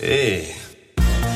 Hey, 0.00 0.54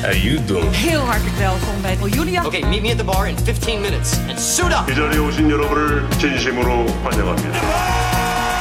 how 0.01 0.13
you 0.13 0.45
doing? 0.45 0.71
Heel 0.71 0.99
hartelijk 0.99 1.35
welkom 1.35 1.81
bij 1.81 1.97
Julia. 2.09 2.45
Okay, 2.45 2.61
meet 2.61 2.81
me 2.81 2.91
at 2.91 2.97
the 2.97 3.03
bar 3.03 3.27
in 3.27 3.37
15 3.37 3.81
minutes 3.81 4.17
and 4.29 4.39
suit 4.39 4.71
up. 4.71 4.91
이 4.91 4.95
자리에 4.95 5.17
오신 5.17 5.49
여러분을 5.49 6.09
진심으로 6.19 6.85
환영합니다. 7.03 7.59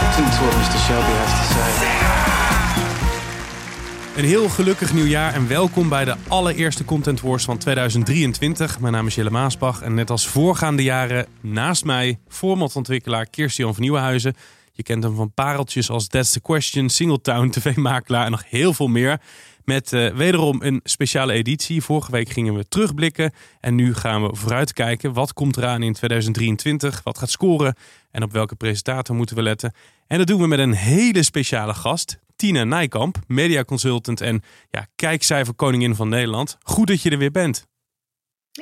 Listen 0.02 0.30
to 0.30 0.44
what 0.44 0.56
Mr. 0.56 0.78
Shelby 0.86 1.12
has 1.12 1.30
to 1.30 1.44
say. 1.54 2.20
Een 4.16 4.24
heel 4.24 4.48
gelukkig 4.48 4.92
nieuwjaar 4.92 5.34
en 5.34 5.48
welkom 5.48 5.88
bij 5.88 6.04
de 6.04 6.14
allereerste 6.28 6.84
Content 6.84 7.20
Wars 7.20 7.44
van 7.44 7.58
2023. 7.58 8.80
Mijn 8.80 8.92
naam 8.92 9.06
is 9.06 9.14
Jelle 9.14 9.30
Maasbach 9.30 9.82
en 9.82 9.94
net 9.94 10.10
als 10.10 10.26
voorgaande 10.26 10.82
jaren 10.82 11.26
naast 11.40 11.84
mij 11.84 12.18
formatontwikkelaar 12.28 13.26
Kirstian 13.26 13.74
van 13.74 13.82
Nieuwenhuizen. 13.82 14.34
Je 14.72 14.82
kent 14.82 15.02
hem 15.02 15.14
van 15.14 15.32
pareltjes 15.32 15.90
als 15.90 16.06
That's 16.06 16.30
the 16.30 16.40
Question, 16.40 16.88
Singletown, 16.88 17.48
TV-makelaar 17.48 18.24
en 18.24 18.30
nog 18.30 18.44
heel 18.48 18.74
veel 18.74 18.88
meer. 18.88 19.20
Met 19.65 19.93
eh, 19.93 20.07
wederom 20.07 20.61
een 20.61 20.79
speciale 20.83 21.33
editie. 21.33 21.81
Vorige 21.81 22.11
week 22.11 22.29
gingen 22.29 22.55
we 22.55 22.67
terugblikken 22.67 23.33
en 23.59 23.75
nu 23.75 23.93
gaan 23.93 24.23
we 24.23 24.35
vooruitkijken. 24.35 25.13
Wat 25.13 25.33
komt 25.33 25.57
eraan 25.57 25.83
in 25.83 25.93
2023? 25.93 27.01
Wat 27.03 27.17
gaat 27.17 27.29
scoren? 27.29 27.75
En 28.11 28.23
op 28.23 28.31
welke 28.31 28.55
presentator 28.55 29.15
moeten 29.15 29.35
we 29.35 29.41
letten? 29.41 29.73
En 30.07 30.17
dat 30.17 30.27
doen 30.27 30.41
we 30.41 30.47
met 30.47 30.59
een 30.59 30.73
hele 30.73 31.23
speciale 31.23 31.73
gast. 31.73 32.19
Tina 32.35 32.63
Nijkamp, 32.63 33.17
mediaconsultant 33.27 34.21
en 34.21 34.41
ja, 34.69 34.87
kijkcijferkoningin 34.95 35.95
van 35.95 36.09
Nederland. 36.09 36.57
Goed 36.63 36.87
dat 36.87 37.01
je 37.01 37.09
er 37.09 37.17
weer 37.17 37.31
bent. 37.31 37.67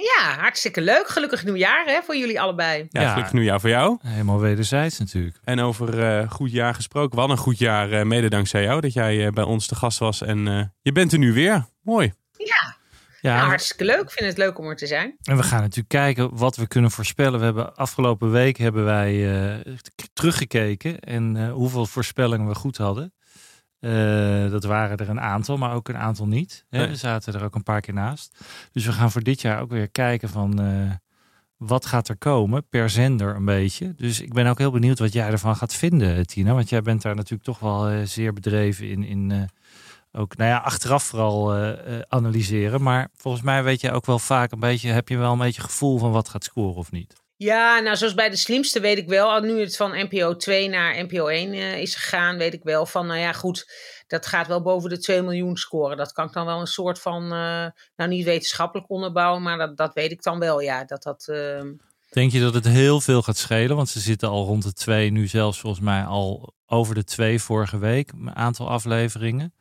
Ja, 0.02 0.36
hartstikke 0.40 0.82
leuk. 0.82 1.08
Gelukkig 1.08 1.44
nieuwjaar 1.44 1.86
hè, 1.86 2.02
voor 2.02 2.16
jullie 2.18 2.42
allebei. 2.42 2.88
Ja, 2.90 3.02
Ja. 3.02 3.10
gelukkig 3.10 3.34
nieuwjaar 3.34 3.60
voor 3.60 3.70
jou. 3.70 3.98
Helemaal 4.02 4.40
wederzijds 4.40 5.00
natuurlijk. 5.00 5.38
En 5.44 5.60
over 5.60 6.04
eh, 6.20 6.30
goed 6.32 6.52
jaar 6.52 6.76
gesproken. 6.76 7.18
Wat 7.18 7.30
een 7.30 7.38
goed 7.38 7.58
jaar, 7.58 7.92
eh, 7.92 8.06
mede 8.06 8.30
dankzij 8.30 8.64
jou, 8.64 8.82
dat 8.82 8.94
jij 8.94 9.26
eh, 9.26 9.32
bij 9.32 9.44
ons 9.44 9.68
te 9.68 9.76
gast 9.76 10.00
was. 10.00 10.22
En 10.22 10.48
eh, 10.48 10.64
je 10.82 10.92
bent 10.92 11.12
er 11.12 11.18
nu 11.20 11.34
weer. 11.34 11.66
Mooi. 11.82 12.14
Ja, 12.38 12.76
Ja, 13.22 13.36
nou, 13.36 13.48
hartstikke 13.48 13.86
leuk. 13.86 14.02
Ik 14.02 14.12
vind 14.12 14.30
het 14.30 14.38
leuk 14.38 14.58
om 14.60 14.66
er 14.68 14.76
te 14.76 14.88
zijn. 14.88 15.16
en 15.24 15.38
we 15.38 15.44
gaan 15.44 15.60
natuurlijk 15.62 15.88
kijken 15.90 16.38
wat 16.38 16.56
we 16.56 16.68
kunnen 16.68 16.92
voorspellen. 16.92 17.40
We 17.40 17.46
hebben 17.46 17.76
afgelopen 17.76 18.32
week 18.32 18.58
hebben 18.58 18.84
wij 18.86 19.34
eh, 19.56 19.74
teruggekeken 20.14 21.00
en 21.00 21.38
eh, 21.38 21.52
hoeveel 21.52 21.86
voorspellingen 21.86 22.48
we 22.48 22.56
goed 22.56 22.78
hadden. 22.78 23.14
Eh, 23.84 24.52
dat 24.52 24.64
waren 24.64 24.98
er 24.98 25.10
een 25.10 25.20
aantal, 25.20 25.58
maar 25.58 25.74
ook 25.74 25.90
een 25.90 25.98
aantal 25.98 26.28
niet. 26.28 26.66
Hè? 26.70 26.78
Nee. 26.78 26.88
We 26.88 26.96
zaten 26.96 27.34
er 27.34 27.44
ook 27.44 27.56
een 27.56 27.64
paar 27.64 27.82
keer 27.82 27.94
naast. 27.94 28.38
Dus 28.72 28.86
we 28.86 28.92
gaan 28.92 29.12
voor 29.12 29.24
dit 29.24 29.42
jaar 29.42 29.62
ook 29.62 29.70
weer 29.70 29.90
kijken 29.90 30.30
van 30.30 30.62
eh, 30.62 30.92
wat 31.58 31.86
gaat 31.86 32.08
er 32.08 32.18
komen 32.18 32.68
per 32.70 32.90
zender 32.90 33.36
een 33.36 33.46
beetje. 33.46 33.94
Dus 33.96 34.22
ik 34.22 34.34
ben 34.34 34.48
ook 34.48 34.58
heel 34.58 34.72
benieuwd 34.72 35.00
wat 35.00 35.14
jij 35.14 35.30
ervan 35.30 35.56
gaat 35.56 35.74
vinden, 35.74 36.28
Tina. 36.28 36.54
Want 36.54 36.70
jij 36.70 36.82
bent 36.82 37.02
daar 37.02 37.16
natuurlijk 37.16 37.44
toch 37.44 37.60
wel 37.60 37.88
eh, 37.88 38.02
zeer 38.04 38.34
bedreven 38.34 38.90
in. 38.90 39.04
in 39.04 39.50
ook, 40.12 40.38
nou 40.38 40.50
ja, 40.50 40.58
achteraf 40.58 41.04
vooral 41.04 41.54
analyseren. 42.08 42.82
Maar 42.82 43.10
volgens 43.16 43.44
mij 43.44 43.64
weet 43.64 43.82
je 43.82 43.92
ook 43.92 44.06
wel 44.06 44.20
vaak 44.20 44.52
een 44.52 44.60
beetje, 44.60 44.90
heb 44.90 45.10
je 45.10 45.18
wel 45.18 45.32
een 45.32 45.38
beetje 45.38 45.62
gevoel 45.62 45.98
van 45.98 46.12
wat 46.12 46.30
gaat 46.30 46.44
scoren 46.44 46.76
of 46.76 46.92
niet. 46.92 47.23
Ja, 47.36 47.80
nou 47.80 47.96
zoals 47.96 48.14
bij 48.14 48.30
de 48.30 48.36
slimste 48.36 48.80
weet 48.80 48.98
ik 48.98 49.08
wel, 49.08 49.32
al 49.32 49.42
nu 49.42 49.60
het 49.60 49.76
van 49.76 49.92
NPO 49.92 50.36
2 50.36 50.70
naar 50.70 51.04
NPO 51.04 51.28
1 51.28 51.54
eh, 51.54 51.80
is 51.80 51.96
gegaan, 51.96 52.38
weet 52.38 52.54
ik 52.54 52.64
wel 52.64 52.86
van, 52.86 53.08
nou 53.08 53.20
ja 53.20 53.34
goed, 53.34 53.72
dat 54.08 54.26
gaat 54.26 54.48
wel 54.48 54.62
boven 54.62 54.90
de 54.90 55.00
2 55.00 55.22
miljoen 55.22 55.58
scoren. 55.58 55.98
Dat 55.98 56.12
kan 56.12 56.26
ik 56.26 56.34
dan 56.34 56.46
wel 56.46 56.60
een 56.60 56.68
soort 56.68 57.00
van, 57.00 57.24
eh, 57.24 57.68
nou 57.96 58.10
niet 58.10 58.26
wetenschappelijk 58.26 58.90
onderbouwen, 58.90 59.42
maar 59.42 59.58
dat, 59.58 59.78
dat 59.78 59.94
weet 59.94 60.12
ik 60.12 60.24
dan 60.24 60.40
wel, 60.40 60.60
ja. 60.60 60.86
Dat 60.86 61.04
dat, 61.04 61.28
eh, 61.28 61.62
Denk 62.10 62.32
je 62.32 62.40
dat 62.40 62.54
het 62.54 62.68
heel 62.68 63.02
veel 63.02 63.22
gaat 63.22 63.38
schelen? 63.38 63.76
Want 63.76 63.90
ze 63.90 64.00
zitten 64.00 64.30
al 64.30 64.46
rond 64.46 64.64
de 64.64 64.74
twee, 64.74 65.12
nu 65.12 65.28
zelfs 65.28 65.60
volgens 65.60 65.84
mij 65.84 66.04
al 66.04 66.54
over 66.66 66.96
de 66.96 67.04
twee 67.04 67.42
vorige 67.42 67.78
week, 67.78 68.12
een 68.12 68.36
aantal 68.36 68.70
afleveringen. 68.70 69.54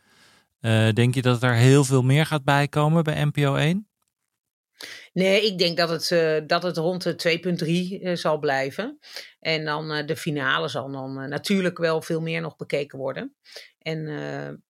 Eh, 0.61 0.89
denk 0.93 1.15
je 1.15 1.23
dat 1.23 1.43
er 1.43 1.55
heel 1.55 1.85
veel 1.85 2.03
meer 2.03 2.27
gaat 2.27 2.45
bijkomen 2.45 3.05
bij 3.05 3.25
NPO 3.25 3.55
1? 3.55 3.87
Nee, 5.13 5.47
ik 5.47 5.59
denk 5.59 5.77
dat 5.77 5.89
het, 5.89 6.11
eh, 6.11 6.41
dat 6.47 6.63
het 6.63 6.77
rond 6.77 7.03
de 7.03 7.15
2,3 7.15 8.01
eh, 8.01 8.17
zal 8.17 8.39
blijven. 8.39 8.99
En 9.41 9.65
dan 9.65 9.93
eh, 9.93 10.07
de 10.07 10.17
finale 10.17 10.69
zal 10.69 10.91
dan 10.91 11.29
natuurlijk 11.29 11.79
wel 11.79 12.03
veel 12.03 12.21
meer 12.21 12.41
nog 12.41 12.57
bekeken 12.57 12.99
worden. 12.99 13.35
En 13.79 14.07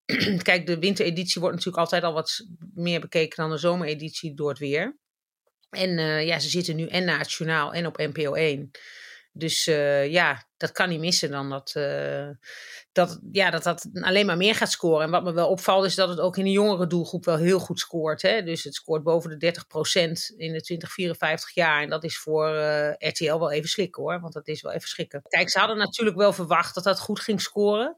kijk, 0.42 0.66
de 0.66 0.78
wintereditie 0.78 1.40
wordt 1.40 1.56
natuurlijk 1.56 1.82
altijd 1.82 2.02
al 2.02 2.12
wat 2.12 2.46
meer 2.74 3.00
bekeken 3.00 3.36
dan 3.36 3.50
de 3.50 3.58
zomereditie 3.58 4.34
door 4.34 4.48
het 4.48 4.58
weer. 4.58 4.98
En 5.70 6.24
ja, 6.26 6.38
ze 6.38 6.48
zitten 6.48 6.76
nu 6.76 6.86
en 6.86 7.04
na 7.04 7.18
het 7.18 7.32
journaal 7.32 7.72
en 7.72 7.86
op 7.86 7.96
NPO 7.96 8.34
1. 8.34 8.70
Dus 9.32 9.64
ja, 10.08 10.49
dat 10.60 10.72
kan 10.72 10.88
niet 10.88 11.00
missen 11.00 11.30
dan 11.30 11.50
dat, 11.50 11.72
eh, 11.74 12.28
dat, 12.92 13.20
ja, 13.32 13.50
dat 13.50 13.62
dat 13.62 13.86
alleen 14.00 14.26
maar 14.26 14.36
meer 14.36 14.54
gaat 14.54 14.70
scoren. 14.70 15.04
En 15.04 15.10
wat 15.10 15.24
me 15.24 15.32
wel 15.32 15.48
opvalt 15.48 15.84
is 15.84 15.94
dat 15.94 16.08
het 16.08 16.20
ook 16.20 16.36
in 16.36 16.44
de 16.44 16.50
jongere 16.50 16.86
doelgroep 16.86 17.24
wel 17.24 17.36
heel 17.36 17.58
goed 17.58 17.78
scoort. 17.78 18.22
Hè? 18.22 18.42
Dus 18.42 18.64
het 18.64 18.74
scoort 18.74 19.02
boven 19.02 19.30
de 19.30 19.36
30% 19.36 20.36
in 20.36 20.52
de 20.52 20.60
20, 20.60 20.92
54 20.92 21.54
jaar. 21.54 21.82
En 21.82 21.88
dat 21.88 22.04
is 22.04 22.18
voor 22.18 22.54
eh, 22.54 23.08
RTL 23.08 23.38
wel 23.38 23.50
even 23.50 23.68
slikken 23.68 24.02
hoor, 24.02 24.20
want 24.20 24.32
dat 24.32 24.48
is 24.48 24.62
wel 24.62 24.72
even 24.72 24.88
schrikken. 24.88 25.22
Kijk, 25.28 25.50
ze 25.50 25.58
hadden 25.58 25.76
natuurlijk 25.76 26.16
wel 26.16 26.32
verwacht 26.32 26.74
dat 26.74 26.84
dat 26.84 27.00
goed 27.00 27.20
ging 27.20 27.40
scoren. 27.40 27.96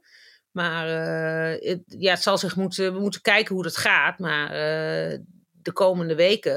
Maar 0.50 0.89
eh, 0.89 1.69
het, 1.69 1.83
ja, 1.87 2.12
het 2.12 2.23
zal 2.23 2.39
zich 2.39 2.56
moeten, 2.56 2.94
we 2.94 3.00
moeten 3.00 3.21
kijken 3.21 3.55
hoe 3.55 3.65
dat 3.65 3.77
gaat. 3.77 4.19
Maar 4.19 4.50
de 5.53 5.73
komende 5.73 6.15
weken 6.15 6.53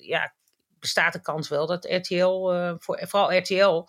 ja, 0.00 0.34
bestaat 0.78 1.12
de 1.12 1.20
kans 1.20 1.48
wel 1.48 1.66
dat 1.66 1.84
RTL, 1.84 2.52
voor, 2.78 3.00
vooral 3.06 3.36
RTL, 3.36 3.84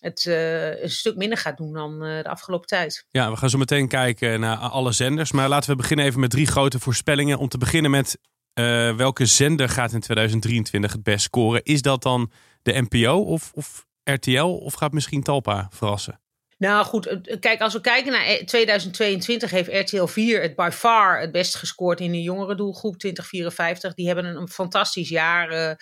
het 0.00 0.26
eh, 0.26 0.82
een 0.82 0.90
stuk 0.90 1.16
minder 1.16 1.38
gaat 1.38 1.56
doen 1.56 1.72
dan 1.72 2.04
eh, 2.04 2.22
de 2.22 2.28
afgelopen 2.28 2.66
tijd. 2.66 3.06
Ja, 3.10 3.30
we 3.30 3.36
gaan 3.36 3.50
zo 3.50 3.58
meteen 3.58 3.88
kijken 3.88 4.40
naar 4.40 4.56
alle 4.56 4.92
zenders. 4.92 5.32
Maar 5.32 5.48
laten 5.48 5.70
we 5.70 5.76
beginnen 5.76 6.06
even 6.06 6.20
met 6.20 6.30
drie 6.30 6.46
grote 6.46 6.78
voorspellingen. 6.78 7.38
Om 7.38 7.48
te 7.48 7.58
beginnen 7.58 7.90
met 7.90 8.18
eh, 8.52 8.96
welke 8.96 9.26
zender 9.26 9.68
gaat 9.68 9.92
in 9.92 10.00
2023 10.00 10.92
het 10.92 11.02
best 11.02 11.24
scoren? 11.24 11.62
Is 11.62 11.82
dat 11.82 12.02
dan 12.02 12.30
de 12.62 12.86
NPO 12.88 13.20
of, 13.20 13.52
of 13.54 13.86
RTL 14.04 14.44
of 14.44 14.74
gaat 14.74 14.92
misschien 14.92 15.22
Talpa 15.22 15.68
verrassen? 15.70 16.20
Nou 16.58 16.84
goed, 16.84 17.06
eh, 17.06 17.38
kijk, 17.40 17.60
als 17.60 17.72
we 17.72 17.80
kijken 17.80 18.12
naar 18.12 18.24
eh, 18.24 18.44
2022 18.44 19.50
heeft 19.50 19.90
RTL 19.90 20.04
4 20.04 20.42
het 20.42 20.56
by 20.56 20.68
far 20.72 21.20
het 21.20 21.32
best 21.32 21.54
gescoord 21.54 22.00
in 22.00 22.12
de 22.12 22.22
jongere 22.22 22.54
doelgroep 22.54 22.98
2054. 22.98 23.94
Die 23.94 24.06
hebben 24.06 24.24
een, 24.24 24.48
fantastisch 24.48 25.08
jaar 25.08 25.50
eh, 25.50 25.74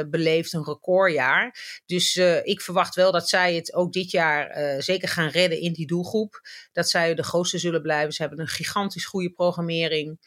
eh, 0.00 0.06
beleefd, 0.08 0.52
een 0.52 0.64
recordjaar. 0.64 1.56
Dus 1.86 2.16
eh, 2.16 2.46
ik 2.46 2.60
verwacht 2.60 2.94
wel 2.94 3.12
dat 3.12 3.28
zij 3.28 3.54
het 3.54 3.74
ook 3.74 3.92
dit 3.92 4.10
jaar 4.10 4.46
eh, 4.46 4.80
zeker 4.80 5.08
gaan 5.08 5.28
redden 5.28 5.60
in 5.60 5.72
die 5.72 5.86
doelgroep. 5.86 6.40
Dat 6.72 6.88
zij 6.88 7.14
de 7.14 7.22
grootste 7.22 7.58
zullen 7.58 7.82
blijven. 7.82 8.12
Ze 8.12 8.22
hebben 8.22 8.40
een 8.40 8.48
gigantisch 8.48 9.04
goede 9.04 9.30
programmering. 9.30 10.18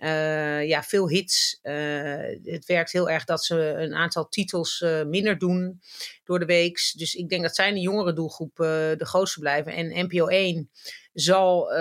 Eh, 0.00 0.68
ja, 0.68 0.82
veel 0.82 1.08
hits. 1.08 1.58
Eh, 1.62 1.74
het 2.42 2.66
werkt 2.66 2.92
heel 2.92 3.10
erg 3.10 3.24
dat 3.24 3.44
ze 3.44 3.56
een 3.56 3.94
aantal 3.94 4.28
titels 4.28 4.80
eh, 4.80 5.02
minder 5.02 5.38
doen 5.38 5.80
door 6.24 6.38
de 6.38 6.44
week. 6.44 6.92
Dus 6.96 7.14
ik 7.14 7.28
denk 7.28 7.42
dat 7.42 7.54
zij 7.54 7.68
in 7.68 7.74
de 7.74 7.80
jongere 7.80 8.12
doelgroep 8.12 8.56
de 8.56 9.04
grootste 9.04 9.40
blijven. 9.40 9.72
En 9.72 10.04
NPO 10.04 10.26
1 10.26 10.70
zal 11.12 11.74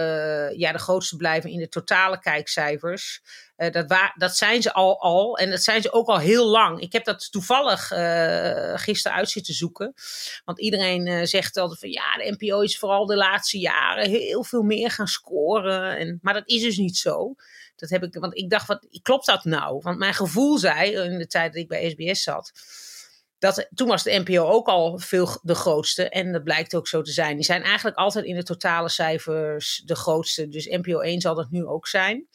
ja, 0.54 0.72
de 0.72 0.80
grootste 0.80 1.16
blijven 1.16 1.50
in 1.50 1.60
de 1.60 1.70
totale 1.70 2.20
kijkcijfers. 2.20 3.22
Dat, 3.56 4.12
dat 4.16 4.38
zijn 4.38 4.62
ze 4.62 4.74
al, 4.74 5.02
al. 5.02 5.38
En 5.38 5.50
dat 5.50 5.64
zijn 5.64 5.82
ze 5.82 5.92
ook 5.92 6.08
al 6.08 6.20
heel 6.20 6.48
lang. 6.48 6.82
Ik 6.82 6.94
heb 6.94 7.06
dat 7.06 7.32
toevallig 7.32 7.88
gisteren 8.82 9.18
uit 9.18 9.30
zitten 9.30 9.54
zoeken. 9.54 9.94
Want 10.46 10.60
iedereen 10.60 11.28
zegt 11.28 11.58
altijd 11.58 11.80
van 11.80 11.90
ja, 11.90 12.18
de 12.18 12.36
NPO 12.38 12.62
is 12.62 12.80
vooral 12.80 13.06
de 13.06 13.16
laatste 13.16 13.60
jaren 13.60 14.10
heel 14.10 14.44
veel 14.44 14.64
meer 14.64 14.92
gaan 14.92 15.08
scoren. 15.08 15.98
En, 15.98 16.20
maar 16.22 16.34
dat 16.34 16.48
is 16.48 16.62
dus 16.62 16.78
niet 16.78 16.98
zo. 16.98 17.36
Dat 17.80 17.90
heb 17.90 18.04
ik, 18.04 18.14
want 18.14 18.38
ik 18.38 18.50
dacht, 18.50 18.68
wat, 18.68 18.88
klopt 19.02 19.26
dat 19.26 19.44
nou? 19.44 19.80
Want 19.82 19.98
mijn 19.98 20.14
gevoel 20.14 20.58
zei 20.58 20.92
in 20.92 21.18
de 21.18 21.28
tijd 21.28 21.54
dat 21.54 21.62
ik 21.62 21.68
bij 21.68 21.90
SBS 21.90 22.24
zat. 22.24 22.52
Dat, 23.38 23.68
toen 23.74 23.88
was 23.88 24.04
de 24.04 24.24
NPO 24.26 24.44
ook 24.44 24.68
al 24.68 24.98
veel 24.98 25.40
de 25.42 25.56
grootste. 25.56 26.10
En 26.10 26.32
dat 26.32 26.44
blijkt 26.44 26.76
ook 26.76 26.88
zo 26.88 27.02
te 27.02 27.12
zijn. 27.12 27.36
Die 27.36 27.46
zijn 27.46 27.64
eigenlijk 27.64 27.98
altijd 27.98 28.26
in 28.26 28.36
de 28.36 28.44
totale 28.44 28.90
cijfers 28.90 29.82
de 29.86 29.96
grootste. 29.96 30.48
Dus 30.48 30.66
NPO 30.66 31.00
1 31.00 31.22
zal 31.22 31.36
dat 31.36 31.50
nu 31.52 31.66
ook 31.66 31.88
zijn. 31.88 32.28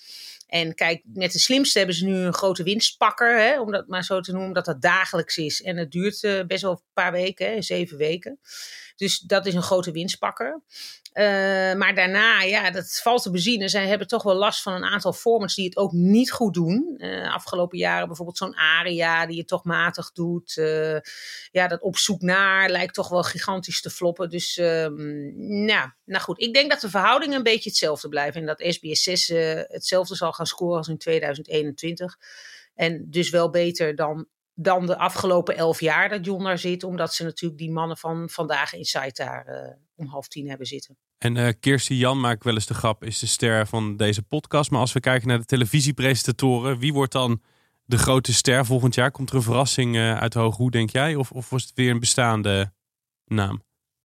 En 0.46 0.75
kijk, 0.75 1.02
met 1.05 1.32
de 1.32 1.38
slimste 1.38 1.79
hebben 1.79 1.97
ze 1.97 2.05
nu 2.05 2.17
een 2.17 2.35
grote 2.35 2.62
winstpakker, 2.62 3.38
hè, 3.38 3.61
om 3.61 3.70
dat 3.70 3.88
maar 3.88 4.05
zo 4.05 4.20
te 4.20 4.31
noemen, 4.31 4.49
omdat 4.49 4.64
dat 4.64 4.82
dagelijks 4.82 5.37
is. 5.37 5.62
En 5.62 5.76
het 5.76 5.90
duurt 5.90 6.47
best 6.47 6.62
wel 6.62 6.70
een 6.70 6.82
paar 6.93 7.12
weken, 7.12 7.62
zeven 7.62 7.97
weken. 7.97 8.38
Dus 8.96 9.19
dat 9.19 9.46
is 9.46 9.55
een 9.55 9.62
grote 9.62 9.91
winstpakker. 9.91 10.62
Uh, 11.14 11.75
maar 11.75 11.94
daarna, 11.94 12.43
ja, 12.43 12.70
dat 12.70 13.00
valt 13.02 13.23
te 13.23 13.31
bezien. 13.31 13.69
Zij 13.69 13.87
hebben 13.87 14.06
toch 14.06 14.23
wel 14.23 14.35
last 14.35 14.62
van 14.62 14.73
een 14.73 14.85
aantal 14.85 15.12
formats 15.12 15.55
die 15.55 15.64
het 15.64 15.76
ook 15.76 15.93
niet 15.93 16.32
goed 16.32 16.55
doen. 16.55 16.94
Uh, 16.96 17.35
afgelopen 17.35 17.79
jaren 17.79 18.06
bijvoorbeeld 18.06 18.37
zo'n 18.37 18.56
Aria 18.56 19.26
die 19.26 19.38
het 19.38 19.49
toch 19.49 19.64
matig 19.64 20.12
doet. 20.12 20.56
Uh, 20.56 20.99
ja, 21.50 21.69
dat 21.69 21.81
op 21.81 21.96
zoek 21.96 22.20
naar 22.20 22.70
lijkt 22.70 22.94
toch 22.94 23.08
wel 23.08 23.23
gigantisch 23.23 23.81
te 23.81 23.91
floppen. 23.91 24.31
Dus 24.31 24.56
ehm, 24.56 24.94
nou, 25.64 25.90
nou 26.05 26.23
goed, 26.23 26.40
ik 26.40 26.55
denk 26.55 26.70
dat 26.70 26.81
de 26.81 26.90
verhoudingen 26.90 27.37
een 27.37 27.43
beetje 27.43 27.69
hetzelfde 27.69 28.08
blijven. 28.08 28.40
En 28.40 28.47
dat 28.47 28.64
SBS 28.75 29.02
6 29.02 29.29
hetzelfde 29.69 30.14
zal 30.14 30.32
gaan 30.32 30.47
scoren 30.47 30.79
als 30.79 30.88
in 30.88 30.99
2021. 30.99 32.17
En 32.75 33.06
dus 33.11 33.31
wel 33.31 33.50
beter 33.50 33.97
dan 33.97 34.26
dan 34.55 34.87
de 34.87 34.99
afgelopen 34.99 35.56
elf 35.56 35.81
jaar 35.81 36.09
dat 36.09 36.25
John 36.25 36.45
daar 36.45 36.59
zit. 36.59 36.85
Omdat 36.85 37.15
ze 37.15 37.25
natuurlijk 37.25 37.61
die 37.61 37.71
mannen 37.71 37.97
van 37.97 38.29
vandaag 38.29 38.75
in 38.75 38.85
site 38.85 39.23
daar 39.23 39.47
uh, 39.49 39.77
om 39.95 40.06
half 40.06 40.29
tien 40.29 40.49
hebben 40.49 40.67
zitten. 40.67 40.97
En 41.19 41.37
uh, 41.37 41.49
Kirsty 41.61 41.95
Jan, 41.95 42.21
maak 42.21 42.43
wel 42.43 42.55
eens 42.55 42.67
de 42.67 42.75
grap, 42.75 43.05
is 43.05 43.19
de 43.19 43.27
ster 43.27 43.67
van 43.67 43.97
deze 43.97 44.23
podcast. 44.23 44.71
Maar 44.71 44.81
als 44.81 44.93
we 44.93 45.01
kijken 45.01 45.29
naar 45.29 45.39
de 45.39 45.45
televisiepresentatoren, 45.45 46.79
wie 46.79 46.93
wordt 46.93 47.12
dan 47.12 47.43
de 47.85 47.99
grote 47.99 48.33
ster 48.33 48.67
volgend 48.67 48.95
jaar? 48.95 49.11
Komt 49.11 49.31
er 49.31 49.37
een 49.37 49.43
verrassing 49.43 49.97
uh, 49.97 50.17
uit 50.17 50.35
Hooghoe, 50.35 50.71
denk 50.71 50.91
jij? 50.91 51.15
Of, 51.15 51.31
of 51.31 51.50
was 51.50 51.62
het 51.62 51.73
weer 51.75 51.91
een 51.91 52.00
bestaande 52.00 52.73
naam? 53.25 53.62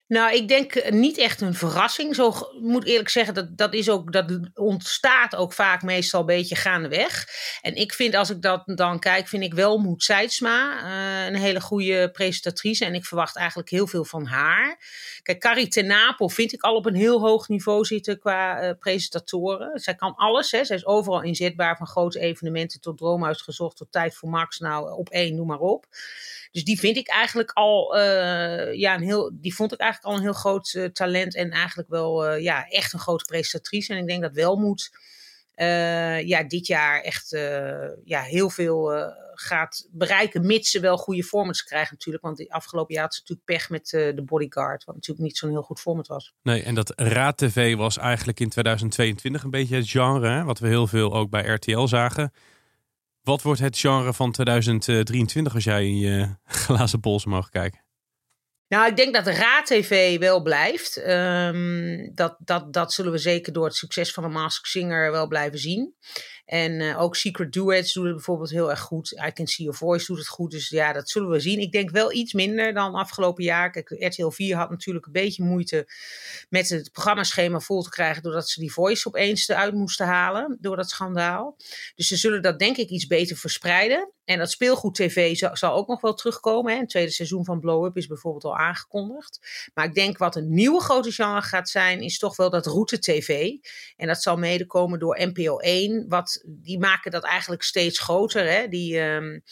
Nou, 0.09 0.35
ik 0.35 0.49
denk 0.49 0.75
eh, 0.75 0.93
niet 0.93 1.19
echt 1.19 1.41
een 1.41 1.55
verrassing. 1.55 2.15
Zo 2.15 2.35
moet 2.61 2.85
eerlijk 2.85 3.09
zeggen, 3.09 3.35
dat, 3.35 3.57
dat, 3.57 3.75
is 3.75 3.89
ook, 3.89 4.13
dat 4.13 4.39
ontstaat 4.55 5.37
ook 5.37 5.53
vaak 5.53 5.83
meestal 5.83 6.21
een 6.21 6.27
beetje 6.27 6.57
gaandeweg. 6.57 7.29
En 7.61 7.75
ik 7.75 7.93
vind, 7.93 8.15
als 8.15 8.31
ik 8.31 8.43
dat 8.43 8.63
dan 8.65 8.99
kijk, 8.99 9.29
vind 9.29 9.43
ik 9.43 9.55
wel 9.55 9.79
Moed 9.79 10.03
Seidsma 10.03 10.85
uh, 10.85 11.27
een 11.27 11.41
hele 11.41 11.61
goede 11.61 12.11
presentatrice. 12.11 12.85
En 12.85 12.95
ik 12.95 13.05
verwacht 13.05 13.37
eigenlijk 13.37 13.71
heel 13.71 13.87
veel 13.87 14.05
van 14.05 14.27
haar. 14.27 14.79
Kijk, 15.23 15.41
Carrie 15.41 15.69
Tenapel 15.69 16.29
vind 16.29 16.53
ik 16.53 16.63
al 16.63 16.75
op 16.75 16.87
een 16.87 16.95
heel 16.95 17.21
hoog 17.21 17.49
niveau 17.49 17.85
zitten 17.85 18.19
qua 18.19 18.63
uh, 18.63 18.71
presentatoren. 18.79 19.81
Zij 19.81 19.95
kan 19.95 20.15
alles, 20.15 20.51
hè. 20.51 20.65
zij 20.65 20.77
is 20.77 20.87
overal 20.87 21.23
inzetbaar, 21.23 21.77
van 21.77 21.87
grote 21.87 22.21
evenementen 22.21 22.81
tot 22.81 22.99
Droomhuis 22.99 23.41
gezocht, 23.41 23.77
tot 23.77 23.93
Tijd 23.93 24.15
voor 24.15 24.29
Max, 24.29 24.59
nou 24.59 24.93
op 24.93 25.09
één, 25.09 25.35
noem 25.35 25.47
maar 25.47 25.59
op. 25.59 25.87
Dus 26.57 26.65
die 26.65 26.79
vind 26.79 26.97
ik 26.97 27.09
eigenlijk 27.09 27.51
al, 27.51 27.97
uh, 27.97 28.75
ja, 28.75 28.95
een 28.95 29.03
heel, 29.03 29.31
die 29.41 29.55
vond 29.55 29.73
ik 29.73 29.79
eigenlijk 29.79 30.13
al 30.13 30.19
een 30.19 30.25
heel 30.25 30.41
groot 30.41 30.73
uh, 30.73 30.85
talent 30.85 31.35
en 31.35 31.51
eigenlijk 31.51 31.89
wel, 31.89 32.33
uh, 32.33 32.43
ja, 32.43 32.69
echt 32.69 32.93
een 32.93 32.99
grote 32.99 33.25
presentatrice. 33.25 33.93
En 33.93 33.99
ik 33.99 34.07
denk 34.07 34.23
dat 34.23 34.33
Welmoed, 34.33 34.91
ja, 36.25 36.43
dit 36.43 36.67
jaar 36.67 37.01
echt, 37.01 37.31
ja, 38.05 38.23
heel 38.23 38.51
veel 38.51 39.13
gaat 39.35 39.89
bereiken, 39.91 40.47
mits 40.47 40.71
ze 40.71 40.81
wel 40.81 40.97
goede 40.97 41.25
formats 41.25 41.63
krijgen 41.63 41.95
natuurlijk. 41.95 42.25
Want 42.25 42.37
die 42.37 42.53
afgelopen 42.53 42.95
jaar 42.95 43.05
had 43.05 43.15
ze 43.15 43.21
natuurlijk 43.21 43.49
pech 43.49 43.71
met 43.71 43.89
de 44.17 44.23
Bodyguard, 44.25 44.85
wat 44.85 44.95
natuurlijk 44.95 45.27
niet 45.27 45.37
zo'n 45.37 45.51
heel 45.51 45.63
goed 45.63 45.81
format 45.81 46.07
was. 46.07 46.35
Nee, 46.43 46.63
en 46.63 46.75
dat 46.75 46.93
Raad 46.97 47.37
TV 47.37 47.75
was 47.75 47.99
eigenlijk 47.99 48.41
in 48.41 48.49
2022 48.49 49.43
een 49.43 49.51
beetje 49.51 49.77
het 49.77 49.91
genre, 49.91 50.29
hè, 50.29 50.45
wat 50.45 50.59
we 50.59 50.69
heel 50.69 50.87
veel 50.87 51.15
ook 51.15 51.31
bij 51.31 51.47
RTL 51.47 51.87
zagen. 51.87 52.33
Wat 53.27 53.43
wordt 53.43 53.61
het 53.61 53.79
genre 53.79 54.13
van 54.13 54.33
2023 54.33 55.55
als 55.55 55.65
jij 55.65 55.87
in 55.87 55.99
je 55.99 56.37
glazen 56.45 57.01
pols 57.01 57.25
mag 57.25 57.49
kijken? 57.49 57.85
Nou, 58.69 58.87
ik 58.89 58.97
denk 58.97 59.15
dat 59.15 59.25
de 59.25 59.33
Raad-TV 59.33 60.19
wel 60.19 60.43
blijft. 60.43 61.09
Um, 61.09 62.15
dat, 62.15 62.37
dat, 62.39 62.73
dat 62.73 62.93
zullen 62.93 63.13
we 63.13 63.19
zeker 63.19 63.53
door 63.53 63.65
het 63.65 63.75
succes 63.75 64.13
van 64.13 64.23
de 64.23 64.29
Mask 64.29 64.67
Singer 64.67 65.11
wel 65.11 65.27
blijven 65.27 65.59
zien. 65.59 65.95
En 66.47 66.81
uh, 66.81 67.01
ook 67.01 67.17
Secret 67.17 67.53
Duets 67.53 67.93
doet 67.93 68.05
het 68.05 68.15
bijvoorbeeld 68.15 68.51
heel 68.51 68.71
erg 68.71 68.81
goed. 68.81 69.13
I 69.27 69.33
Can 69.33 69.47
See 69.47 69.65
Your 69.65 69.79
Voice 69.79 70.07
doet 70.07 70.19
het 70.19 70.29
goed. 70.29 70.51
Dus 70.51 70.69
ja, 70.69 70.93
dat 70.93 71.09
zullen 71.09 71.31
we 71.31 71.41
zien. 71.41 71.61
Ik 71.61 71.73
denk 71.73 71.91
wel 71.91 72.13
iets 72.13 72.33
minder 72.33 72.75
dan 72.75 72.95
afgelopen 72.95 73.45
jaar. 73.45 73.71
Kijk, 73.71 73.95
RTL 73.99 74.29
4 74.29 74.57
had 74.57 74.71
natuurlijk 74.71 75.07
een 75.07 75.13
beetje 75.13 75.45
moeite 75.45 75.89
met 76.49 76.69
het 76.69 76.93
programmaschema 76.93 77.61
vol 77.61 77.83
te 77.83 77.91
krijgen. 77.91 78.23
Doordat 78.23 78.49
ze 78.49 78.61
die 78.61 78.73
Voice 78.73 79.09
opeens 79.09 79.49
eruit 79.49 79.75
moesten 79.75 80.07
halen. 80.07 80.57
Door 80.61 80.77
dat 80.77 80.91
schandaal. 80.91 81.57
Dus 81.95 82.09
ze 82.09 82.17
zullen 82.17 82.43
dat 82.43 82.59
denk 82.59 82.77
ik 82.77 82.89
iets 82.89 83.07
beter 83.07 83.37
verspreiden. 83.37 84.11
En 84.27 84.39
dat 84.39 84.51
speelgoed 84.51 84.95
TV 84.95 85.37
zal, 85.37 85.57
zal 85.57 85.75
ook 85.75 85.89
nog 85.89 86.01
wel 86.01 86.15
terugkomen. 86.15 86.73
Hè. 86.73 86.79
Het 86.79 86.89
tweede 86.89 87.11
seizoen 87.11 87.45
van 87.45 87.61
Blow 87.61 87.85
Up 87.85 87.97
is 87.97 88.07
bijvoorbeeld 88.07 88.45
al 88.45 88.57
aangekondigd. 88.57 89.39
Maar 89.75 89.85
ik 89.85 89.95
denk 89.95 90.19
wat 90.19 90.37
een 90.37 90.55
nieuwe 90.55 90.81
grote 90.81 91.13
genre 91.13 91.43
gaat 91.43 91.69
zijn, 91.69 92.01
is 92.01 92.19
toch 92.19 92.37
wel 92.37 92.51
dat 92.51 92.67
route 92.67 92.99
TV. 92.99 93.53
En 93.97 94.07
dat 94.07 94.23
zal 94.23 94.37
mede 94.37 94.67
komen 94.67 94.99
door 94.99 95.19
NPO 95.21 95.59
1. 95.59 96.09
Wat, 96.09 96.36
die 96.45 96.79
maken 96.79 97.11
dat 97.11 97.25
eigenlijk 97.25 97.63
steeds 97.63 97.99
groter. 97.99 98.51
Hè. 98.51 98.69
Die, 98.69 99.01
um, 99.01 99.43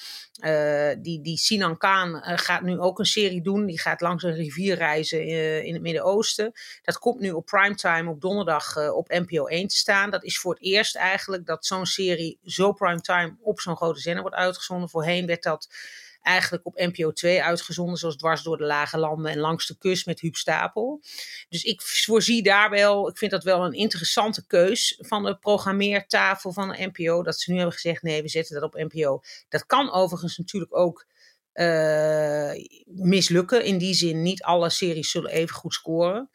uh, 0.40 0.92
die, 0.98 1.20
die 1.20 1.36
Sinan 1.36 1.76
Khan 1.76 2.08
uh, 2.08 2.22
gaat 2.24 2.62
nu 2.62 2.78
ook 2.78 2.98
een 2.98 3.06
serie 3.06 3.42
doen. 3.42 3.66
Die 3.66 3.80
gaat 3.80 4.00
langs 4.00 4.22
een 4.22 4.34
rivier 4.34 4.76
reizen 4.76 5.28
uh, 5.28 5.64
in 5.64 5.72
het 5.72 5.82
Midden-Oosten. 5.82 6.52
Dat 6.82 6.98
komt 6.98 7.20
nu 7.20 7.30
op 7.30 7.46
primetime 7.46 8.10
op 8.10 8.20
donderdag 8.20 8.90
op 8.90 9.08
NPO 9.08 9.46
1 9.46 9.68
te 9.68 9.76
staan. 9.76 10.10
Dat 10.10 10.24
is 10.24 10.38
voor 10.38 10.54
het 10.54 10.62
eerst 10.62 10.96
eigenlijk 10.96 11.46
dat 11.46 11.66
zo'n 11.66 11.86
serie 11.86 12.38
zo 12.44 12.72
primetime 12.72 13.36
op 13.40 13.60
zo'n 13.60 13.76
grote 13.76 14.00
zender 14.00 14.22
wordt 14.22 14.36
uitgezonden. 14.36 14.88
Voorheen 14.88 15.26
werd 15.26 15.42
dat 15.42 15.68
eigenlijk 16.24 16.66
op 16.66 16.74
NPO 16.76 17.12
2 17.12 17.42
uitgezonden, 17.42 17.96
zoals 17.96 18.16
dwars 18.16 18.42
door 18.42 18.56
de 18.56 18.64
lage 18.64 18.98
landen 18.98 19.30
en 19.32 19.38
langs 19.38 19.66
de 19.66 19.78
kust 19.78 20.06
met 20.06 20.20
Huub 20.20 20.34
Stapel. 20.34 21.00
Dus 21.48 21.62
ik 21.62 21.82
voorzie 21.82 22.42
daar 22.42 22.70
wel, 22.70 23.08
ik 23.08 23.18
vind 23.18 23.30
dat 23.30 23.44
wel 23.44 23.64
een 23.64 23.72
interessante 23.72 24.46
keus 24.46 24.98
van 25.00 25.24
de 25.24 25.38
programmeertafel 25.38 26.52
van 26.52 26.68
de 26.68 26.90
NPO, 26.92 27.22
dat 27.22 27.40
ze 27.40 27.50
nu 27.50 27.56
hebben 27.56 27.74
gezegd, 27.74 28.02
nee, 28.02 28.22
we 28.22 28.28
zetten 28.28 28.60
dat 28.60 28.74
op 28.74 28.92
NPO. 28.92 29.22
Dat 29.48 29.66
kan 29.66 29.92
overigens 29.92 30.38
natuurlijk 30.38 30.76
ook 30.76 31.06
uh, 31.54 32.52
mislukken. 32.84 33.64
In 33.64 33.78
die 33.78 33.94
zin, 33.94 34.22
niet 34.22 34.42
alle 34.42 34.70
series 34.70 35.10
zullen 35.10 35.30
even 35.30 35.54
goed 35.54 35.74
scoren. 35.74 36.30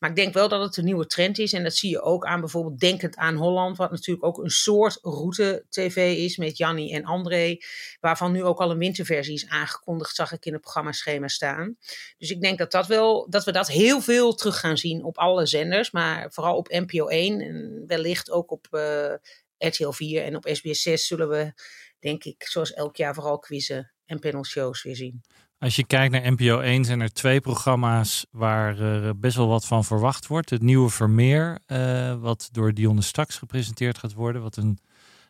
Maar 0.00 0.10
ik 0.10 0.16
denk 0.16 0.34
wel 0.34 0.48
dat 0.48 0.62
het 0.62 0.76
een 0.76 0.84
nieuwe 0.84 1.06
trend 1.06 1.38
is. 1.38 1.52
En 1.52 1.62
dat 1.62 1.74
zie 1.74 1.90
je 1.90 2.02
ook 2.02 2.24
aan 2.24 2.40
bijvoorbeeld 2.40 2.78
Denkend 2.78 3.16
aan 3.16 3.36
Holland. 3.36 3.76
Wat 3.76 3.90
natuurlijk 3.90 4.26
ook 4.26 4.38
een 4.38 4.50
soort 4.50 4.98
route-tv 5.02 6.16
is 6.16 6.36
met 6.36 6.56
Jannie 6.56 6.92
en 6.92 7.04
André. 7.04 7.56
Waarvan 8.00 8.32
nu 8.32 8.44
ook 8.44 8.58
al 8.58 8.70
een 8.70 8.78
winterversie 8.78 9.34
is 9.34 9.48
aangekondigd, 9.48 10.14
zag 10.14 10.32
ik 10.32 10.44
in 10.44 10.52
het 10.52 10.60
programmaschema 10.60 11.28
staan. 11.28 11.76
Dus 12.18 12.30
ik 12.30 12.40
denk 12.40 12.58
dat, 12.58 12.70
dat, 12.70 12.86
wel, 12.86 13.30
dat 13.30 13.44
we 13.44 13.52
dat 13.52 13.68
heel 13.68 14.00
veel 14.00 14.34
terug 14.34 14.60
gaan 14.60 14.78
zien 14.78 15.04
op 15.04 15.18
alle 15.18 15.46
zenders. 15.46 15.90
Maar 15.90 16.32
vooral 16.32 16.56
op 16.56 16.68
NPO 16.68 17.06
1 17.06 17.40
en 17.40 17.84
wellicht 17.86 18.30
ook 18.30 18.50
op 18.50 18.66
uh, 18.70 19.14
RTL 19.58 19.90
4 19.90 20.24
en 20.24 20.36
op 20.36 20.48
SBS 20.52 20.82
6 20.82 21.06
zullen 21.06 21.28
we, 21.28 21.52
denk 21.98 22.24
ik, 22.24 22.42
zoals 22.42 22.72
elk 22.72 22.96
jaar 22.96 23.14
vooral 23.14 23.38
quizzen 23.38 23.92
en 24.06 24.18
panelshows 24.18 24.82
weer 24.82 24.96
zien. 24.96 25.22
Als 25.60 25.76
je 25.76 25.86
kijkt 25.86 26.12
naar 26.12 26.32
NPO 26.32 26.60
1 26.60 26.84
zijn 26.84 27.00
er 27.00 27.12
twee 27.12 27.40
programma's 27.40 28.26
waar 28.30 28.78
er 28.78 29.18
best 29.18 29.36
wel 29.36 29.48
wat 29.48 29.66
van 29.66 29.84
verwacht 29.84 30.26
wordt. 30.26 30.50
Het 30.50 30.62
nieuwe 30.62 30.88
Vermeer, 30.88 31.58
uh, 31.66 32.14
wat 32.20 32.48
door 32.52 32.74
Dionne 32.74 33.02
Staks 33.02 33.38
gepresenteerd 33.38 33.98
gaat 33.98 34.12
worden. 34.12 34.42
Wat 34.42 34.56
een, 34.56 34.78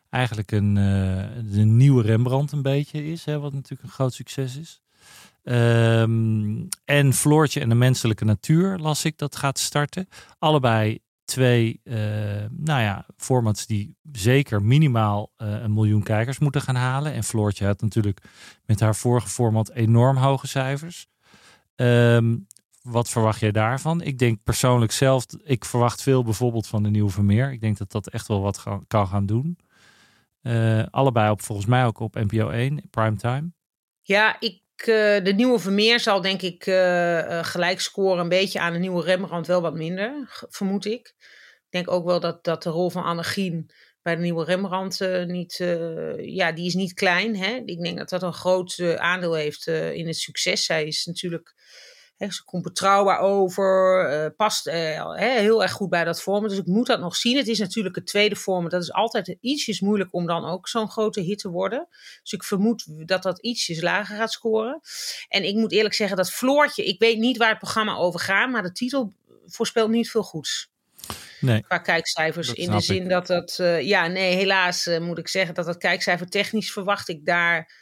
eigenlijk 0.09 0.51
een, 0.51 0.75
uh, 0.75 1.63
nieuwe 1.63 2.01
Rembrandt 2.03 2.51
een 2.51 2.61
beetje 2.61 3.05
is. 3.05 3.25
Hè, 3.25 3.39
wat 3.39 3.53
natuurlijk 3.53 3.83
een 3.83 3.89
groot 3.89 4.13
succes 4.13 4.57
is. 4.57 4.81
Um, 5.43 6.67
en 6.85 7.13
Floortje 7.13 7.59
en 7.59 7.69
de 7.69 7.75
menselijke 7.75 8.25
natuur 8.25 8.77
las 8.77 9.05
ik 9.05 9.17
dat 9.17 9.35
gaat 9.35 9.59
starten. 9.59 10.07
Allebei 10.39 10.99
twee 11.31 11.81
uh, 11.83 11.95
nou 12.49 12.81
ja, 12.81 13.05
formats 13.17 13.65
die 13.65 13.95
zeker 14.11 14.61
minimaal 14.61 15.31
uh, 15.37 15.61
een 15.61 15.73
miljoen 15.73 16.03
kijkers 16.03 16.39
moeten 16.39 16.61
gaan 16.61 16.75
halen. 16.75 17.13
En 17.13 17.23
Floortje 17.23 17.65
had 17.65 17.81
natuurlijk 17.81 18.21
met 18.65 18.79
haar 18.79 18.95
vorige 18.95 19.27
format 19.27 19.71
enorm 19.71 20.17
hoge 20.17 20.47
cijfers. 20.47 21.07
Um, 21.75 22.47
wat 22.81 23.09
verwacht 23.09 23.39
jij 23.39 23.51
daarvan? 23.51 24.01
Ik 24.01 24.17
denk 24.17 24.43
persoonlijk 24.43 24.91
zelf, 24.91 25.25
ik 25.43 25.65
verwacht 25.65 26.01
veel 26.01 26.23
bijvoorbeeld 26.23 26.67
van 26.67 26.83
de 26.83 26.89
Nieuwe 26.89 27.09
Vermeer. 27.09 27.51
Ik 27.51 27.61
denk 27.61 27.77
dat 27.77 27.91
dat 27.91 28.07
echt 28.07 28.27
wel 28.27 28.41
wat 28.41 28.63
kan 28.87 29.07
gaan 29.07 29.25
doen. 29.25 29.57
Uh, 30.41 30.83
allebei 30.89 31.31
op 31.31 31.41
volgens 31.41 31.67
mij 31.67 31.85
ook 31.85 31.99
op 31.99 32.15
NPO 32.15 32.49
1, 32.49 32.81
primetime. 32.89 33.51
Ja, 34.01 34.39
ik 34.39 34.60
de 34.85 35.33
nieuwe 35.35 35.59
Vermeer 35.59 35.99
zal 35.99 36.21
denk 36.21 36.41
ik 36.41 36.65
uh, 36.65 37.43
gelijk 37.43 37.79
scoren. 37.79 38.19
Een 38.19 38.29
beetje 38.29 38.59
aan 38.59 38.73
de 38.73 38.79
nieuwe 38.79 39.03
Rembrandt 39.03 39.47
wel 39.47 39.61
wat 39.61 39.73
minder, 39.73 40.43
vermoed 40.49 40.85
ik. 40.85 41.13
Ik 41.65 41.67
denk 41.69 41.91
ook 41.91 42.05
wel 42.05 42.19
dat, 42.19 42.43
dat 42.43 42.63
de 42.63 42.69
rol 42.69 42.89
van 42.89 43.03
Annegien 43.03 43.71
bij 44.01 44.15
de 44.15 44.21
nieuwe 44.21 44.43
Rembrandt 44.43 44.99
niet... 45.25 45.57
ja, 46.17 46.51
die 46.51 46.65
is 46.65 46.73
niet 46.73 46.93
klein. 46.93 47.35
Hè? 47.35 47.61
Ik 47.65 47.83
denk 47.83 47.97
dat 47.97 48.09
dat 48.09 48.23
een 48.23 48.33
groot 48.33 48.95
aandeel 48.95 49.33
heeft 49.33 49.67
in 49.67 50.07
het 50.07 50.17
succes. 50.17 50.65
Zij 50.65 50.85
is 50.85 51.05
natuurlijk 51.05 51.53
ze 52.29 52.43
komt 52.45 52.63
betrouwbaar 52.63 53.19
over, 53.19 54.09
uh, 54.23 54.29
past 54.37 54.67
uh, 54.67 55.15
heel 55.15 55.61
erg 55.61 55.71
goed 55.71 55.89
bij 55.89 56.03
dat 56.03 56.21
format. 56.21 56.49
Dus 56.49 56.59
ik 56.59 56.65
moet 56.65 56.87
dat 56.87 56.99
nog 56.99 57.15
zien. 57.15 57.37
Het 57.37 57.47
is 57.47 57.59
natuurlijk 57.59 57.95
het 57.95 58.05
tweede 58.05 58.35
format. 58.35 58.71
Dat 58.71 58.81
is 58.81 58.93
altijd 58.93 59.37
ietsjes 59.39 59.79
moeilijk 59.79 60.13
om 60.13 60.25
dan 60.25 60.45
ook 60.45 60.67
zo'n 60.67 60.89
grote 60.89 61.21
hit 61.21 61.39
te 61.39 61.49
worden. 61.49 61.87
Dus 62.21 62.31
ik 62.31 62.43
vermoed 62.43 63.07
dat 63.07 63.23
dat 63.23 63.39
ietsjes 63.39 63.81
lager 63.81 64.15
gaat 64.15 64.31
scoren. 64.31 64.79
En 65.27 65.43
ik 65.43 65.55
moet 65.55 65.71
eerlijk 65.71 65.93
zeggen 65.93 66.17
dat 66.17 66.31
Floortje, 66.31 66.85
ik 66.85 66.99
weet 66.99 67.17
niet 67.17 67.37
waar 67.37 67.49
het 67.49 67.57
programma 67.57 67.95
over 67.95 68.19
gaat, 68.19 68.49
maar 68.49 68.63
de 68.63 68.71
titel 68.71 69.13
voorspelt 69.45 69.89
niet 69.89 70.09
veel 70.09 70.23
goeds. 70.23 70.69
Nee. 71.39 71.61
Qua 71.61 71.77
kijkcijfers. 71.77 72.53
In 72.53 72.71
de 72.71 72.79
zin 72.79 73.03
ik. 73.03 73.09
dat 73.09 73.27
dat. 73.27 73.57
eh, 73.59 73.81
ja, 73.81 74.07
nee, 74.07 74.35
helaas 74.35 74.87
eh, 74.87 74.99
moet 74.99 75.17
ik 75.17 75.27
zeggen 75.27 75.55
dat 75.55 75.65
dat 75.65 75.77
kijkcijfer 75.77 76.29
technisch 76.29 76.71
verwacht 76.71 77.09
ik 77.09 77.25
daar. 77.25 77.80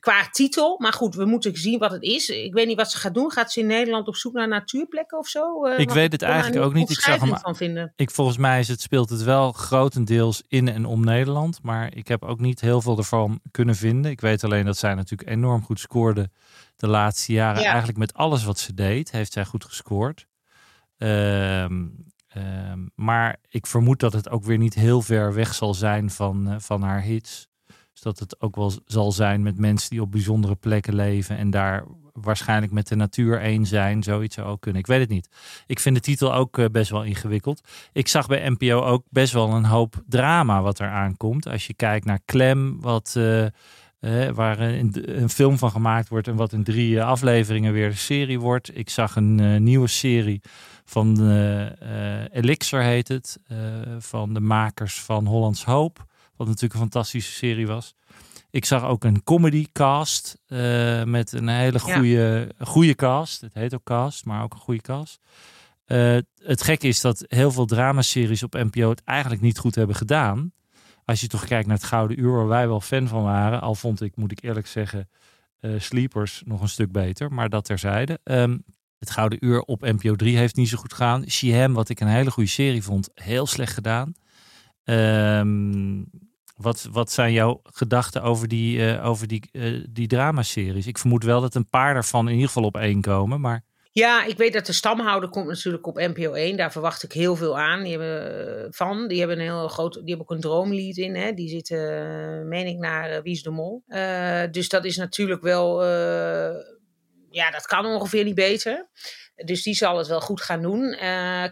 Qua 0.00 0.28
titel, 0.30 0.76
maar 0.78 0.92
goed, 0.92 1.14
we 1.14 1.24
moeten 1.24 1.56
zien 1.56 1.78
wat 1.78 1.90
het 1.90 2.02
is. 2.02 2.28
Ik 2.28 2.52
weet 2.52 2.66
niet 2.66 2.76
wat 2.76 2.90
ze 2.90 2.98
gaat 2.98 3.14
doen. 3.14 3.32
Gaat 3.32 3.52
ze 3.52 3.60
in 3.60 3.66
Nederland 3.66 4.08
op 4.08 4.16
zoek 4.16 4.32
naar 4.32 4.48
natuurplekken 4.48 5.18
of 5.18 5.28
zo? 5.28 5.64
Eh, 5.64 5.78
Ik 5.78 5.90
weet 5.90 6.12
het 6.12 6.22
eigenlijk 6.22 6.64
ook 6.64 6.72
niet. 6.74 6.90
Ik 6.90 7.00
zag 7.00 7.20
hem- 7.20 7.38
van 7.38 7.56
vinden. 7.56 7.92
Ik, 7.96 8.10
volgens 8.10 8.36
mij 8.36 8.60
is 8.60 8.68
het, 8.68 8.80
speelt 8.80 9.10
het 9.10 9.22
wel 9.22 9.52
grotendeels 9.52 10.42
in 10.48 10.68
en 10.68 10.84
om 10.84 11.04
Nederland. 11.04 11.58
Maar 11.62 11.94
ik 11.96 12.08
heb 12.08 12.22
ook 12.24 12.40
niet 12.40 12.60
heel 12.60 12.80
veel 12.80 12.96
ervan 12.98 13.40
kunnen 13.50 13.74
vinden. 13.74 14.10
Ik 14.10 14.20
weet 14.20 14.44
alleen 14.44 14.64
dat 14.64 14.76
zij 14.76 14.94
natuurlijk 14.94 15.30
enorm 15.30 15.62
goed 15.64 15.80
scoorde 15.80 16.30
de 16.76 16.86
laatste 16.88 17.32
jaren. 17.32 17.60
Ja. 17.62 17.68
Eigenlijk 17.68 17.98
met 17.98 18.14
alles 18.14 18.44
wat 18.44 18.58
ze 18.58 18.74
deed, 18.74 19.10
heeft 19.10 19.32
zij 19.32 19.44
goed 19.44 19.64
gescoord. 19.64 20.26
Ehm, 20.98 21.86
ehm, 22.28 22.86
maar 22.94 23.36
ik 23.48 23.66
vermoed 23.66 24.00
dat 24.00 24.12
het 24.12 24.28
ook 24.30 24.44
weer 24.44 24.58
niet 24.58 24.74
heel 24.74 25.02
ver 25.02 25.34
weg 25.34 25.54
zal 25.54 25.74
zijn 25.74 26.10
van, 26.10 26.48
eh, 26.48 26.56
van 26.58 26.82
haar 26.82 27.00
hits. 27.02 27.46
Dat 28.00 28.18
het 28.18 28.40
ook 28.40 28.56
wel 28.56 28.72
zal 28.86 29.12
zijn 29.12 29.42
met 29.42 29.58
mensen 29.58 29.90
die 29.90 30.02
op 30.02 30.10
bijzondere 30.10 30.54
plekken 30.54 30.94
leven 30.94 31.36
en 31.36 31.50
daar 31.50 31.84
waarschijnlijk 32.22 32.72
met 32.72 32.88
de 32.88 32.96
natuur 32.96 33.40
één 33.40 33.66
zijn. 33.66 34.02
Zoiets 34.02 34.34
zou 34.34 34.48
ook 34.48 34.60
kunnen. 34.60 34.80
Ik 34.80 34.86
weet 34.86 35.00
het 35.00 35.08
niet. 35.08 35.28
Ik 35.66 35.80
vind 35.80 35.94
de 35.94 36.00
titel 36.00 36.34
ook 36.34 36.58
eh, 36.58 36.64
best 36.72 36.90
wel 36.90 37.04
ingewikkeld. 37.04 37.60
Ik 37.92 38.08
zag 38.08 38.26
bij 38.26 38.48
NPO 38.48 38.80
ook 38.80 39.04
best 39.10 39.32
wel 39.32 39.50
een 39.50 39.64
hoop 39.64 40.02
drama 40.06 40.62
wat 40.62 40.78
er 40.78 40.88
aankomt. 40.88 41.48
Als 41.48 41.66
je 41.66 41.74
kijkt 41.74 42.04
naar 42.04 42.20
Klem, 42.24 42.80
wat, 42.80 43.14
eh, 43.16 43.44
eh, 43.44 44.34
waar 44.34 44.60
een, 44.60 45.20
een 45.20 45.30
film 45.30 45.58
van 45.58 45.70
gemaakt 45.70 46.08
wordt 46.08 46.28
en 46.28 46.36
wat 46.36 46.52
in 46.52 46.64
drie 46.64 47.02
afleveringen 47.02 47.72
weer 47.72 47.86
een 47.86 47.96
serie 47.96 48.40
wordt. 48.40 48.78
Ik 48.78 48.90
zag 48.90 49.16
een 49.16 49.62
nieuwe 49.62 49.88
serie 49.88 50.40
van 50.84 51.30
Elixir 52.32 52.82
heet 52.82 53.08
het, 53.08 53.38
van 53.98 54.34
de 54.34 54.40
makers 54.40 55.00
van 55.00 55.26
Hollands 55.26 55.64
Hoop, 55.64 56.06
wat 56.38 56.46
natuurlijk 56.46 56.74
een 56.74 56.80
fantastische 56.80 57.32
serie 57.32 57.66
was. 57.66 57.94
Ik 58.50 58.64
zag 58.64 58.84
ook 58.84 59.04
een 59.04 59.22
comedy 59.24 59.66
cast 59.72 60.38
eh, 60.46 61.04
met 61.04 61.32
een 61.32 61.48
hele 61.48 61.80
Ja. 61.86 61.94
goede, 61.96 62.52
goede 62.58 62.94
cast. 62.94 63.40
Het 63.40 63.54
heet 63.54 63.74
ook 63.74 63.84
cast, 63.84 64.24
maar 64.24 64.42
ook 64.42 64.52
een 64.54 64.60
goede 64.60 64.80
cast. 64.80 65.20
Eh, 65.84 66.16
het 66.42 66.62
gekke 66.62 66.88
is 66.88 67.00
dat 67.00 67.24
heel 67.28 67.50
veel 67.50 67.66
dramaseries 67.66 68.42
op 68.42 68.52
NPO 68.54 68.88
het 68.90 69.02
eigenlijk 69.04 69.42
niet 69.42 69.58
goed 69.58 69.74
hebben 69.74 69.96
gedaan. 69.96 70.52
Als 71.04 71.20
je 71.20 71.26
toch 71.26 71.44
kijkt 71.46 71.66
naar 71.66 71.76
het 71.76 71.86
Gouden 71.86 72.20
Uur, 72.20 72.32
waar 72.32 72.46
wij 72.48 72.68
wel 72.68 72.80
fan 72.80 73.08
van 73.08 73.22
waren. 73.22 73.60
Al 73.60 73.74
vond 73.74 74.00
ik, 74.00 74.16
moet 74.16 74.32
ik 74.32 74.42
eerlijk 74.42 74.66
zeggen, 74.66 75.08
eh, 75.60 75.70
Sleepers 75.78 76.42
nog 76.44 76.60
een 76.60 76.68
stuk 76.68 76.92
beter. 76.92 77.32
Maar 77.32 77.48
dat 77.48 77.64
terzijde. 77.64 78.20
Ehm, 78.24 78.58
het 78.98 79.10
Gouden 79.10 79.44
Uur 79.44 79.60
op 79.60 79.80
NPO 79.80 80.14
3 80.16 80.36
heeft 80.36 80.56
niet 80.56 80.68
zo 80.68 80.76
goed 80.78 80.92
gedaan. 80.92 81.30
She-Ham, 81.30 81.72
wat 81.74 81.88
ik 81.88 82.00
een 82.00 82.06
hele 82.08 82.30
goede 82.30 82.48
serie 82.48 82.82
vond, 82.82 83.10
heel 83.14 83.46
slecht 83.46 83.72
gedaan. 83.74 84.12
Ehm, 84.84 86.02
wat, 86.58 86.88
wat 86.90 87.12
zijn 87.12 87.32
jouw 87.32 87.60
gedachten 87.62 88.22
over 88.22 88.48
die, 88.48 88.86
eh, 88.86 89.06
over 89.06 89.26
die, 89.26 89.48
eh, 89.52 89.84
die 89.90 90.06
dramaseries? 90.06 90.86
Ik 90.86 90.98
vermoed 90.98 91.24
wel 91.24 91.40
dat 91.40 91.54
een 91.54 91.68
paar 91.68 91.94
daarvan 91.94 92.26
in 92.26 92.32
ieder 92.32 92.46
geval 92.46 92.64
op 92.64 92.76
één 92.76 93.00
komen. 93.00 93.40
Maar 93.40 93.64
Ja, 93.92 94.24
ik 94.24 94.36
weet 94.36 94.52
dat 94.52 94.66
de 94.66 94.72
stamhouder 94.72 95.28
komt 95.28 95.46
natuurlijk 95.46 95.86
op 95.86 95.96
NPO 95.96 96.32
1. 96.32 96.56
Daar 96.56 96.72
verwacht 96.72 97.02
ik 97.02 97.12
heel 97.12 97.36
veel 97.36 97.58
aan. 97.58 97.82
Die 97.82 97.90
hebben, 97.90 98.62
eh, 98.62 98.66
van. 98.70 99.08
Die 99.08 99.18
hebben 99.18 99.38
een 99.38 99.44
heel 99.44 99.68
groot. 99.68 99.92
Die 99.92 100.02
hebben 100.04 100.20
ook 100.20 100.30
een 100.30 100.40
droomlied 100.40 100.96
in. 100.96 101.14
Hè? 101.14 101.32
Die 101.32 101.48
zitten, 101.48 102.48
meen 102.48 102.66
ik, 102.66 102.76
naar 102.78 103.10
eh, 103.10 103.22
Wie 103.22 103.32
is 103.32 103.42
de 103.42 103.50
Mol. 103.50 103.82
Dus 104.50 104.68
dat 104.68 104.84
is 104.84 104.96
natuurlijk 104.96 105.42
wel. 105.42 105.84
ja, 107.30 107.50
dat 107.50 107.66
kan 107.66 107.86
ongeveer 107.86 108.24
niet 108.24 108.34
beter. 108.34 108.88
Dus 109.44 109.62
die 109.62 109.74
zal 109.74 109.98
het 109.98 110.06
wel 110.06 110.20
goed 110.20 110.40
gaan 110.40 110.62
doen. 110.62 110.96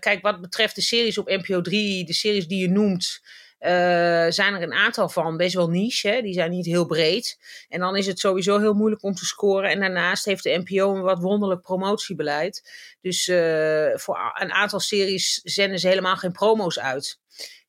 Kijk, 0.01 0.19
wat 0.23 0.41
betreft 0.41 0.75
de 0.75 0.83
series 0.83 1.19
op 1.19 1.29
NPO 1.29 1.61
3, 1.61 2.05
de 2.05 2.13
series 2.13 2.47
die 2.49 2.61
je 2.61 2.71
noemt. 2.71 3.21
Eh, 3.59 4.27
zijn 4.29 4.55
er 4.55 4.63
een 4.63 4.73
aantal 4.73 5.09
van 5.09 5.37
best 5.37 5.55
wel 5.55 5.69
niche. 5.69 6.21
Die 6.23 6.33
zijn 6.33 6.51
niet 6.51 6.67
heel 6.67 6.87
breed. 6.87 7.39
En 7.69 7.81
dan 7.81 7.97
is 7.97 8.07
het 8.07 8.19
sowieso 8.19 8.59
heel 8.59 8.75
moeilijk 8.75 9.03
om 9.03 9.15
te 9.15 9.25
scoren. 9.25 9.71
En 9.71 9.81
daarnaast 9.81 10.25
heeft 10.25 10.43
de 10.43 10.63
NPO 10.65 10.95
een 10.95 11.03
wat 11.03 11.19
wonderlijk 11.19 11.61
promotiebeleid. 11.63 12.71
Dus 13.01 13.29
eh, 13.29 13.89
voor 13.95 14.33
een 14.35 14.53
aantal 14.53 14.81
series 14.81 15.41
zenden 15.45 15.79
ze 15.79 15.89
helemaal 15.89 16.17
geen 16.17 16.33
promo's 16.33 16.79
uit. 16.79 17.21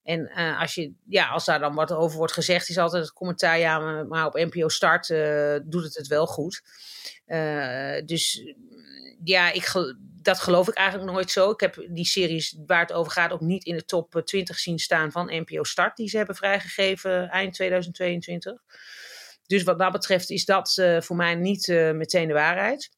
En 0.04 0.28
eh, 0.28 0.60
als, 0.62 0.76
je, 0.76 0.94
ja, 1.06 1.28
als 1.28 1.46
daar 1.46 1.60
dan 1.60 1.76
wat 1.76 1.92
over 1.92 2.18
wordt 2.18 2.34
gezegd, 2.34 2.70
is 2.70 2.78
altijd 2.78 3.04
het 3.04 3.14
commentaar: 3.14 3.60
ja, 3.60 4.04
maar, 4.04 4.26
op 4.26 4.34
NPO 4.34 4.68
Start 4.68 5.08
doet 5.66 5.84
het 5.84 5.96
het 5.96 6.08
wel 6.08 6.26
goed. 6.26 6.62
Dus 8.06 8.54
ja, 9.24 9.52
ik, 9.52 9.74
dat 10.28 10.40
geloof 10.40 10.68
ik 10.68 10.76
eigenlijk 10.76 11.12
nooit 11.12 11.32
zo. 11.32 11.52
Ik 11.52 11.60
heb 11.60 11.86
die 11.90 12.06
series 12.06 12.58
waar 12.66 12.82
het 12.82 12.94
over 12.94 13.12
gaat 13.12 13.32
ook 13.32 13.42
niet 13.42 13.66
in 13.66 13.76
de 13.76 13.86
top 13.86 14.16
eh, 14.16 14.22
20 14.22 14.60
zien 14.60 14.80
staan 14.80 15.12
van 15.12 15.26
NPO 15.26 15.64
Start, 15.64 15.98
die 15.98 16.10
ze 16.10 16.18
hebben 16.18 16.36
vrijgegeven 16.36 17.30
eind 17.30 17.54
2022. 17.54 18.62
Dus 19.46 19.64
wat 19.64 19.80
dat 19.80 19.92
betreft 19.92 20.30
is 20.30 20.46
dat 20.46 20.78
eh, 20.78 21.02
voor 21.02 21.16
mij 21.16 21.36
niet 21.36 21.70
eh, 21.70 21.92
meteen 21.92 22.28
de 22.28 22.34
waarheid. 22.34 22.90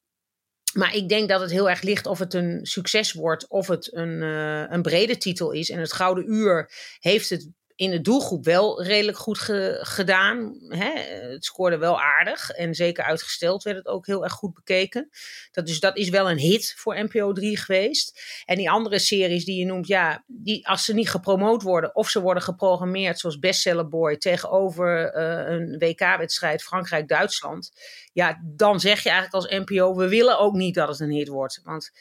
Maar 0.74 0.96
ik 0.96 1.10
denk 1.10 1.30
dat 1.30 1.42
het 1.42 1.52
heel 1.52 1.70
erg 1.70 1.82
ligt 1.82 2.06
of 2.06 2.20
het 2.20 2.34
een 2.34 2.66
succes 2.66 3.14
wordt 3.14 3.48
of 3.48 3.68
het 3.68 3.96
een, 3.96 4.22
eh, 4.22 4.72
een 4.72 4.82
brede 4.82 5.18
titel 5.18 5.52
is. 5.52 5.70
En 5.70 5.80
het 5.80 5.94
Gouden 5.94 6.34
Uur 6.34 6.72
heeft 7.00 7.30
het 7.30 7.50
in 7.80 7.92
de 7.92 8.02
doelgroep 8.02 8.46
wel 8.46 8.84
redelijk 8.84 9.18
goed 9.18 9.40
ge- 9.40 9.80
gedaan. 9.82 10.56
Hè? 10.68 10.92
Het 11.32 11.46
scoorde 11.46 11.78
wel 11.78 12.02
aardig. 12.02 12.50
En 12.50 12.74
zeker 12.74 13.04
uitgesteld 13.04 13.64
werd 13.64 13.78
het 13.78 13.88
ook 13.88 14.06
heel 14.06 14.24
erg 14.24 14.34
goed 14.34 14.54
bekeken. 14.54 15.10
Dat, 15.52 15.66
dus 15.66 15.80
dat 15.80 15.98
is 15.98 16.10
wel 16.10 16.30
een 16.30 16.38
hit 16.38 16.74
voor 16.78 17.04
NPO 17.04 17.34
3 17.34 17.58
geweest. 17.58 18.22
En 18.46 18.56
die 18.56 18.70
andere 18.70 19.00
series 19.00 19.46
die 19.46 19.60
je 19.60 19.66
noemt, 19.66 19.88
ja, 19.88 20.24
die, 20.28 20.68
als 20.68 20.86
ze 20.86 20.94
niet 20.94 21.10
gepromoot 21.10 21.62
worden 21.62 21.96
of 21.96 22.10
ze 22.10 22.22
worden 22.22 22.44
geprogrammeerd 22.44 23.20
zoals 23.20 23.40
Bestseller 23.40 23.88
Boy 23.88 24.18
tegenover 24.18 25.12
eh, 25.14 25.54
een 25.54 25.78
WK-wedstrijd 25.78 26.64
Frankrijk-Duitsland. 26.64 27.72
Ja, 28.14 28.42
dan 28.44 28.80
zeg 28.80 29.04
je 29.04 29.10
eigenlijk 29.10 29.52
als 29.52 29.64
NPO, 29.66 29.96
we 29.96 30.08
willen 30.08 30.40
ook 30.40 30.54
niet 30.54 30.76
dat 30.76 30.88
het 30.88 31.00
een 31.00 31.12
hit 31.12 31.28
wordt. 31.28 31.60
Want 31.64 31.92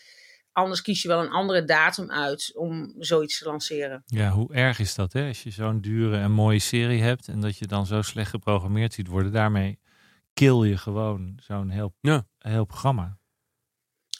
anders 0.59 0.83
kies 0.83 1.03
je 1.03 1.09
wel 1.09 1.21
een 1.21 1.31
andere 1.31 1.65
datum 1.65 2.11
uit 2.11 2.51
om 2.55 2.95
zoiets 2.99 3.39
te 3.39 3.45
lanceren. 3.45 4.03
ja, 4.07 4.31
hoe 4.31 4.55
erg 4.55 4.79
is 4.79 4.95
dat 4.95 5.13
hè? 5.13 5.29
Als 5.29 5.43
je 5.43 5.51
zo'n 5.51 5.81
dure 5.81 6.17
en 6.19 6.31
mooie 6.31 6.59
serie 6.59 7.03
hebt 7.03 7.29
en 7.29 7.41
dat 7.41 7.59
je 7.59 7.67
dan 7.67 7.87
zo 7.87 8.03
slecht 8.03 8.31
geprogrammeerd 8.31 8.95
ziet 8.95 9.09
worden. 9.09 9.33
Daarmee 9.33 9.79
kill 10.33 10.63
je 10.65 10.77
gewoon 10.77 11.39
zo'n 11.43 11.71
heel, 11.71 11.95
Ja. 12.01 12.27
heel 12.39 12.65
programma. 12.65 13.19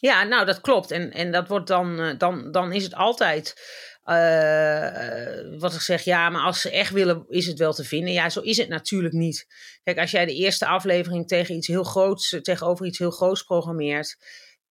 Ja, 0.01 0.23
nou 0.25 0.47
dat 0.47 0.61
klopt. 0.61 0.91
En, 0.91 1.13
en 1.13 1.33
dat 1.33 1.49
wordt 1.49 1.67
dan, 1.67 2.01
eh, 2.01 2.19
dan, 2.19 2.51
dan 2.53 2.73
is 2.73 2.83
het 2.83 2.95
altijd 2.95 3.55
eh, 4.03 5.59
wat 5.61 5.75
ik 5.75 5.81
zeg, 5.81 6.03
ja, 6.03 6.29
maar 6.31 6.43
als 6.43 6.61
ze 6.61 6.71
echt 6.71 6.93
willen, 6.93 7.25
is 7.29 7.47
het 7.47 7.59
wel 7.59 7.73
te 7.73 7.85
vinden. 7.85 8.13
Ja, 8.13 8.29
zo 8.31 8.41
is 8.41 8.57
het 8.57 8.69
natuurlijk 8.69 9.15
niet. 9.15 9.47
Kijk, 9.83 9.99
als 9.99 10.11
jij 10.11 10.27
de 10.27 10.35
eerste 10.35 10.67
aflevering 10.67 11.27
tegen 11.29 11.55
iets 11.57 11.67
heel 11.67 11.85
groots, 11.85 12.33
eh, 12.33 12.41
tegenover 12.41 12.87
iets 12.87 12.99
heel 12.99 13.11
groots 13.11 13.43
programmeert, 13.43 14.17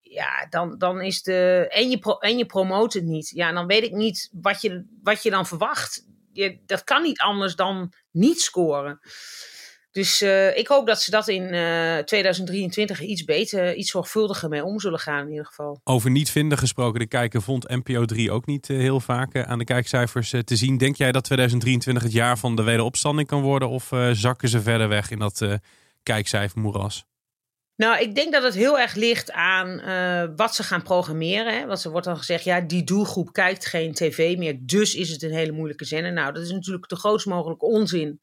ja, 0.09 0.47
dan, 0.49 0.77
dan 0.77 1.01
is 1.01 1.21
de. 1.21 1.65
En 1.69 1.89
je, 1.89 1.99
pro, 1.99 2.17
en 2.17 2.37
je 2.37 2.45
promoot 2.45 2.93
het 2.93 3.03
niet. 3.03 3.29
Ja, 3.29 3.51
dan 3.51 3.67
weet 3.67 3.83
ik 3.83 3.91
niet 3.91 4.29
wat 4.41 4.61
je, 4.61 4.85
wat 5.03 5.23
je 5.23 5.29
dan 5.29 5.47
verwacht. 5.47 6.05
Je, 6.31 6.59
dat 6.65 6.83
kan 6.83 7.01
niet 7.01 7.19
anders 7.19 7.55
dan 7.55 7.93
niet 8.11 8.41
scoren. 8.41 8.99
Dus 9.97 10.21
eh, 10.21 10.57
ik 10.57 10.67
hoop 10.67 10.87
dat 10.87 11.01
ze 11.01 11.11
dat 11.11 11.27
in 11.27 11.43
eh, 11.53 11.97
2023 11.97 13.01
iets 13.01 13.23
beter, 13.23 13.75
iets 13.75 13.91
zorgvuldiger 13.91 14.49
mee 14.49 14.63
om 14.63 14.79
zullen 14.79 14.99
gaan 14.99 15.25
in 15.25 15.29
ieder 15.29 15.45
geval. 15.45 15.81
Over 15.83 16.11
niet 16.11 16.31
vinden 16.31 16.57
gesproken, 16.57 16.99
de 16.99 17.07
kijker 17.07 17.41
vond 17.41 17.69
NPO 17.69 18.05
3 18.05 18.31
ook 18.31 18.45
niet 18.45 18.69
eh, 18.69 18.77
heel 18.77 18.99
vaak 18.99 19.33
eh, 19.33 19.41
aan 19.41 19.57
de 19.57 19.63
kijkcijfers 19.63 20.33
eh, 20.33 20.39
te 20.39 20.55
zien. 20.55 20.77
Denk 20.77 20.95
jij 20.95 21.11
dat 21.11 21.23
2023 21.23 22.03
het 22.03 22.11
jaar 22.11 22.37
van 22.37 22.55
de 22.55 22.63
wederopstanding 22.63 23.27
kan 23.27 23.41
worden? 23.41 23.69
Of 23.69 23.91
eh, 23.91 24.09
zakken 24.11 24.49
ze 24.49 24.61
verder 24.61 24.87
weg 24.87 25.11
in 25.11 25.19
dat 25.19 25.41
eh 25.41 25.53
kijkcijfermoeras? 26.03 27.05
Nou, 27.77 28.01
ik 28.01 28.15
denk 28.15 28.33
dat 28.33 28.43
het 28.43 28.53
heel 28.53 28.79
erg 28.79 28.95
ligt 28.95 29.31
aan 29.31 29.79
eh, 29.79 30.29
wat 30.35 30.55
ze 30.55 30.63
gaan 30.63 30.83
programmeren. 30.83 31.57
Hè? 31.57 31.65
Want 31.65 31.83
er 31.83 31.91
wordt 31.91 32.05
dan 32.05 32.17
gezegd, 32.17 32.43
ja, 32.43 32.61
die 32.61 32.83
doelgroep 32.83 33.33
kijkt 33.33 33.65
geen 33.65 33.93
tv 33.93 34.37
meer, 34.37 34.57
dus 34.61 34.95
is 34.95 35.09
het 35.09 35.23
een 35.23 35.33
hele 35.33 35.51
moeilijke 35.51 35.85
zender. 35.85 36.13
Nou, 36.13 36.33
dat 36.33 36.43
is 36.43 36.51
natuurlijk 36.51 36.89
de 36.89 36.95
grootst 36.95 37.25
mogelijke 37.25 37.65
onzin 37.65 38.19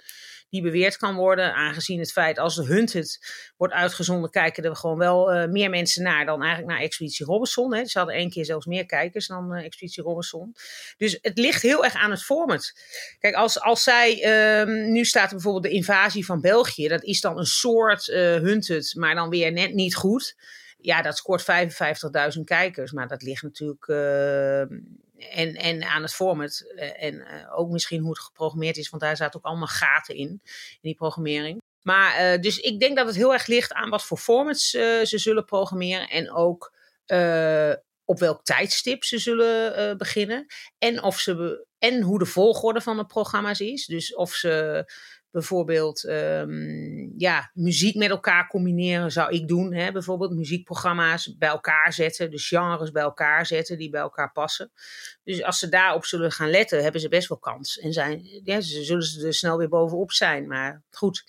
die 0.54 0.62
beweerd 0.62 0.96
kan 0.96 1.14
worden, 1.14 1.54
aangezien 1.54 1.99
het 1.99 2.12
feit 2.12 2.38
als 2.38 2.54
de 2.54 2.64
Hunted 2.64 3.18
wordt 3.56 3.75
uitgezonden, 3.75 4.30
kijken 4.30 4.64
er 4.64 4.76
gewoon 4.76 4.99
wel 4.99 5.34
uh, 5.34 5.46
meer 5.46 5.70
mensen 5.70 6.02
naar 6.02 6.26
dan 6.26 6.42
eigenlijk 6.42 6.73
naar 6.73 6.82
Expeditie 6.82 7.26
Robinson. 7.26 7.75
Hè. 7.75 7.84
Ze 7.84 7.99
hadden 7.99 8.16
één 8.16 8.30
keer 8.30 8.44
zelfs 8.44 8.66
meer 8.66 8.87
kijkers 8.87 9.26
dan 9.26 9.56
uh, 9.56 9.64
Expeditie 9.64 10.02
Robinson. 10.02 10.54
Dus 10.96 11.18
het 11.20 11.38
ligt 11.38 11.62
heel 11.62 11.84
erg 11.84 11.94
aan 11.94 12.11
het 12.11 12.23
format. 12.23 12.73
Kijk, 13.18 13.34
als, 13.34 13.61
als 13.61 13.82
zij, 13.82 14.12
uh, 14.66 14.87
nu 14.90 15.04
staat 15.04 15.28
er 15.28 15.34
bijvoorbeeld 15.34 15.64
de 15.64 15.78
invasie 15.78 16.25
van 16.25 16.40
België, 16.40 16.88
dat 16.88 17.02
is 17.02 17.20
dan 17.20 17.38
een 17.38 17.46
soort 17.46 18.08
uh, 18.08 18.16
Hunted, 18.16 18.94
maar 18.96 19.14
dan 19.14 19.28
weer 19.28 19.52
net 19.52 19.75
niet 19.75 19.94
goed. 19.94 20.37
Ja, 20.76 21.02
dat 21.02 21.16
scoort 21.16 21.42
55.000 22.37 22.40
kijkers, 22.44 22.92
maar 22.92 23.08
dat 23.08 23.23
ligt 23.23 23.42
natuurlijk 23.42 23.87
uh, 23.87 24.78
en, 25.16 25.54
en 25.54 25.83
aan 25.83 26.02
het 26.02 26.14
format. 26.14 26.73
En 26.97 27.14
uh, 27.14 27.59
ook 27.59 27.71
misschien 27.71 28.00
hoe 28.00 28.11
het 28.11 28.18
geprogrammeerd 28.18 28.76
is, 28.76 28.88
want 28.88 29.02
daar 29.02 29.16
zaten 29.16 29.40
ook 29.40 29.47
allemaal 29.47 29.66
gaten 29.66 30.14
in, 30.14 30.28
in 30.28 30.78
die 30.80 30.94
programmering. 30.94 31.62
Maar 31.83 32.33
uh, 32.33 32.40
dus 32.40 32.59
ik 32.59 32.80
denk 32.80 32.97
dat 32.97 33.06
het 33.06 33.16
heel 33.16 33.33
erg 33.33 33.47
ligt 33.47 33.73
aan 33.73 33.90
wat 33.90 34.04
voor 34.04 34.18
formats 34.18 34.71
ze 34.71 35.18
zullen 35.18 35.44
programmeren. 35.44 36.09
En 36.09 36.33
ook 36.33 36.73
op 38.04 38.18
welk 38.18 38.44
tijdstip 38.44 39.04
ze 39.04 39.18
zullen 39.18 39.76
eh, 39.76 39.97
beginnen. 39.97 40.47
En, 40.78 41.02
of 41.02 41.18
ze, 41.18 41.66
en 41.78 42.02
hoe 42.02 42.18
de 42.18 42.26
volgorde 42.26 42.80
van 42.80 42.97
de 42.97 43.06
programma's 43.06 43.61
is. 43.61 43.87
Dus 43.87 44.14
of 44.14 44.33
ze 44.33 44.85
bijvoorbeeld 45.34 46.04
ehm, 46.04 47.18
ja, 47.18 47.50
muziek 47.54 47.94
met 47.94 48.10
elkaar 48.10 48.48
combineren, 48.48 49.12
zou 49.12 49.32
ik 49.32 49.48
doen. 49.48 49.74
Hè? 49.74 49.92
Bijvoorbeeld 49.92 50.34
muziekprogramma's 50.34 51.36
bij 51.36 51.48
elkaar 51.48 51.92
zetten, 51.92 52.30
dus 52.30 52.48
genres 52.48 52.90
bij 52.90 53.02
elkaar 53.02 53.46
zetten 53.46 53.78
die 53.78 53.90
bij 53.90 54.00
elkaar 54.00 54.32
passen. 54.32 54.72
Dus 55.24 55.42
als 55.42 55.58
ze 55.58 55.68
daarop 55.68 56.04
zullen 56.04 56.32
gaan 56.32 56.50
letten, 56.50 56.82
hebben 56.82 57.00
ze 57.00 57.08
best 57.08 57.28
wel 57.28 57.38
kans. 57.38 57.78
En 57.78 57.92
zijn, 57.92 58.40
ja, 58.44 58.60
ze 58.60 58.84
zullen 58.84 59.02
ze 59.02 59.26
er 59.26 59.34
snel 59.34 59.58
weer 59.58 59.68
bovenop 59.68 60.12
zijn. 60.12 60.46
Maar 60.46 60.82
goed, 60.90 61.24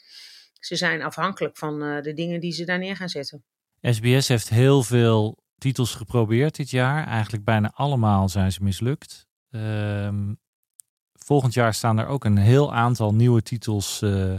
ze 0.53 0.75
zijn 0.75 1.01
afhankelijk 1.01 1.57
van 1.57 1.83
uh, 1.83 2.01
de 2.01 2.13
dingen 2.13 2.39
die 2.39 2.51
ze 2.51 2.65
daar 2.65 2.79
neer 2.79 2.95
gaan 2.95 3.09
zetten. 3.09 3.43
SBS 3.81 4.27
heeft 4.27 4.49
heel 4.49 4.83
veel 4.83 5.43
titels 5.57 5.95
geprobeerd 5.95 6.55
dit 6.55 6.69
jaar. 6.69 7.07
Eigenlijk 7.07 7.43
bijna 7.43 7.71
allemaal 7.73 8.29
zijn 8.29 8.51
ze 8.51 8.63
mislukt. 8.63 9.27
Um, 9.49 10.39
volgend 11.25 11.53
jaar 11.53 11.73
staan 11.73 11.97
er 11.97 12.07
ook 12.07 12.25
een 12.25 12.37
heel 12.37 12.73
aantal 12.73 13.13
nieuwe 13.13 13.41
titels 13.41 14.01
uh, 14.01 14.33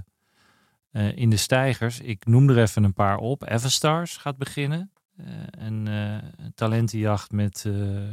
uh, 0.93 1.17
in 1.17 1.31
de 1.31 1.37
stijgers. 1.37 2.01
Ik 2.01 2.27
noem 2.27 2.49
er 2.51 2.59
even 2.59 2.85
een 2.85 2.93
paar 2.93 3.19
op. 3.19 3.49
Everstars 3.49 4.17
gaat 4.17 4.37
beginnen. 4.37 4.91
Uh, 5.21 5.27
een 5.51 5.89
talentenjacht 6.55 7.33
met 7.33 7.67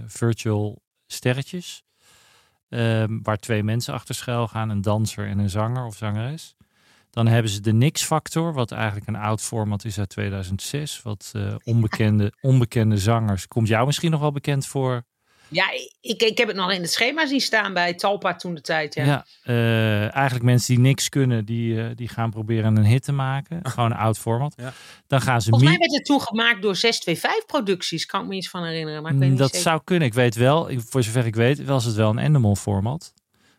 virtual 0.06 0.82
sterretjes. 1.08 1.84
Ehm, 2.70 3.20
waar 3.22 3.38
twee 3.38 3.63
mensen 3.63 3.94
achter 3.94 4.15
schuil 4.15 4.48
gaan. 4.48 4.70
Een 4.70 4.82
danser 4.82 5.27
en 5.27 5.39
een 5.39 5.50
zanger 5.50 5.86
of 5.86 5.96
zangeres. 5.96 6.56
Dan 7.10 7.27
hebben 7.27 7.51
ze 7.51 7.62
de 7.62 7.74
Nix 7.74 8.03
Factor, 8.03 8.53
wat 8.53 8.72
eigenlijk 8.72 9.08
een 9.08 9.15
oud 9.15 9.42
format 9.42 9.86
is 9.86 10.00
uit 10.00 10.10
2006. 10.10 11.01
Wat 11.01 11.32
onbekende, 11.63 12.34
onbekende 12.42 12.98
zangers. 12.98 13.48
Komt 13.48 13.68
jou 13.68 13.86
misschien 13.86 14.12
nog 14.12 14.20
wel 14.20 14.32
bekend 14.32 14.65
voor? 14.65 15.03
Ja, 15.53 15.72
ik, 16.01 16.22
ik 16.22 16.38
heb 16.38 16.48
het 16.48 16.55
nog 16.55 16.72
in 16.72 16.81
het 16.81 16.91
schema 16.91 17.27
zien 17.27 17.41
staan 17.41 17.74
bij 17.74 17.93
Talpa 17.93 18.36
toen 18.36 18.53
de 18.53 18.62
tijd. 18.62 18.95
Ja, 18.95 19.05
ja 19.05 19.25
uh, 19.45 20.15
eigenlijk 20.15 20.45
mensen 20.45 20.75
die 20.75 20.83
niks 20.83 21.10
kunnen, 21.10 21.45
die, 21.45 21.74
uh, 21.74 21.86
die 21.95 22.07
gaan 22.07 22.29
proberen 22.29 22.75
een 22.75 22.86
hit 22.86 23.03
te 23.03 23.12
maken. 23.12 23.60
Gewoon 23.69 23.91
een 23.91 23.98
oud 23.98 24.19
format. 24.19 24.53
Ja. 24.57 24.74
Dan 25.07 25.22
gaan 25.22 25.41
ze 25.41 25.50
Volgens 25.50 25.69
mij 25.69 25.79
werd 25.79 25.93
het 25.93 26.05
toen 26.05 26.22
gemaakt 26.22 26.62
door 26.62 26.75
625 26.75 27.45
producties. 27.45 28.05
Kan 28.05 28.22
ik 28.22 28.27
me 28.27 28.36
iets 28.36 28.50
van 28.50 28.63
herinneren. 28.63 29.01
Maar 29.03 29.12
ik 29.12 29.17
weet 29.17 29.29
niet 29.29 29.38
dat 29.38 29.50
zeker. 29.50 29.63
zou 29.69 29.81
kunnen. 29.83 30.07
Ik 30.07 30.13
weet 30.13 30.36
wel, 30.36 30.69
voor 30.77 31.03
zover 31.03 31.25
ik 31.25 31.36
weet, 31.36 31.65
was 31.65 31.86
het 31.86 31.95
wel 31.95 32.10
een 32.10 32.17
Endemol 32.17 32.55
format. 32.55 33.13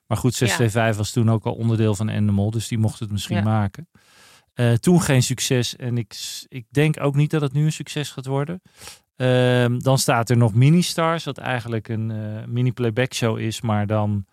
Maar 0.06 0.18
goed, 0.18 0.34
625 0.34 0.92
ja. 0.92 0.98
was 0.98 1.10
toen 1.10 1.30
ook 1.30 1.44
al 1.44 1.60
onderdeel 1.60 1.94
van 1.94 2.08
Endemol. 2.08 2.50
Dus 2.50 2.68
die 2.68 2.78
mocht 2.78 3.00
het 3.00 3.10
misschien 3.10 3.36
ja. 3.36 3.42
maken. 3.42 3.88
Uh, 4.54 4.72
toen 4.72 5.02
geen 5.02 5.22
succes. 5.22 5.76
En 5.76 5.98
ik, 5.98 6.16
ik 6.48 6.66
denk 6.70 7.00
ook 7.00 7.14
niet 7.14 7.30
dat 7.30 7.40
het 7.40 7.52
nu 7.52 7.64
een 7.64 7.72
succes 7.72 8.10
gaat 8.10 8.26
worden. 8.26 8.62
Um, 9.16 9.82
dan 9.82 9.98
staat 9.98 10.30
er 10.30 10.36
nog 10.36 10.54
Mini-Stars, 10.54 11.24
wat 11.24 11.38
eigenlijk 11.38 11.88
een 11.88 12.10
uh, 12.10 12.44
mini-playback 12.46 13.14
show 13.14 13.38
is, 13.38 13.60
maar 13.60 13.86
dan 13.86 14.26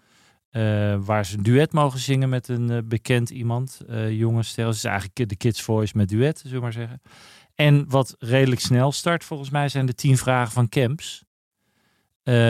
uh, 0.51 0.95
waar 0.99 1.25
ze 1.25 1.37
een 1.37 1.43
duet 1.43 1.73
mogen 1.73 1.99
zingen 1.99 2.29
met 2.29 2.47
een 2.47 2.71
uh, 2.71 2.77
bekend 2.85 3.29
iemand, 3.29 3.81
jonge 4.09 4.43
ster. 4.43 4.65
Dus 4.65 4.83
eigenlijk 4.83 5.29
de 5.29 5.35
Kids 5.35 5.61
Voice 5.61 5.97
met 5.97 6.09
duet, 6.09 6.39
zullen 6.39 6.55
we 6.55 6.61
maar 6.61 6.73
zeggen. 6.73 7.01
En 7.55 7.89
wat 7.89 8.15
redelijk 8.19 8.61
snel 8.61 8.91
start, 8.91 9.23
volgens 9.23 9.49
mij, 9.49 9.69
zijn 9.69 9.85
de 9.85 9.95
tien 9.95 10.17
vragen 10.17 10.51
van 10.51 10.69
Camps. 10.69 11.23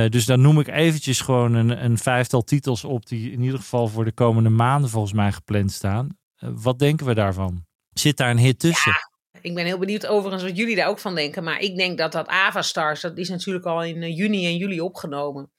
dus 0.09 0.25
dan 0.25 0.41
noem 0.41 0.59
ik 0.59 0.67
eventjes 0.67 1.21
gewoon 1.21 1.53
een, 1.53 1.83
een, 1.83 1.97
vijftal 1.97 2.43
titels 2.43 2.83
op 2.83 3.05
die 3.05 3.31
in 3.31 3.41
ieder 3.41 3.59
geval 3.59 3.87
voor 3.87 4.05
de 4.05 4.11
komende 4.11 4.49
maanden 4.49 4.89
volgens 4.89 5.13
mij 5.13 5.31
gepland 5.31 5.71
staan. 5.71 6.17
wat 6.39 6.79
denken 6.79 7.05
we 7.05 7.13
daarvan? 7.13 7.65
Zit 7.93 8.17
daar 8.17 8.29
een 8.29 8.37
hit 8.37 8.59
tussen? 8.59 8.91
Ja. 8.91 9.10
Ik 9.41 9.53
ben 9.53 9.65
heel 9.65 9.77
benieuwd 9.77 10.07
overigens 10.07 10.43
wat 10.43 10.57
jullie 10.57 10.75
daar 10.75 10.87
ook 10.87 10.99
van 10.99 11.15
denken. 11.15 11.43
Maar 11.43 11.59
ik 11.59 11.77
denk 11.77 11.97
dat 11.97 12.11
dat 12.11 12.27
Ava 12.27 12.61
Stars, 12.61 13.01
dat 13.01 13.17
is 13.17 13.29
natuurlijk 13.29 13.65
al 13.65 13.83
in 13.83 14.01
uh, 14.01 14.17
juni 14.17 14.45
en 14.45 14.57
juli 14.57 14.81
opgenomen. 14.81 15.51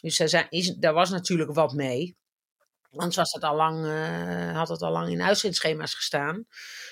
Dus 0.00 0.16
daar, 0.16 0.28
zijn, 0.28 0.48
was 0.80 1.10
natuurlijk 1.10 1.52
wat 1.52 1.72
mee. 1.72 2.16
Anders 2.90 3.16
was 3.16 3.32
het 3.32 3.42
al 3.42 3.56
lang, 3.56 3.84
uh, 3.84 4.56
had 4.56 4.68
het 4.68 4.82
al 4.82 4.92
lang 4.92 5.08
in 5.08 5.22
uitzendschema's 5.22 5.94
gestaan. 5.94 6.46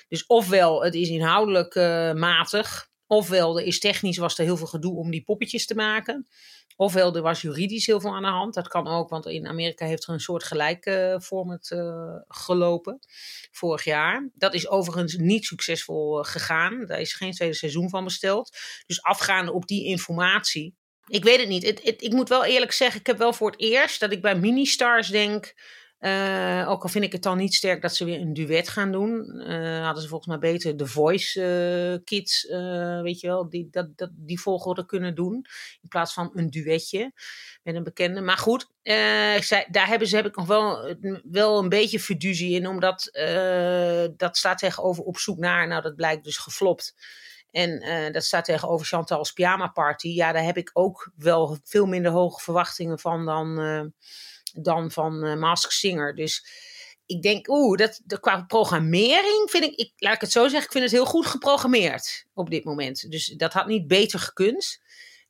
Dus 0.08 0.26
ofwel, 0.26 0.84
het 0.84 0.94
is 0.94 1.08
inhoudelijk 1.08 1.74
uh, 1.74 2.12
matig. 2.12 2.88
Ofwel, 3.06 3.58
er 3.58 3.64
is 3.64 3.78
technisch 3.78 4.16
was 4.16 4.38
er 4.38 4.44
heel 4.44 4.56
veel 4.56 4.66
gedoe 4.66 4.96
om 4.96 5.10
die 5.10 5.22
poppetjes 5.22 5.66
te 5.66 5.74
maken. 5.74 6.28
Ofwel, 6.80 7.14
er 7.14 7.22
was 7.22 7.40
juridisch 7.40 7.86
heel 7.86 8.00
veel 8.00 8.14
aan 8.14 8.22
de 8.22 8.28
hand. 8.28 8.54
Dat 8.54 8.68
kan 8.68 8.86
ook, 8.86 9.08
want 9.08 9.26
in 9.26 9.46
Amerika 9.46 9.86
heeft 9.86 10.06
er 10.06 10.12
een 10.12 10.20
soort 10.20 10.44
gelijke 10.44 11.12
uh, 11.14 11.20
format 11.20 11.70
uh, 11.70 12.14
gelopen 12.28 12.98
vorig 13.50 13.84
jaar. 13.84 14.30
Dat 14.34 14.54
is 14.54 14.68
overigens 14.68 15.16
niet 15.16 15.44
succesvol 15.44 16.18
uh, 16.18 16.24
gegaan. 16.24 16.86
Daar 16.86 17.00
is 17.00 17.12
geen 17.12 17.32
tweede 17.32 17.54
seizoen 17.54 17.88
van 17.88 18.04
besteld. 18.04 18.56
Dus 18.86 19.02
afgaande 19.02 19.52
op 19.52 19.66
die 19.66 19.84
informatie. 19.84 20.74
Ik 21.06 21.24
weet 21.24 21.38
het 21.38 21.48
niet. 21.48 21.64
Ik 22.02 22.12
moet 22.12 22.28
wel 22.28 22.44
eerlijk 22.44 22.72
zeggen, 22.72 23.00
ik 23.00 23.06
heb 23.06 23.18
wel 23.18 23.32
voor 23.32 23.50
het 23.50 23.60
eerst 23.60 24.00
dat 24.00 24.12
ik 24.12 24.22
bij 24.22 24.34
Ministars 24.34 25.08
denk. 25.08 25.54
Uh, 26.00 26.64
ook 26.68 26.82
al 26.82 26.88
vind 26.88 27.04
ik 27.04 27.12
het 27.12 27.22
dan 27.22 27.36
niet 27.36 27.54
sterk 27.54 27.82
dat 27.82 27.94
ze 27.94 28.04
weer 28.04 28.20
een 28.20 28.34
duet 28.34 28.68
gaan 28.68 28.92
doen. 28.92 29.42
Uh, 29.48 29.84
hadden 29.84 30.02
ze 30.02 30.08
volgens 30.08 30.28
mij 30.28 30.52
beter 30.52 30.76
The 30.76 30.86
Voice 30.86 31.40
uh, 31.40 32.04
Kids, 32.04 32.46
weet 33.02 33.20
je 33.20 33.26
wel, 33.26 33.48
die, 33.48 33.68
dat, 33.70 33.96
dat, 33.96 34.10
die 34.12 34.40
volgorde 34.40 34.86
kunnen 34.86 35.14
doen. 35.14 35.34
In 35.82 35.88
plaats 35.88 36.12
van 36.12 36.30
een 36.34 36.50
duetje 36.50 37.12
met 37.62 37.74
een 37.74 37.82
bekende. 37.82 38.20
Maar 38.20 38.36
goed, 38.36 38.70
zei, 39.40 39.64
daar 39.70 39.86
hebben 39.86 40.08
ze, 40.08 40.16
heb 40.16 40.26
ik 40.26 40.36
nog 40.36 40.46
wel, 40.46 40.96
wel 41.22 41.58
een 41.58 41.68
beetje 41.68 42.00
fiducie 42.00 42.54
in. 42.54 42.66
Omdat 42.66 43.10
dat 44.16 44.36
staat 44.36 44.58
tegenover 44.58 45.04
op 45.04 45.18
zoek 45.18 45.38
naar, 45.38 45.66
nou 45.66 45.82
dat 45.82 45.96
blijkt 45.96 46.24
dus 46.24 46.36
geflopt. 46.36 46.94
En 47.50 48.12
dat 48.12 48.24
staat 48.24 48.44
tegenover 48.44 48.86
Chantal's 48.86 49.32
Pyjama 49.32 49.68
Party. 49.68 50.08
Ja, 50.08 50.32
daar 50.32 50.44
heb 50.44 50.56
ik 50.56 50.70
ook 50.72 51.12
wel 51.16 51.58
veel 51.64 51.86
minder 51.86 52.12
hoge 52.12 52.42
verwachtingen 52.42 52.98
van 52.98 53.24
dan, 53.26 53.92
dan 54.52 54.90
van 54.90 55.24
uh, 55.24 55.36
Mask 55.36 55.70
Singer. 55.70 56.14
Dus 56.14 56.44
ik 57.06 57.22
denk, 57.22 57.48
oeh, 57.48 57.78
dat, 57.78 58.00
dat, 58.04 58.20
qua 58.20 58.42
programmering 58.42 59.50
vind 59.50 59.64
ik, 59.64 59.74
ik, 59.74 59.92
laat 59.96 60.14
ik 60.14 60.20
het 60.20 60.32
zo 60.32 60.42
zeggen, 60.42 60.64
ik 60.64 60.72
vind 60.72 60.84
het 60.84 60.92
heel 60.92 61.06
goed 61.06 61.26
geprogrammeerd 61.26 62.26
op 62.34 62.50
dit 62.50 62.64
moment. 62.64 63.10
Dus 63.10 63.26
dat 63.26 63.52
had 63.52 63.66
niet 63.66 63.86
beter 63.86 64.18
gekund. 64.18 64.80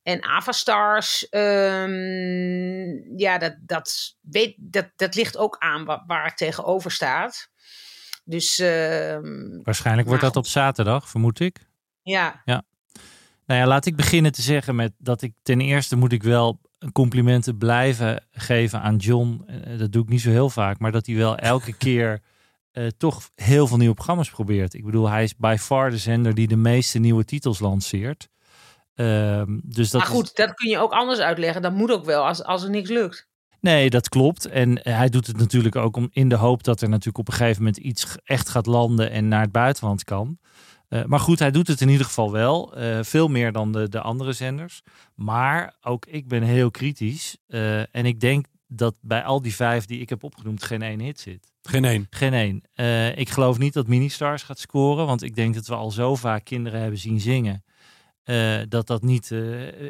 En 0.02 0.22
Avastars, 0.22 1.26
um, 1.30 3.18
ja, 3.18 3.38
dat, 3.38 3.56
dat, 3.60 4.16
weet, 4.20 4.54
dat, 4.58 4.90
dat 4.96 5.14
ligt 5.14 5.36
ook 5.36 5.56
aan 5.58 5.84
waar, 5.84 6.02
waar 6.06 6.24
het 6.24 6.36
tegenover 6.36 6.90
staat. 6.90 7.50
Dus, 8.24 8.58
uh, 8.58 9.18
Waarschijnlijk 9.62 10.08
wordt 10.08 10.22
dat 10.22 10.36
op 10.36 10.46
zaterdag, 10.46 11.08
vermoed 11.08 11.40
ik. 11.40 11.58
Ja. 12.02 12.42
ja. 12.44 12.62
Nou 13.46 13.60
ja, 13.60 13.66
laat 13.66 13.86
ik 13.86 13.96
beginnen 13.96 14.32
te 14.32 14.42
zeggen 14.42 14.74
met 14.74 14.92
dat 14.98 15.22
ik 15.22 15.32
ten 15.42 15.60
eerste 15.60 15.96
moet 15.96 16.12
ik 16.12 16.22
wel 16.22 16.60
complimenten 16.92 17.58
blijven 17.58 18.24
geven 18.30 18.80
aan 18.80 18.96
John. 18.96 19.46
Dat 19.78 19.92
doe 19.92 20.02
ik 20.02 20.08
niet 20.08 20.20
zo 20.20 20.30
heel 20.30 20.50
vaak, 20.50 20.78
maar 20.78 20.92
dat 20.92 21.06
hij 21.06 21.14
wel 21.16 21.36
elke 21.36 21.72
keer 21.86 22.22
uh, 22.72 22.86
toch 22.86 23.30
heel 23.34 23.66
veel 23.66 23.76
nieuwe 23.76 23.94
programma's 23.94 24.30
probeert. 24.30 24.74
Ik 24.74 24.84
bedoel, 24.84 25.08
hij 25.08 25.22
is 25.22 25.36
by 25.36 25.56
far 25.58 25.90
de 25.90 25.98
zender 25.98 26.34
die 26.34 26.48
de 26.48 26.56
meeste 26.56 26.98
nieuwe 26.98 27.24
titels 27.24 27.58
lanceert. 27.58 28.28
Uh, 28.94 29.42
dus 29.62 29.90
dat 29.90 30.00
maar 30.00 30.10
goed, 30.10 30.24
is... 30.24 30.34
dat 30.34 30.54
kun 30.54 30.70
je 30.70 30.78
ook 30.78 30.92
anders 30.92 31.18
uitleggen. 31.18 31.62
Dat 31.62 31.72
moet 31.72 31.90
ook 31.90 32.04
wel 32.04 32.26
als, 32.26 32.44
als 32.44 32.62
er 32.62 32.70
niks 32.70 32.88
lukt. 32.88 33.28
Nee, 33.60 33.90
dat 33.90 34.08
klopt. 34.08 34.46
En 34.46 34.80
hij 34.82 35.08
doet 35.08 35.26
het 35.26 35.36
natuurlijk 35.36 35.76
ook 35.76 35.96
om 35.96 36.08
in 36.12 36.28
de 36.28 36.34
hoop 36.34 36.62
dat 36.64 36.80
er 36.80 36.88
natuurlijk 36.88 37.18
op 37.18 37.28
een 37.28 37.34
gegeven 37.34 37.62
moment 37.62 37.76
iets 37.76 38.16
echt 38.24 38.48
gaat 38.48 38.66
landen 38.66 39.10
en 39.10 39.28
naar 39.28 39.40
het 39.40 39.52
buitenland 39.52 40.04
kan. 40.04 40.38
Uh, 40.90 41.04
maar 41.04 41.20
goed, 41.20 41.38
hij 41.38 41.50
doet 41.50 41.66
het 41.66 41.80
in 41.80 41.88
ieder 41.88 42.06
geval 42.06 42.32
wel. 42.32 42.78
Uh, 42.78 42.98
veel 43.02 43.28
meer 43.28 43.52
dan 43.52 43.72
de, 43.72 43.88
de 43.88 44.00
andere 44.00 44.32
zenders. 44.32 44.82
Maar 45.14 45.76
ook 45.80 46.06
ik 46.06 46.28
ben 46.28 46.42
heel 46.42 46.70
kritisch. 46.70 47.36
Uh, 47.48 47.78
en 47.78 48.06
ik 48.06 48.20
denk 48.20 48.46
dat 48.66 48.94
bij 49.00 49.24
al 49.24 49.42
die 49.42 49.54
vijf 49.54 49.84
die 49.84 50.00
ik 50.00 50.08
heb 50.08 50.22
opgenoemd 50.22 50.62
geen 50.62 50.82
één 50.82 51.00
hit 51.00 51.20
zit. 51.20 51.52
Geen 51.62 51.84
één? 51.84 52.06
Geen 52.10 52.32
één. 52.32 52.62
ik 53.18 53.28
geloof 53.28 53.58
niet 53.58 53.72
dat 53.72 53.86
Ministars 53.86 54.42
gaat 54.42 54.58
scoren. 54.58 55.06
Want 55.06 55.22
ik 55.22 55.34
denk 55.34 55.54
dat 55.54 55.66
we 55.66 55.74
al 55.74 55.90
zo 55.90 56.14
vaak 56.14 56.44
kinderen 56.44 56.80
hebben 56.80 56.98
zien 56.98 57.20
zingen. 57.20 57.64
dat 58.68 58.86
dat 58.86 59.02
niet 59.02 59.28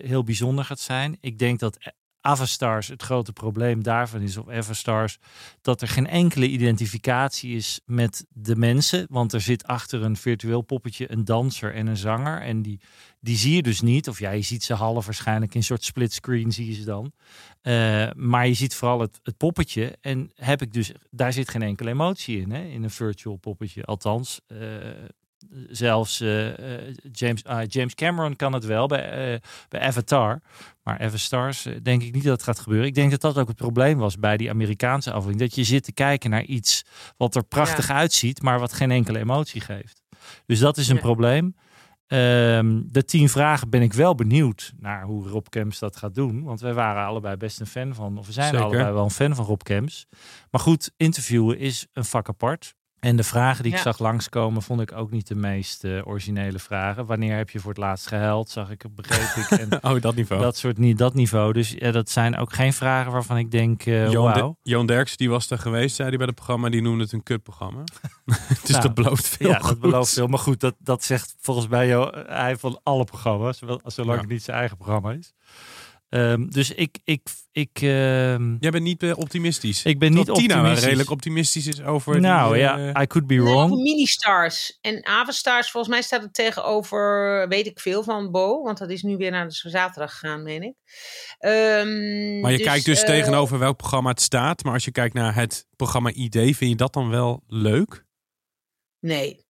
heel 0.03 0.25
bijzonder 0.25 0.65
gaat 0.65 0.81
zijn. 0.81 1.17
Ik 1.21 1.39
denk 1.39 1.59
dat 1.59 1.79
Avastars, 2.21 2.89
het 2.89 3.03
grote 3.03 3.33
probleem 3.33 3.83
daarvan 3.83 4.21
is, 4.21 4.37
of 4.37 4.49
Everstars, 4.49 5.19
dat 5.61 5.83
er 5.83 5.89
geen 5.89 6.07
enkele 6.07 6.47
identificatie 6.47 7.57
is 7.57 7.81
met 7.85 8.27
de 8.29 8.57
mensen. 8.57 9.07
Want 9.11 9.33
er 9.33 9.41
zit 9.41 9.67
achter 9.67 10.03
een 10.03 10.17
virtueel 10.17 10.61
poppetje 10.61 11.13
een 11.13 11.25
danser 11.25 11.75
en 11.75 11.87
een 11.87 11.97
zanger. 11.97 12.41
En 12.41 12.63
die, 12.63 12.81
die 13.21 13.37
zie 13.37 13.55
je 13.55 13.63
dus 13.63 13.81
niet. 13.81 14.09
Of 14.09 14.19
ja, 14.19 14.31
je 14.31 14.43
ziet 14.43 14.65
ze 14.65 14.75
half 14.75 15.05
waarschijnlijk 15.05 15.53
in 15.53 15.59
een 15.59 15.65
soort 15.65 15.85
splitscreen 15.85 16.53
zie 16.53 16.67
je 16.67 16.75
ze 16.75 16.85
dan. 16.85 17.13
Uh, 17.63 18.11
maar 18.15 18.47
je 18.47 18.55
ziet 18.55 18.75
vooral 18.75 19.01
het, 19.01 19.21
het 19.23 19.37
poppetje. 19.37 19.97
En 20.01 20.31
heb 20.35 20.63
ik 20.63 20.73
dus, 20.73 20.93
daar 21.11 21.33
zit 21.33 21.51
geen 21.51 21.63
enkele 21.63 21.91
emotie 21.91 22.41
in, 22.41 22.51
hè, 22.51 22.63
in 22.63 22.83
een 22.83 22.91
virtual 22.91 23.37
poppetje. 23.37 23.85
Althans, 23.85 24.41
uh, 24.49 24.59
zelfs 25.69 26.21
uh, 26.21 26.49
James, 27.13 27.43
uh, 27.47 27.59
James 27.67 27.95
Cameron 27.95 28.37
kan 28.37 28.53
het 28.53 28.65
wel 28.65 28.87
bij, 28.87 29.33
uh, 29.33 29.39
bij 29.69 29.81
Avatar. 29.81 30.41
Maar 30.83 30.99
Avastars 30.99 31.67
denk 31.83 32.03
ik 32.03 32.15
niet 32.15 32.25
dat 32.25 32.33
het 32.33 32.43
gaat 32.43 32.59
gebeuren. 32.59 32.87
Ik 32.87 32.95
denk 32.95 33.11
dat 33.11 33.21
dat 33.21 33.39
ook 33.39 33.49
het 33.49 33.57
probleem 33.57 33.99
was 33.99 34.19
bij 34.19 34.37
die 34.37 34.51
Amerikaanse 34.51 35.13
afdeling. 35.13 35.41
Dat 35.41 35.55
je 35.55 35.65
zit 35.65 35.85
te 35.85 35.93
kijken 35.93 36.31
naar 36.31 36.45
iets 36.45 36.85
wat 37.17 37.35
er 37.35 37.45
prachtig 37.45 37.89
ja. 37.89 37.95
uitziet, 37.95 38.43
maar 38.43 38.59
wat 38.59 38.73
geen 38.73 38.91
enkele 38.91 39.19
emotie 39.19 39.61
geeft. 39.61 40.03
Dus 40.47 40.59
dat 40.59 40.77
is 40.77 40.89
een 40.89 40.95
ja. 40.95 41.01
probleem. 41.01 41.55
Ehm, 42.07 42.83
de 42.87 43.05
tien 43.05 43.29
vragen 43.29 43.71
ben 43.71 43.83
ik 43.83 43.93
wel 43.93 44.15
benieuwd 44.15 44.73
naar 44.79 45.03
hoe 45.03 45.29
Rob 45.29 45.47
Kemps 45.49 45.79
dat 45.79 45.97
gaat 45.97 46.15
doen. 46.15 46.43
Want 46.43 46.61
wij 46.61 46.75
waren 46.75 47.07
allebei 47.07 47.37
best 47.37 47.61
een 47.61 47.67
fan 47.67 47.95
van, 47.95 48.19
of 48.19 48.27
we 48.27 48.33
zijn 48.33 48.51
Zeker. 48.51 48.65
allebei 48.65 48.93
wel 48.93 49.05
een 49.05 49.11
fan 49.11 49.35
van 49.35 49.45
Rob 49.45 49.63
Kemps. 49.63 50.07
Maar 50.51 50.61
goed, 50.61 50.93
interviewen 50.97 51.59
is 51.59 51.87
een 51.93 52.05
vak 52.05 52.29
apart. 52.29 52.75
En 53.01 53.17
de 53.17 53.23
vragen 53.25 53.63
die 53.63 53.73
ik 53.73 53.79
Ja. 53.79 53.85
zag 53.85 53.99
langskomen, 53.99 54.63
vond 54.63 54.81
ik 54.81 54.93
ook 54.93 55.11
niet 55.11 55.27
de 55.27 55.35
meest 55.35 55.85
eh, 55.85 56.07
originele 56.07 56.59
vragen. 56.59 57.07
Wanneer 57.07 57.37
heb 57.37 57.51
je 57.51 57.59
voor 57.61 57.69
het 57.71 57.79
laatst 57.79 58.07
gehuild, 58.07 58.51
zag 58.51 58.71
ik, 58.71 58.85
begreep 58.95 59.45
ik. 59.45 59.59
En 59.59 59.69
Oh, 59.95 60.01
dat 60.01 60.15
niveau. 60.15 60.43
dat 60.43 60.57
soort 60.57 60.79
niet, 60.79 60.99
dat 60.99 61.15
niveau. 61.15 61.53
Dus 61.53 61.71
ja, 61.79 61.91
dat 61.91 62.11
zijn 62.11 62.37
ook 62.37 62.53
geen 62.53 62.73
vragen 62.73 63.13
waarvan 63.13 63.37
ik 63.37 63.51
denk, 63.51 63.87
eh 63.87 64.11
Johan, 64.11 64.33
wauw. 64.33 64.49
De- 64.63 64.71
Johan 64.71 64.87
Derks, 64.87 65.17
die 65.17 65.31
was 65.31 65.51
er 65.51 65.59
geweest, 65.59 65.97
zei 65.97 66.09
hij 66.09 66.17
bij 66.17 66.27
het 66.27 66.35
programma. 66.35 66.69
Die 66.69 66.83
noemde 66.83 67.03
het 67.03 67.13
een 67.13 67.23
kutprogramma. 67.23 67.83
dus 68.63 68.71
Nou, 68.71 68.83
dat 68.83 68.95
belooft 68.95 69.29
veel 69.29 69.49
Ja, 69.49 69.59
dat 69.59 69.81
belooft 69.81 70.13
veel. 70.13 70.27
Maar 70.27 70.39
goed, 70.39 70.61
dat, 70.61 70.75
dat 70.79 71.05
zegt 71.05 71.35
volgens 71.41 71.69
mij 71.69 71.89
Jo- 71.89 72.11
hij 72.27 72.57
van 72.57 72.81
alle 72.83 73.05
programma's. 73.05 73.59
Zolang 73.85 74.15
Ja. 74.15 74.21
het 74.21 74.29
niet 74.29 74.43
zijn 74.43 74.57
eigen 74.57 74.77
programma 74.77 75.13
is. 75.13 75.33
Ehm, 76.11 76.47
dus 76.49 76.71
ik, 76.75 76.99
ik, 77.05 77.29
ik, 77.53 77.71
ehm, 77.75 78.57
Jij 78.61 78.71
bent 78.71 78.83
niet 78.83 79.03
eh, 79.03 79.19
optimistisch. 79.19 79.85
ik 79.85 79.99
ben 79.99 80.09
niet 80.09 80.17
Terwijl 80.25 80.39
Tina 80.39 80.55
optimistisch. 80.55 80.85
redelijk 80.85 81.11
optimistisch 81.11 81.67
is 81.67 81.83
over 81.83 82.21
nou 82.21 82.59
ja, 82.59 82.79
eh, 82.93 83.03
I 83.03 83.07
could 83.07 83.27
be 83.27 83.35
Nee, 83.35 83.43
wrong. 83.45 83.71
mini-stars. 83.83 84.79
En 84.81 85.07
Avastars, 85.07 85.71
volgens 85.71 85.93
mij 85.93 86.03
staat 86.03 86.23
het 86.23 86.35
tegenover, 86.35 87.49
weet 87.49 87.67
ik 87.67 87.81
veel 87.81 88.03
van 88.03 88.31
Bo. 88.31 88.63
Want 88.63 88.79
dat 88.79 88.91
is 88.91 89.03
nu 89.03 89.17
weer 89.17 89.31
naar 89.31 89.49
de 89.49 89.55
zaterdag 89.71 90.11
gegaan, 90.19 90.43
meen 90.43 90.63
ik. 90.63 90.75
Ehm, 91.39 92.41
Maar 92.41 92.53
je 92.53 92.61
kijkt 92.61 92.85
dus 92.85 93.01
eh, 93.01 93.07
tegenover 93.07 93.59
welk 93.59 93.77
programma 93.77 94.11
het 94.11 94.21
staat. 94.21 94.65
Maar 94.65 94.73
als 94.73 94.85
je 94.85 94.91
kijkt 94.93 95.15
naar 95.15 95.35
het 95.35 95.67
programma 95.77 96.11
ID, 96.13 96.35
vind 96.35 96.59
je 96.59 96.75
dat 96.77 96.93
dan 96.93 97.09
wel 97.11 97.43
leuk? 97.47 98.05
Nee. 99.01 99.45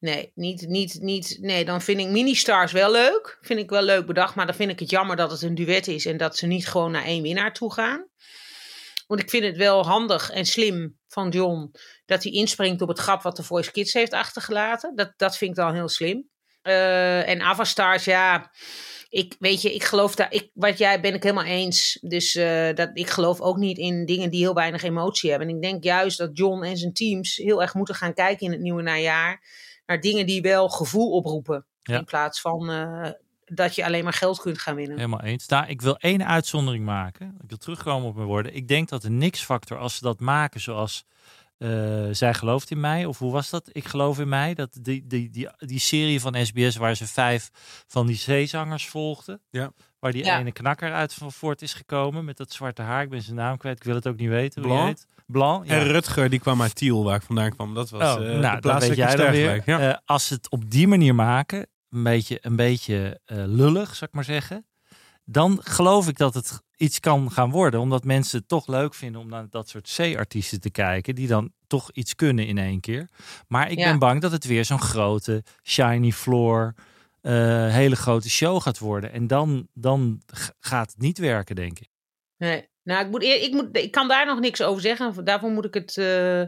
Nee, 0.00 0.32
niet, 0.34 0.66
niet, 0.68 0.98
niet. 1.00 1.38
Nee, 1.40 1.64
dan 1.64 1.80
vind 1.80 2.00
ik 2.00 2.08
mini-stars 2.08 2.72
wel 2.72 2.90
leuk. 2.90 3.38
Vind 3.40 3.60
ik 3.60 3.70
wel 3.70 3.82
leuk 3.82 4.06
bedacht. 4.06 4.34
Maar 4.34 4.46
dan 4.46 4.54
vind 4.54 4.70
ik 4.70 4.78
het 4.78 4.90
jammer 4.90 5.16
dat 5.16 5.30
het 5.30 5.42
een 5.42 5.54
duet 5.54 5.86
is. 5.86 6.06
En 6.06 6.16
dat 6.16 6.36
ze 6.36 6.46
niet 6.46 6.68
gewoon 6.68 6.90
naar 6.90 7.04
één 7.04 7.22
winnaar 7.22 7.52
toe 7.52 7.72
gaan. 7.72 8.08
Want 9.06 9.22
ik 9.22 9.30
vind 9.30 9.44
het 9.44 9.56
wel 9.56 9.84
handig 9.86 10.30
en 10.30 10.46
slim 10.46 10.98
van 11.08 11.28
John. 11.28 11.70
Dat 12.06 12.22
hij 12.22 12.32
inspringt 12.32 12.82
op 12.82 12.88
het 12.88 12.98
grap 12.98 13.22
wat 13.22 13.36
de 13.36 13.42
Voice 13.42 13.70
Kids 13.70 13.92
heeft 13.92 14.12
achtergelaten. 14.12 14.96
Dat, 14.96 15.12
dat 15.16 15.36
vind 15.36 15.50
ik 15.50 15.56
dan 15.56 15.74
heel 15.74 15.88
slim. 15.88 16.28
Eh, 16.62 17.28
en 17.28 17.40
Avastars, 17.40 18.04
ja. 18.04 18.50
Ik, 19.08 19.36
weet 19.38 19.62
je, 19.62 19.74
ik 19.74 19.84
geloof 19.84 20.14
daar. 20.14 20.32
Ik, 20.32 20.50
wat 20.54 20.78
jij 20.78 21.00
ben 21.00 21.14
ik 21.14 21.22
helemaal 21.22 21.44
eens. 21.44 21.98
Dus 22.00 22.34
eh, 22.34 22.74
dat, 22.74 22.90
ik 22.92 23.08
geloof 23.08 23.40
ook 23.40 23.56
niet 23.56 23.78
in 23.78 24.06
dingen 24.06 24.30
die 24.30 24.40
heel 24.40 24.54
weinig 24.54 24.82
emotie 24.82 25.30
hebben. 25.30 25.48
En 25.48 25.54
ik 25.54 25.62
denk 25.62 25.84
juist 25.84 26.18
dat 26.18 26.38
John 26.38 26.62
en 26.62 26.76
zijn 26.76 26.92
teams 26.92 27.36
heel 27.36 27.62
erg 27.62 27.74
moeten 27.74 27.94
gaan 27.94 28.14
kijken 28.14 28.46
in 28.46 28.52
het 28.52 28.60
nieuwe 28.60 28.82
najaar. 28.82 29.42
Naar 29.90 30.00
dingen 30.00 30.26
die 30.26 30.42
wel 30.42 30.68
gevoel 30.68 31.10
oproepen. 31.10 31.66
Ja. 31.82 31.98
In 31.98 32.04
plaats 32.04 32.40
van 32.40 32.70
eh, 32.70 33.10
dat 33.44 33.74
je 33.74 33.84
alleen 33.84 34.04
maar 34.04 34.12
geld 34.12 34.40
kunt 34.40 34.58
gaan 34.58 34.74
winnen. 34.74 34.96
Helemaal 34.96 35.22
eens. 35.22 35.46
Nou, 35.46 35.66
ik 35.66 35.82
wil 35.82 35.96
één 35.96 36.26
uitzondering 36.26 36.84
maken. 36.84 37.26
Ik 37.42 37.48
wil 37.48 37.58
terugkomen 37.58 38.08
op 38.08 38.14
mijn 38.14 38.26
woorden. 38.26 38.54
Ik 38.54 38.68
denk 38.68 38.88
dat 38.88 39.02
de 39.02 39.10
niks-factor, 39.10 39.78
als 39.78 39.94
ze 39.94 40.02
dat 40.02 40.20
maken 40.20 40.60
zoals 40.60 41.04
eh, 41.58 42.06
zij 42.10 42.34
gelooft 42.34 42.70
in 42.70 42.80
mij, 42.80 43.04
of 43.04 43.18
hoe 43.18 43.32
was 43.32 43.50
dat? 43.50 43.68
Ik 43.72 43.84
geloof 43.84 44.18
in 44.18 44.28
mij. 44.28 44.54
Dat 44.54 44.78
die, 44.80 45.06
die, 45.06 45.30
die, 45.30 45.48
die 45.58 45.78
serie 45.78 46.20
van 46.20 46.46
SBS 46.46 46.76
waar 46.76 46.94
ze 46.94 47.06
vijf 47.06 47.50
van 47.86 48.06
die 48.06 48.16
zeezangers 48.16 48.88
volgden. 48.88 49.40
Ja. 49.50 49.72
Waar 49.98 50.12
die 50.12 50.24
Ja. 50.24 50.38
ene 50.38 50.52
knakker 50.52 50.92
uit 50.92 51.14
van 51.14 51.32
voort 51.32 51.62
is 51.62 51.74
gekomen 51.74 52.24
met 52.24 52.36
dat 52.36 52.52
zwarte 52.52 52.82
haar. 52.82 53.02
Ik 53.02 53.08
ben 53.10 53.22
zijn 53.22 53.36
naam 53.36 53.56
kwijt. 53.56 53.76
Ik 53.76 53.84
wil 53.84 53.94
het 53.94 54.06
ook 54.06 54.16
niet 54.16 54.28
weten. 54.28 54.62
Blanc? 54.62 54.78
die 54.80 54.86
heet. 54.88 55.06
Blanc. 55.30 55.66
Ja. 55.66 55.74
En 55.78 55.86
Rutger, 55.86 56.30
die 56.30 56.38
kwam 56.38 56.62
uit 56.62 56.74
Tiel, 56.74 57.04
waar 57.04 57.16
ik 57.16 57.22
vandaan 57.22 57.50
kwam. 57.50 57.74
Dat 57.74 57.90
was 57.90 58.02
Oh, 58.02 58.22
eh, 58.24 58.32
de 58.32 58.38
nou, 58.38 58.40
dat 58.42 58.52
weet 58.52 58.60
plaatselijke 58.60 59.02
jij 59.02 59.16
dan 59.16 59.30
weer. 59.30 59.62
Ja. 59.66 59.90
Eh, 59.90 59.96
als 60.04 60.26
ze 60.26 60.34
het 60.34 60.50
op 60.50 60.70
die 60.70 60.88
manier 60.88 61.14
maken, 61.14 61.66
een 61.90 62.02
beetje, 62.02 62.38
een 62.40 62.56
beetje 62.56 63.20
eh, 63.24 63.36
lullig, 63.46 63.88
zou 63.94 64.04
ik 64.10 64.12
maar 64.12 64.24
zeggen. 64.24 64.66
Dan 65.24 65.58
geloof 65.62 66.08
ik 66.08 66.16
dat 66.16 66.34
het 66.34 66.60
iets 66.76 67.00
kan 67.00 67.30
gaan 67.32 67.50
worden. 67.50 67.80
Omdat 67.80 68.04
mensen 68.04 68.38
het 68.38 68.48
toch 68.48 68.66
leuk 68.66 68.94
vinden 68.94 69.20
om 69.20 69.28
naar 69.28 69.46
dat 69.50 69.68
soort 69.68 69.92
C-artiesten 69.96 70.60
te 70.60 70.70
kijken. 70.70 71.14
Die 71.14 71.26
dan 71.28 71.52
toch 71.66 71.90
iets 71.92 72.14
kunnen 72.14 72.46
in 72.46 72.58
één 72.58 72.80
keer. 72.80 73.08
Maar 73.48 73.70
ik 73.70 73.78
Ja. 73.78 73.84
ben 73.90 73.98
bang 73.98 74.20
dat 74.20 74.32
het 74.32 74.44
weer 74.44 74.64
zo'n 74.64 74.80
grote, 74.80 75.44
shiny 75.62 76.12
floor, 76.12 76.74
eh, 77.20 77.32
hele 77.68 77.96
grote 77.96 78.30
show 78.30 78.62
gaat 78.62 78.78
worden. 78.78 79.12
En 79.12 79.26
dan, 79.26 79.68
dan 79.74 80.22
gaat 80.60 80.90
het 80.90 81.00
niet 81.00 81.18
werken, 81.18 81.54
denk 81.56 81.78
ik. 81.78 81.88
Nee. 82.36 82.68
Nou, 82.82 83.04
ik, 83.04 83.10
moet 83.10 83.22
eer, 83.22 83.42
ik, 83.42 83.52
moet, 83.52 83.76
ik 83.76 83.90
kan 83.90 84.08
daar 84.08 84.26
nog 84.26 84.40
niks 84.40 84.62
over 84.62 84.82
zeggen. 84.82 85.24
Daarvoor 85.24 85.50
moet 85.50 85.64
ik 85.64 85.74
het 85.74 85.96
eh, 85.96 86.42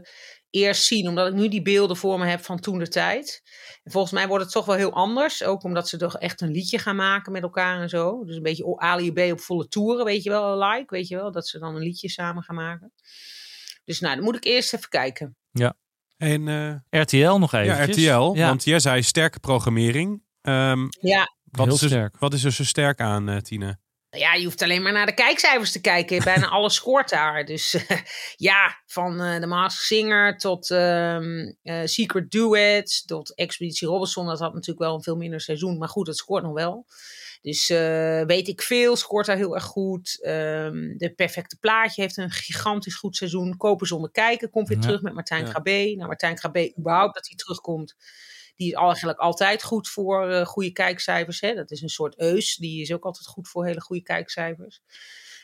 eerst 0.50 0.82
zien. 0.82 1.08
Omdat 1.08 1.28
ik 1.28 1.34
nu 1.34 1.48
die 1.48 1.62
beelden 1.62 1.96
voor 1.96 2.18
me 2.18 2.26
heb 2.26 2.40
van 2.40 2.60
toen 2.60 2.78
de 2.78 2.88
tijd. 2.88 3.42
En 3.82 3.92
volgens 3.92 4.12
mij 4.12 4.26
wordt 4.26 4.44
het 4.44 4.52
toch 4.52 4.64
wel 4.64 4.76
heel 4.76 4.92
anders. 4.92 5.44
Ook 5.44 5.62
omdat 5.64 5.88
ze 5.88 5.96
toch 5.96 6.18
echt 6.18 6.40
een 6.40 6.50
liedje 6.50 6.78
gaan 6.78 6.96
maken 6.96 7.32
met 7.32 7.42
elkaar 7.42 7.80
en 7.80 7.88
zo. 7.88 8.24
Dus 8.24 8.36
een 8.36 8.42
beetje 8.42 8.76
Ali 8.76 9.12
B 9.12 9.18
op 9.18 9.40
volle 9.40 9.68
toeren, 9.68 10.04
weet 10.04 10.22
je 10.22 10.30
wel, 10.30 10.58
like. 10.58 10.94
Weet 10.94 11.08
je 11.08 11.16
wel, 11.16 11.32
dat 11.32 11.48
ze 11.48 11.58
dan 11.58 11.74
een 11.74 11.82
liedje 11.82 12.08
samen 12.08 12.42
gaan 12.42 12.56
maken. 12.56 12.92
Dus 13.84 14.00
nou, 14.00 14.14
dan 14.14 14.24
moet 14.24 14.36
ik 14.36 14.44
eerst 14.44 14.74
even 14.74 14.88
kijken. 14.88 15.36
En 16.16 16.48
eh, 16.48 17.00
RTL 17.00 17.36
nog 17.36 17.52
ja, 17.52 17.60
even. 17.60 17.90
RTL, 17.90 18.38
want 18.38 18.64
jij 18.64 18.78
zei 18.78 19.02
sterke 19.02 19.40
programmering. 19.40 20.22
Ehm, 20.40 20.86
Ja, 21.00 21.36
wat, 21.44 21.66
Heel 21.66 21.74
is 21.74 21.82
er, 21.82 21.88
sterk. 21.88 22.18
wat 22.18 22.32
is 22.32 22.44
er 22.44 22.52
zo 22.52 22.64
sterk 22.64 23.00
aan, 23.00 23.28
eh, 23.28 23.36
Tina? 23.36 23.78
Ja, 24.18 24.34
je 24.34 24.44
hoeft 24.44 24.62
alleen 24.62 24.82
maar 24.82 24.92
naar 24.92 25.06
de 25.06 25.14
kijkcijfers 25.14 25.72
te 25.72 25.80
kijken. 25.80 26.24
Bijna 26.24 26.46
alles 26.56 26.74
scoort 26.74 27.08
daar. 27.10 27.44
Dus 27.44 27.74
eh, 27.74 27.98
ja, 28.36 28.82
van 28.86 29.16
de 29.40 29.46
Masked 29.46 29.86
Singer 29.86 30.38
tot 30.38 30.70
ehm, 30.70 31.52
eh, 31.62 31.80
Secret 31.84 32.30
Duets, 32.30 33.04
tot 33.04 33.34
Expeditie 33.34 33.88
Robinson. 33.88 34.26
Dat 34.26 34.38
had 34.38 34.52
natuurlijk 34.52 34.80
wel 34.80 34.94
een 34.94 35.02
veel 35.02 35.16
minder 35.16 35.40
seizoen. 35.40 35.78
Maar 35.78 35.88
goed, 35.88 36.06
het 36.06 36.16
scoort 36.16 36.42
nog 36.42 36.52
wel. 36.52 36.86
Dus 37.40 37.70
eh, 37.70 38.22
weet 38.22 38.48
ik 38.48 38.62
veel, 38.62 38.96
scoort 38.96 39.26
daar 39.26 39.36
heel 39.36 39.54
erg 39.54 39.64
goed. 39.64 40.18
Ehm, 40.22 40.96
de 40.96 41.12
Perfecte 41.16 41.56
Plaatje 41.60 42.02
heeft 42.02 42.16
een 42.16 42.30
gigantisch 42.30 42.94
goed 42.94 43.16
seizoen. 43.16 43.56
Kopen 43.56 43.86
zonder 43.86 44.10
kijken 44.10 44.50
komt 44.50 44.68
weer 44.68 44.76
Ja. 44.76 44.82
terug 44.82 45.02
met 45.02 45.14
Martijn 45.14 45.44
Ja. 45.44 45.50
Grabé. 45.50 45.94
Nou, 45.96 46.06
Martijn 46.06 46.38
Grabé, 46.38 46.72
überhaupt 46.78 47.14
dat 47.14 47.26
hij 47.26 47.36
terugkomt. 47.36 47.94
Die 48.56 48.72
is 48.72 48.78
eigenlijk 48.78 49.18
altijd 49.18 49.62
goed 49.62 49.88
voor 49.88 50.30
eh, 50.30 50.46
goede 50.46 50.72
kijkcijfers. 50.72 51.40
Hè? 51.40 51.54
Dat 51.54 51.70
is 51.70 51.82
een 51.82 51.88
soort 51.88 52.18
eus. 52.20 52.56
Die 52.56 52.80
is 52.80 52.92
ook 52.92 53.04
altijd 53.04 53.26
goed 53.26 53.48
voor 53.48 53.66
hele 53.66 53.80
goede 53.80 54.02
kijkcijfers. 54.02 54.80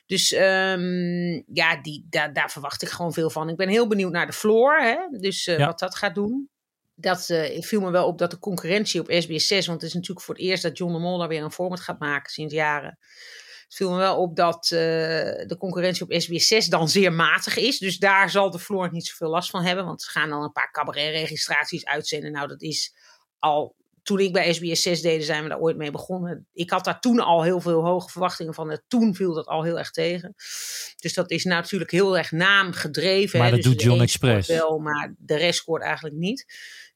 Dus 0.06 0.32
ehm, 0.32 1.42
ja, 1.52 1.82
die, 1.82 2.06
daar, 2.10 2.32
daar 2.32 2.50
verwacht 2.50 2.82
ik 2.82 2.88
gewoon 2.88 3.12
veel 3.12 3.30
van. 3.30 3.48
Ik 3.48 3.56
ben 3.56 3.68
heel 3.68 3.86
benieuwd 3.88 4.12
naar 4.12 4.26
de 4.26 4.32
floor. 4.32 4.78
Hè? 4.80 5.18
Dus 5.18 5.46
eh, 5.46 5.58
Ja. 5.58 5.66
wat 5.66 5.78
dat 5.78 5.94
gaat 5.94 6.14
doen. 6.14 6.48
Dat 6.94 7.28
eh, 7.30 7.62
viel 7.62 7.80
me 7.80 7.90
wel 7.90 8.06
op 8.06 8.18
dat 8.18 8.30
de 8.30 8.38
concurrentie 8.38 9.00
op 9.00 9.10
SBS 9.10 9.46
6, 9.46 9.66
want 9.66 9.80
het 9.80 9.88
is 9.88 9.94
natuurlijk 9.94 10.26
voor 10.26 10.34
het 10.34 10.44
eerst 10.44 10.62
dat 10.62 10.78
John 10.78 10.92
de 10.92 10.98
Mol 10.98 11.18
daar 11.18 11.28
weer 11.28 11.42
een 11.42 11.50
format 11.52 11.80
gaat 11.80 11.98
maken 11.98 12.32
sinds 12.32 12.54
jaren. 12.54 12.98
Het 13.68 13.76
viel 13.76 13.90
me 13.90 13.96
wel 13.96 14.16
op 14.16 14.36
dat 14.36 14.64
eh, 14.64 14.78
de 15.46 15.56
concurrentie 15.58 16.04
op 16.04 16.20
SBS 16.20 16.46
6 16.46 16.66
dan 16.66 16.88
zeer 16.88 17.12
matig 17.12 17.56
is. 17.56 17.78
Dus 17.78 17.98
daar 17.98 18.30
zal 18.30 18.50
de 18.50 18.58
Floor 18.58 18.92
niet 18.92 19.06
zoveel 19.06 19.28
last 19.28 19.50
van 19.50 19.62
hebben. 19.62 19.84
Want 19.84 20.02
ze 20.02 20.10
gaan 20.10 20.28
dan 20.28 20.42
een 20.42 20.52
paar 20.52 20.70
cabaret-registraties 20.70 21.84
uitzenden. 21.84 22.32
Nou, 22.32 22.48
dat 22.48 22.62
is 22.62 22.94
al. 23.38 23.76
Toen 24.02 24.18
ik 24.18 24.32
bij 24.32 24.52
SBS 24.52 24.82
6 24.82 25.00
deed, 25.00 25.24
zijn 25.24 25.42
we 25.42 25.48
daar 25.48 25.58
ooit 25.58 25.76
mee 25.76 25.90
begonnen. 25.90 26.46
Ik 26.52 26.70
had 26.70 26.84
daar 26.84 27.00
toen 27.00 27.20
al 27.20 27.42
heel 27.42 27.60
veel 27.60 27.84
hoge 27.84 28.10
verwachtingen 28.10 28.54
van. 28.54 28.70
En 28.70 28.84
toen 28.88 29.14
viel 29.14 29.34
dat 29.34 29.46
al 29.46 29.62
heel 29.62 29.78
erg 29.78 29.90
tegen. 29.90 30.34
Dus 30.96 31.14
dat 31.14 31.30
is 31.30 31.44
natuurlijk 31.44 31.90
heel 31.90 32.18
erg 32.18 32.30
naamgedreven. 32.30 33.38
Maar 33.38 33.48
hè. 33.48 33.54
dat 33.54 33.64
Dus 33.64 33.72
doet 33.72 33.82
John 33.82 34.00
Express. 34.00 34.48
Wel, 34.48 34.78
maar 34.78 35.14
de 35.18 35.36
rest 35.36 35.58
scoort 35.58 35.82
eigenlijk 35.82 36.16
niet. 36.16 36.46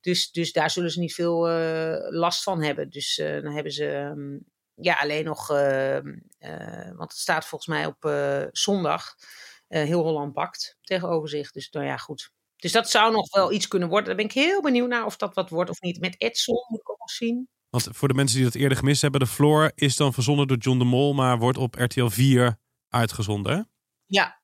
Dus, 0.00 0.30
dus 0.30 0.52
daar 0.52 0.70
zullen 0.70 0.90
ze 0.90 1.00
niet 1.00 1.14
veel 1.14 1.48
eh, 1.48 1.94
last 2.10 2.42
van 2.42 2.62
hebben. 2.62 2.90
Dus 2.90 3.18
eh, 3.18 3.42
dan 3.42 3.54
hebben 3.54 3.72
ze 3.72 3.86
ehm, 3.86 4.36
ja, 4.74 4.94
alleen 4.94 5.24
nog, 5.24 5.50
ehm, 5.50 6.18
eh, 6.38 6.86
want 6.96 7.10
het 7.10 7.20
staat 7.20 7.46
volgens 7.46 7.70
mij 7.70 7.86
op 7.86 8.04
eh, 8.04 8.44
zondag, 8.50 9.14
eh, 9.68 9.82
heel 9.82 10.02
Holland 10.02 10.32
pakt 10.32 10.78
tegenover 10.80 11.28
zich. 11.28 11.50
Dus 11.50 11.70
nou 11.70 11.86
ja, 11.86 11.96
goed. 11.96 12.32
Dus 12.56 12.72
dat 12.72 12.90
zou 12.90 13.12
nog 13.12 13.34
wel 13.34 13.52
iets 13.52 13.68
kunnen 13.68 13.88
worden. 13.88 14.06
Daar 14.06 14.16
ben 14.16 14.24
ik 14.24 14.32
heel 14.32 14.62
benieuwd 14.62 14.88
naar 14.88 15.04
of 15.04 15.16
dat 15.16 15.34
wat 15.34 15.50
wordt 15.50 15.70
of 15.70 15.80
niet. 15.80 16.00
Met 16.00 16.20
Edson 16.20 16.64
moet 16.68 16.80
ik 16.80 16.90
ook 16.90 16.98
nog 16.98 17.10
zien. 17.10 17.48
Want 17.70 17.88
voor 17.90 18.08
de 18.08 18.14
mensen 18.14 18.36
die 18.36 18.46
dat 18.46 18.54
eerder 18.54 18.78
gemist 18.78 19.02
hebben, 19.02 19.20
de 19.20 19.26
Floor 19.26 19.72
is 19.74 19.96
dan 19.96 20.12
verzonnen 20.12 20.46
door 20.46 20.56
John 20.56 20.78
de 20.78 20.84
Mol, 20.84 21.12
maar 21.14 21.38
wordt 21.38 21.58
op 21.58 21.74
RTL 21.74 22.06
4 22.06 22.58
uitgezonden. 22.88 23.56
hè? 23.56 23.62
Ja, 24.06 24.41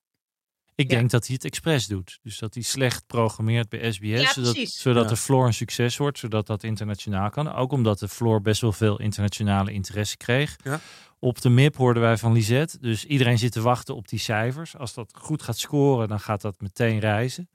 Ik 0.78 0.90
Ja. 0.90 0.96
denk 0.98 1.10
dat 1.10 1.26
hij 1.26 1.34
het 1.34 1.44
expres 1.44 1.86
doet. 1.86 2.18
Dus 2.22 2.38
dat 2.38 2.54
hij 2.54 2.62
slecht 2.62 3.06
programmeert 3.06 3.68
bij 3.68 3.92
SBS. 3.92 4.20
Ja, 4.20 4.32
zodat 4.32 4.56
zodat 4.68 5.02
Ja. 5.02 5.08
de 5.08 5.16
floor 5.16 5.46
een 5.46 5.54
succes 5.54 5.96
wordt. 5.96 6.18
Zodat 6.18 6.46
dat 6.46 6.62
internationaal 6.62 7.30
kan. 7.30 7.52
Ook 7.52 7.72
omdat 7.72 7.98
de 7.98 8.08
floor 8.08 8.40
best 8.42 8.60
wel 8.60 8.72
veel 8.72 9.00
internationale 9.00 9.72
interesse 9.72 10.16
kreeg. 10.16 10.56
Ja. 10.64 10.80
Op 11.18 11.40
de 11.40 11.48
MIP 11.48 11.76
hoorden 11.76 12.02
wij 12.02 12.16
van 12.16 12.32
Lisette. 12.32 12.78
Dus 12.80 13.04
iedereen 13.04 13.38
zit 13.38 13.52
te 13.52 13.60
wachten 13.60 13.96
op 13.96 14.08
die 14.08 14.18
cijfers. 14.18 14.76
Als 14.76 14.94
dat 14.94 15.12
goed 15.20 15.42
gaat 15.42 15.58
scoren, 15.58 16.08
dan 16.08 16.20
gaat 16.20 16.40
dat 16.40 16.60
meteen 16.60 16.98
reizen. 16.98 17.50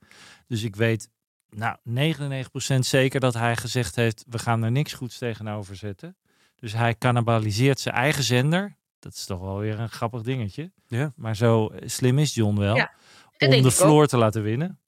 Dus 0.46 0.62
ik 0.62 0.76
weet 0.76 1.08
nou, 1.50 1.76
99% 1.82 2.86
zeker 2.86 3.20
dat 3.20 3.34
hij 3.34 3.56
gezegd 3.56 3.96
heeft... 3.96 4.24
we 4.28 4.38
gaan 4.38 4.62
er 4.62 4.70
niks 4.70 4.92
goeds 4.92 5.18
tegenover 5.18 5.76
zetten. 5.76 6.16
Dus 6.56 6.72
hij 6.72 6.94
cannibaliseert 6.98 7.80
zijn 7.80 7.94
eigen 7.94 8.22
zender. 8.22 8.76
Dat 8.98 9.12
is 9.14 9.24
toch 9.24 9.40
wel 9.40 9.58
weer 9.58 9.78
een 9.80 9.88
grappig 9.90 10.22
dingetje. 10.22 10.72
Ja. 10.86 11.12
Maar 11.16 11.36
zo 11.36 11.70
slim 11.84 12.18
is 12.18 12.34
John 12.34 12.58
wel. 12.58 12.76
Ja, 12.76 12.92
om 13.38 13.50
de 13.50 13.64
ook. 13.64 13.70
floor 13.70 14.06
te 14.06 14.16
laten 14.16 14.42
winnen. 14.42 14.78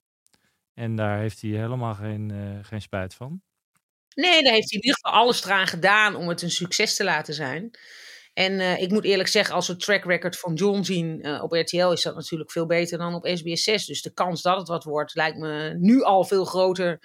En 0.75 0.97
daar 0.97 1.19
heeft 1.19 1.41
hij 1.41 1.51
helemaal 1.51 1.95
geen, 1.95 2.31
eh, 2.31 2.65
geen 2.65 2.81
spijt 2.81 3.15
van. 3.15 3.43
Nee, 4.15 4.43
daar 4.43 4.53
heeft 4.53 4.71
hij 4.71 4.81
in 4.81 4.87
ieder 4.87 4.95
geval 4.95 5.21
alles 5.21 5.45
eraan 5.45 5.67
gedaan 5.67 6.15
om 6.15 6.29
het 6.29 6.43
een 6.43 6.51
succes 6.51 6.97
te 6.97 7.05
laten 7.05 7.35
zijn. 7.35 7.71
En 8.33 8.61
eh, 8.61 8.83
ik 8.83 8.91
moet 8.91 9.05
eerlijk 9.05 9.29
zeggen, 9.29 9.55
als 9.55 9.67
we 9.67 9.73
het 9.73 9.83
track 9.83 10.05
record 10.05 10.39
van 10.39 10.55
John 10.55 10.83
zien 10.83 11.27
uh, 11.27 11.43
op 11.43 11.53
RTL, 11.53 11.91
is 11.91 12.03
dat 12.03 12.15
natuurlijk 12.15 12.51
veel 12.51 12.67
beter 12.67 12.99
dan 12.99 13.15
op 13.15 13.27
SBS 13.35 13.63
6. 13.63 13.87
Dus 13.87 14.03
de 14.03 14.13
kans 14.13 14.43
dat 14.43 14.59
het 14.59 14.69
wat 14.69 14.85
wordt, 14.85 15.15
lijkt 15.15 15.39
me 15.39 15.75
nu 15.79 16.03
al 16.03 16.25
veel 16.25 16.45
groter 16.45 17.01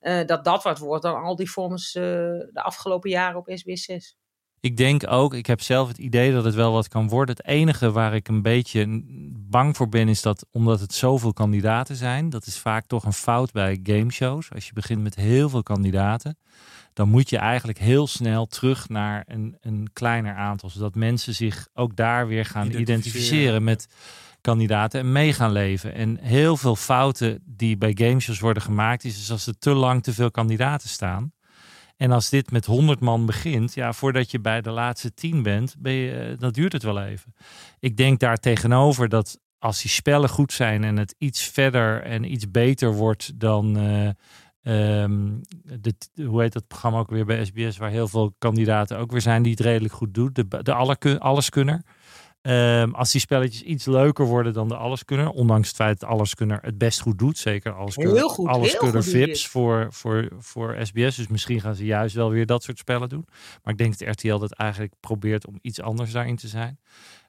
uh, 0.00 0.26
dat 0.26 0.44
dat 0.44 0.62
wat 0.62 0.78
wordt 0.78 1.02
dan 1.02 1.22
al 1.22 1.36
die 1.36 1.48
formats 1.48 1.92
de 1.92 2.50
afgelopen 2.52 3.10
jaren 3.10 3.38
op 3.38 3.50
SBS 3.54 3.84
6. 3.84 4.16
Ik 4.60 4.76
denk 4.76 5.10
ook, 5.10 5.34
ik 5.34 5.46
heb 5.46 5.60
zelf 5.60 5.88
het 5.88 5.98
idee 5.98 6.32
dat 6.32 6.44
het 6.44 6.54
wel 6.54 6.72
wat 6.72 6.88
kan 6.88 7.08
worden. 7.08 7.36
Het 7.36 7.46
enige 7.46 7.90
waar 7.90 8.14
ik 8.14 8.28
een 8.28 8.42
beetje 8.42 9.02
bang 9.48 9.76
voor 9.76 9.88
ben, 9.88 10.08
is 10.08 10.22
dat 10.22 10.46
omdat 10.50 10.80
het 10.80 10.94
zoveel 10.94 11.32
kandidaten 11.32 11.96
zijn, 11.96 12.30
dat 12.30 12.46
is 12.46 12.58
vaak 12.58 12.86
toch 12.86 13.04
een 13.04 13.12
fout 13.12 13.52
bij 13.52 13.80
gameshows. 13.82 14.52
Als 14.52 14.66
je 14.66 14.72
begint 14.72 15.02
met 15.02 15.14
heel 15.14 15.48
veel 15.48 15.62
kandidaten, 15.62 16.38
dan 16.92 17.08
moet 17.08 17.30
je 17.30 17.36
eigenlijk 17.36 17.78
heel 17.78 18.06
snel 18.06 18.46
terug 18.46 18.88
naar 18.88 19.24
een, 19.26 19.56
een 19.60 19.88
kleiner 19.92 20.34
aantal. 20.34 20.70
Zodat 20.70 20.94
mensen 20.94 21.34
zich 21.34 21.68
ook 21.74 21.96
daar 21.96 22.26
weer 22.26 22.44
gaan 22.44 22.66
identificeren, 22.66 22.98
identificeren 22.98 23.64
met 23.64 23.86
kandidaten 24.40 25.00
en 25.00 25.12
mee 25.12 25.32
gaan 25.32 25.52
leven. 25.52 25.94
En 25.94 26.18
heel 26.18 26.56
veel 26.56 26.76
fouten 26.76 27.42
die 27.44 27.76
bij 27.76 27.92
gameshows 27.94 28.40
worden 28.40 28.62
gemaakt, 28.62 29.04
is 29.04 29.16
dus 29.16 29.30
als 29.30 29.46
er 29.46 29.58
te 29.58 29.70
lang 29.70 30.02
te 30.02 30.12
veel 30.12 30.30
kandidaten 30.30 30.88
staan. 30.88 31.32
En 32.00 32.12
als 32.12 32.28
dit 32.28 32.50
met 32.50 32.66
100 32.66 33.00
man 33.00 33.26
begint, 33.26 33.74
ja, 33.74 33.92
voordat 33.92 34.30
je 34.30 34.40
bij 34.40 34.60
de 34.60 34.70
laatste 34.70 35.14
10 35.14 35.42
bent, 35.42 35.74
ben 35.78 35.92
je, 35.92 36.12
eh, 36.12 36.38
dan 36.38 36.50
duurt 36.50 36.72
het 36.72 36.82
wel 36.82 37.02
even. 37.02 37.34
Ik 37.80 37.96
denk 37.96 38.20
daar 38.20 38.36
tegenover 38.36 39.08
dat 39.08 39.38
als 39.58 39.82
die 39.82 39.90
spellen 39.90 40.28
goed 40.28 40.52
zijn 40.52 40.84
en 40.84 40.96
het 40.96 41.14
iets 41.18 41.42
verder 41.42 42.02
en 42.02 42.32
iets 42.32 42.50
beter 42.50 42.92
wordt 42.92 43.40
dan. 43.40 43.78
Uh, 43.78 44.10
de, 45.80 45.94
hoe 46.24 46.40
heet 46.40 46.52
dat 46.52 46.66
programma 46.66 46.98
ook 46.98 47.10
weer 47.10 47.24
bij 47.24 47.44
SBS, 47.44 47.76
waar 47.76 47.90
heel 47.90 48.08
veel 48.08 48.34
kandidaten 48.38 48.98
ook 48.98 49.10
weer 49.10 49.20
zijn 49.20 49.42
die 49.42 49.52
het 49.52 49.60
redelijk 49.60 49.94
goed 49.94 50.14
doen. 50.14 50.30
De, 50.32 50.62
de 50.62 50.74
alle, 50.74 51.18
alleskunner. 51.18 51.82
Um, 52.42 52.94
als 52.94 53.12
die 53.12 53.20
spelletjes 53.20 53.62
iets 53.62 53.84
leuker 53.84 54.24
worden 54.24 54.52
dan 54.52 54.68
de 54.68 54.76
Alleskunner, 54.76 55.28
ondanks 55.28 55.68
het 55.68 55.76
feit 55.76 56.00
dat 56.00 56.08
Alleskunner 56.08 56.58
het 56.62 56.78
best 56.78 57.00
goed 57.00 57.18
doet, 57.18 57.38
zeker 57.38 57.72
Alleskunner, 57.72 58.16
heel 58.16 58.28
goed, 58.28 58.48
Alleskunner 58.48 59.02
heel 59.02 59.12
VIPs 59.12 59.46
voor, 59.46 59.86
voor, 59.90 60.28
voor 60.38 60.76
SBS. 60.82 61.16
Dus 61.16 61.28
misschien 61.28 61.60
gaan 61.60 61.74
ze 61.74 61.84
juist 61.84 62.14
wel 62.14 62.30
weer 62.30 62.46
dat 62.46 62.62
soort 62.62 62.78
spellen 62.78 63.08
doen. 63.08 63.24
Maar 63.62 63.72
ik 63.72 63.78
denk 63.78 63.98
dat 63.98 64.08
RTL 64.08 64.38
dat 64.38 64.52
eigenlijk 64.52 64.92
probeert 65.00 65.46
om 65.46 65.58
iets 65.62 65.80
anders 65.80 66.12
daarin 66.12 66.36
te 66.36 66.48
zijn. 66.48 66.80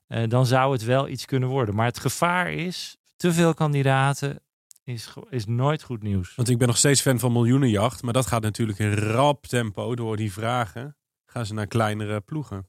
Uh, 0.07 0.27
dan 0.27 0.45
zou 0.45 0.71
het 0.71 0.83
wel 0.83 1.07
iets 1.07 1.25
kunnen 1.25 1.49
worden. 1.49 1.75
Maar 1.75 1.85
het 1.85 1.99
gevaar 1.99 2.51
is, 2.51 2.97
te 3.15 3.33
veel 3.33 3.53
kandidaten 3.53 4.41
is, 4.83 5.13
is 5.29 5.45
nooit 5.45 5.83
goed 5.83 6.03
nieuws. 6.03 6.35
Want 6.35 6.49
ik 6.49 6.57
ben 6.57 6.67
nog 6.67 6.77
steeds 6.77 7.01
fan 7.01 7.19
van 7.19 7.31
miljoenenjacht, 7.31 8.01
maar 8.01 8.13
dat 8.13 8.27
gaat 8.27 8.41
natuurlijk 8.41 8.79
in 8.79 8.93
rap 8.93 9.45
tempo 9.45 9.95
door 9.95 10.17
die 10.17 10.33
vragen. 10.33 10.95
Gaan 11.25 11.45
ze 11.45 11.53
naar 11.53 11.67
kleinere 11.67 12.21
ploegen. 12.21 12.67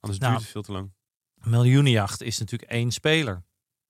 Anders 0.00 0.20
Nou, 0.20 0.32
duurt 0.32 0.42
het 0.42 0.52
veel 0.52 0.62
te 0.62 0.72
lang. 0.72 0.96
Miljoenenjacht 1.42 2.22
is 2.22 2.38
natuurlijk 2.38 2.70
één 2.70 2.90
speler. 2.90 3.42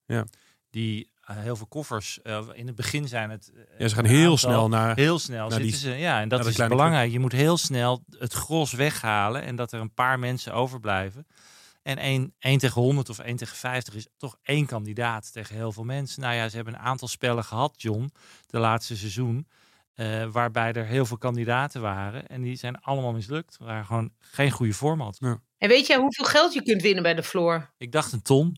Ja. 0.07 0.25
Die 0.71 1.11
uh, 1.31 1.37
heel 1.37 1.57
veel 1.57 1.67
koffers. 1.67 2.19
Uh, 2.25 2.47
in 2.53 2.67
het 2.67 2.77
begin 2.77 3.09
zijn 3.09 3.31
het. 3.31 3.51
Uh, 3.55 3.63
Ja, 3.79 3.89
ze 3.89 3.95
gaan 3.95 4.05
heel 4.05 4.37
snel 4.37 4.69
naar- 4.69 4.97
Heel 4.97 5.19
snel 5.19 5.49
naar 5.49 5.59
die- 5.59 5.71
zitten 5.71 5.91
ze. 5.91 5.97
Ja, 5.97 6.21
en 6.21 6.29
dat 6.29 6.47
is 6.47 6.57
belangrijk. 6.69 7.11
Je 7.13 7.19
moet 7.19 7.33
heel 7.33 7.57
snel 7.57 8.05
het 8.19 8.33
gros 8.33 8.73
weghalen. 8.73 9.43
En 9.43 9.57
dat 9.57 9.73
er 9.73 9.81
een 9.81 9.95
paar 9.95 10.19
mensen 10.19 10.53
overblijven. 10.53 11.27
En 11.83 11.99
1, 11.99 12.35
1 12.39 12.59
tegen 12.59 12.83
100 12.83 13.09
of 13.09 13.19
1 13.19 13.37
tegen 13.37 13.57
50 13.57 13.95
is 13.95 14.07
toch 14.17 14.37
één 14.43 14.67
kandidaat 14.67 15.33
tegen 15.33 15.55
heel 15.57 15.73
veel 15.73 15.85
mensen. 15.85 16.23
Nou 16.23 16.35
ja, 16.35 16.49
ze 16.49 16.57
hebben 16.57 16.75
een 16.75 16.81
aantal 16.81 17.09
spellen 17.09 17.45
gehad, 17.45 17.75
John, 17.77 18.13
de 18.47 18.59
laatste 18.59 18.97
seizoen. 18.97 19.47
eh, 19.95 20.25
waarbij 20.31 20.73
er 20.73 20.85
heel 20.85 21.07
veel 21.07 21.19
kandidaten 21.19 21.81
waren. 21.81 22.29
En 22.29 22.43
die 22.43 22.57
zijn 22.57 22.81
allemaal 22.81 23.13
mislukt. 23.13 23.57
Waren 23.61 23.85
gewoon 23.87 24.11
geen 24.19 24.51
goede 24.51 24.75
format. 24.75 25.19
En 25.59 25.69
weet 25.69 25.87
jij 25.87 25.97
hoeveel 25.97 26.25
geld 26.25 26.53
je 26.53 26.63
kunt 26.63 26.83
winnen 26.83 27.03
bij 27.03 27.15
de 27.15 27.23
floor? 27.23 27.75
Ik 27.79 27.93
dacht 27.93 28.13
een 28.13 28.23
ton. 28.23 28.57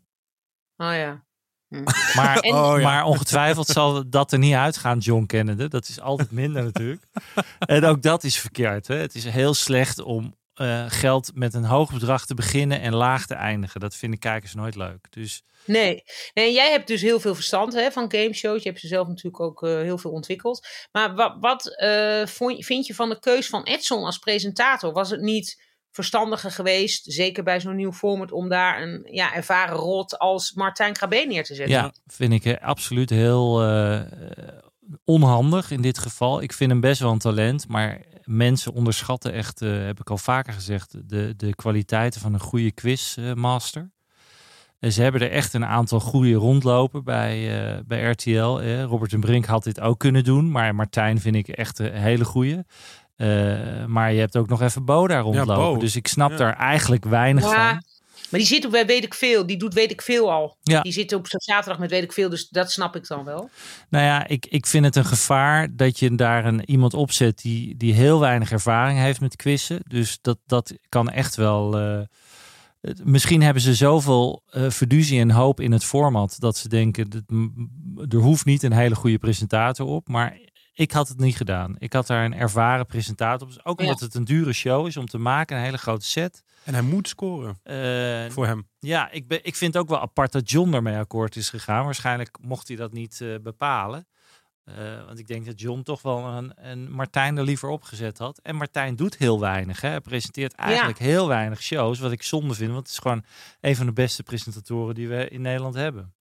Oh 0.76 0.92
ja. 0.94 1.24
Hm. 1.68 1.82
Maar, 2.16 2.38
En- 2.38 2.54
Oh, 2.54 2.74
ja. 2.76 2.82
maar 2.82 3.04
ongetwijfeld 3.04 3.66
zal 3.66 4.08
dat 4.10 4.32
er 4.32 4.38
niet 4.38 4.54
uitgaan, 4.54 4.98
John 4.98 5.26
kennende. 5.26 5.68
Dat 5.68 5.88
is 5.88 6.00
altijd 6.00 6.30
minder 6.30 6.62
natuurlijk. 6.62 7.04
En 7.58 7.84
ook 7.84 8.02
dat 8.02 8.24
is 8.24 8.38
verkeerd. 8.38 8.86
Hè? 8.86 8.94
Het 8.96 9.14
is 9.14 9.24
heel 9.24 9.54
slecht 9.54 9.98
om 10.00 10.38
eh, 10.54 10.84
geld 10.88 11.30
met 11.34 11.54
een 11.54 11.64
hoog 11.64 11.92
bedrag 11.92 12.26
te 12.26 12.34
beginnen 12.34 12.80
en 12.80 12.94
laag 12.94 13.26
te 13.26 13.34
eindigen. 13.34 13.80
Dat 13.80 13.96
vinden 13.96 14.18
kijkers 14.18 14.54
nooit 14.54 14.74
leuk. 14.76 15.06
Dus 15.10 15.42
Nee. 15.64 16.02
nee, 16.34 16.46
en 16.46 16.52
jij 16.52 16.70
hebt 16.70 16.86
dus 16.86 17.00
heel 17.02 17.20
veel 17.20 17.34
verstand 17.34 17.72
hè, 17.72 17.90
van 17.92 18.12
gameshows. 18.12 18.62
Je 18.62 18.68
hebt 18.68 18.80
ze 18.80 18.86
zelf 18.86 19.08
natuurlijk 19.08 19.40
ook 19.40 19.62
eh, 19.62 19.70
heel 19.74 19.98
veel 19.98 20.10
ontwikkeld. 20.10 20.66
Maar 20.92 21.14
wat, 21.14 21.36
wat 21.40 21.76
eh, 21.76 22.26
vond- 22.26 22.64
vind 22.64 22.86
je 22.86 22.94
van 22.94 23.08
de 23.08 23.18
keus 23.18 23.46
van 23.46 23.62
Edson 23.64 24.04
als 24.04 24.18
presentator? 24.18 24.92
Was 24.92 25.10
het 25.10 25.20
niet 25.20 25.68
verstandiger 25.90 26.50
geweest, 26.50 27.12
zeker 27.12 27.42
bij 27.42 27.60
zo'n 27.60 27.76
nieuw 27.76 27.92
format, 27.92 28.32
om 28.32 28.48
daar 28.48 28.82
een 28.82 29.06
ja, 29.10 29.34
ervaren 29.34 29.76
rot 29.76 30.18
als 30.18 30.52
Martijn 30.52 30.92
Krabbe 30.92 31.24
neer 31.28 31.44
te 31.44 31.54
zetten? 31.54 31.74
ja, 31.74 31.92
vind 32.06 32.32
ik 32.32 32.44
eh, 32.44 32.66
absoluut 32.66 33.10
heel 33.10 33.62
eh, 33.62 34.00
onhandig 35.04 35.70
in 35.70 35.80
dit 35.82 35.98
geval. 35.98 36.42
Ik 36.42 36.52
vind 36.52 36.70
hem 36.70 36.80
best 36.80 37.00
wel 37.00 37.12
een 37.12 37.18
talent, 37.18 37.68
maar 37.68 38.00
mensen 38.24 38.72
onderschatten 38.72 39.32
echt, 39.32 39.62
eh, 39.62 39.84
heb 39.84 40.00
ik 40.00 40.10
al 40.10 40.18
vaker 40.18 40.52
gezegd, 40.52 41.08
de, 41.08 41.34
de 41.36 41.54
kwaliteiten 41.54 42.20
van 42.20 42.34
een 42.34 42.40
goede 42.40 42.72
quizmaster. 42.72 43.90
Ze 44.88 45.02
hebben 45.02 45.20
er 45.20 45.30
echt 45.30 45.54
een 45.54 45.64
aantal 45.64 46.00
goede 46.00 46.32
rondlopen 46.34 47.04
bij, 47.04 47.62
eh, 47.62 47.78
bij 47.86 48.10
RTL. 48.10 48.58
eh. 48.58 48.82
Robert 48.82 49.12
en 49.12 49.20
Brink 49.20 49.44
had 49.44 49.64
dit 49.64 49.80
ook 49.80 49.98
kunnen 49.98 50.24
doen, 50.24 50.50
maar 50.50 50.74
Martijn 50.74 51.20
vind 51.20 51.34
ik 51.34 51.48
echt 51.48 51.78
een 51.78 51.92
hele 51.92 52.24
goede. 52.24 52.64
Eh, 53.20 53.84
maar 53.86 54.12
je 54.12 54.18
hebt 54.20 54.36
ook 54.36 54.48
nog 54.48 54.62
even 54.62 54.84
Bo 54.84 55.06
daar 55.06 55.22
rondlopen. 55.22 55.54
Bo. 55.54 55.76
Dus 55.76 55.96
ik 55.96 56.06
snap 56.08 56.30
Ja. 56.30 56.36
daar 56.36 56.56
eigenlijk 56.56 57.04
weinig 57.04 57.44
Ja, 57.44 57.48
van. 57.70 57.82
Maar 58.30 58.40
die 58.40 58.48
zit 58.48 58.64
op 58.64 58.70
bij 58.70 58.86
Weet 58.86 59.04
ik 59.04 59.14
Veel. 59.14 59.46
Die 59.46 59.56
doet 59.56 59.74
Weet 59.74 59.90
ik 59.90 60.02
Veel 60.02 60.32
al. 60.32 60.56
Ja. 60.62 60.80
Die 60.80 60.92
zit 60.92 61.12
op 61.12 61.26
zaterdag 61.28 61.78
met 61.80 61.90
Weet 61.90 62.02
ik 62.02 62.12
Veel. 62.12 62.28
Dus 62.28 62.48
dat 62.48 62.70
snap 62.72 62.96
ik 62.96 63.06
dan 63.06 63.24
wel. 63.24 63.50
Nou 63.88 64.04
ja, 64.04 64.26
ik, 64.26 64.46
ik 64.46 64.66
vind 64.66 64.84
het 64.84 64.96
een 64.96 65.04
gevaar 65.04 65.68
dat 65.76 65.98
je 65.98 66.14
daar 66.14 66.44
een, 66.44 66.70
iemand 66.70 66.94
opzet 66.94 67.38
die, 67.42 67.76
die 67.76 67.94
heel 67.94 68.20
weinig 68.20 68.52
ervaring 68.52 68.98
heeft 68.98 69.20
met 69.20 69.36
quizzen. 69.36 69.80
Dus 69.88 70.18
dat, 70.22 70.38
dat 70.46 70.74
kan 70.88 71.08
echt 71.10 71.36
wel. 71.36 71.78
eh, 71.78 72.00
het- 72.80 73.04
misschien 73.04 73.42
hebben 73.42 73.62
ze 73.62 73.74
zoveel 73.74 74.42
eh 74.50 74.70
verduzie 74.70 75.20
en 75.20 75.30
hoop 75.30 75.60
in 75.60 75.72
het 75.72 75.84
format 75.84 76.36
dat 76.38 76.56
ze 76.56 76.68
denken: 76.68 77.10
dat, 77.10 77.22
m- 77.26 77.48
er 78.08 78.18
hoeft 78.18 78.44
niet 78.44 78.62
een 78.62 78.72
hele 78.72 78.94
goede 78.94 79.18
presentator 79.18 79.86
op. 79.86 80.08
Maar 80.08 80.38
ik 80.80 80.92
had 80.92 81.08
het 81.08 81.18
niet 81.18 81.36
gedaan. 81.36 81.74
Ik 81.78 81.92
had 81.92 82.06
daar 82.06 82.24
een 82.24 82.34
ervaren 82.34 82.86
presentator 82.86 83.46
op. 83.48 83.54
Dus 83.54 83.64
ook 83.64 83.80
Ja. 83.80 83.84
omdat 83.86 84.00
het 84.00 84.14
een 84.14 84.24
dure 84.24 84.52
show 84.52 84.86
is 84.86 84.96
om 84.96 85.06
te 85.06 85.18
maken, 85.18 85.56
een 85.56 85.62
hele 85.62 85.78
grote 85.78 86.04
set. 86.06 86.42
En 86.64 86.72
hij 86.74 86.82
moet 86.82 87.08
scoren 87.08 87.58
Eh, 87.62 88.30
voor 88.30 88.46
hem. 88.46 88.68
ja, 88.78 89.10
ik, 89.10 89.28
ben, 89.28 89.38
ik 89.42 89.56
vind 89.56 89.74
het 89.74 89.82
ook 89.82 89.88
wel 89.88 90.00
apart 90.00 90.32
dat 90.32 90.50
John 90.50 90.74
ermee 90.74 90.96
akkoord 90.96 91.36
is 91.36 91.48
gegaan. 91.50 91.84
Waarschijnlijk 91.84 92.38
mocht 92.40 92.68
hij 92.68 92.76
dat 92.76 92.92
niet 92.92 93.20
eh, 93.20 93.34
bepalen. 93.42 94.06
Eh, 94.64 95.04
want 95.06 95.18
ik 95.18 95.26
denk 95.26 95.46
dat 95.46 95.60
John 95.60 95.82
toch 95.82 96.02
wel 96.02 96.24
een, 96.26 96.52
een 96.56 96.90
Martijn 96.92 97.36
er 97.36 97.44
liever 97.44 97.68
opgezet 97.68 98.18
had. 98.18 98.38
En 98.42 98.56
Martijn 98.56 98.96
doet 98.96 99.16
heel 99.16 99.40
weinig. 99.40 99.80
Hè. 99.80 99.88
Hij 99.88 100.00
presenteert 100.00 100.54
eigenlijk 100.54 100.98
heel 100.98 101.28
weinig 101.28 101.62
shows. 101.62 101.98
Wat 101.98 102.12
ik 102.12 102.22
zonde 102.22 102.54
vind. 102.54 102.70
Want 102.72 102.82
het 102.82 102.92
is 102.92 102.98
gewoon 102.98 103.24
een 103.60 103.76
van 103.76 103.86
de 103.86 103.92
beste 103.92 104.22
presentatoren 104.22 104.94
die 104.94 105.08
we 105.08 105.28
in 105.28 105.40
Nederland 105.42 105.74
hebben. 105.74 106.14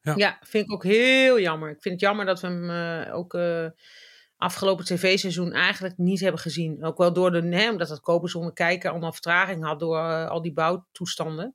Ja. 0.00 0.12
Ja. 0.16 0.38
vind 0.42 0.64
ik 0.64 0.72
ook 0.72 0.82
heel 0.84 1.40
jammer. 1.40 1.70
Ik 1.70 1.80
vind 1.82 1.94
het 1.94 2.02
jammer 2.02 2.24
dat 2.26 2.40
we 2.40 2.46
hem 2.46 3.10
ook 3.12 3.34
eh, 3.34 3.66
afgelopen 4.36 4.84
tv-seizoen 4.84 5.52
eigenlijk 5.52 5.96
niet 5.98 6.20
hebben 6.20 6.40
gezien. 6.40 6.84
Ook 6.84 6.98
wel 6.98 7.12
door 7.12 7.30
de, 7.30 7.48
hè, 7.56 7.70
omdat 7.70 7.88
het 7.88 8.00
kopen 8.00 8.28
zonder 8.28 8.52
kijken 8.52 8.90
allemaal 8.90 9.12
vertraging 9.12 9.64
had 9.64 9.80
door 9.80 9.98
eh, 9.98 10.28
al 10.28 10.42
die 10.42 10.52
bouwtoestanden. 10.52 11.54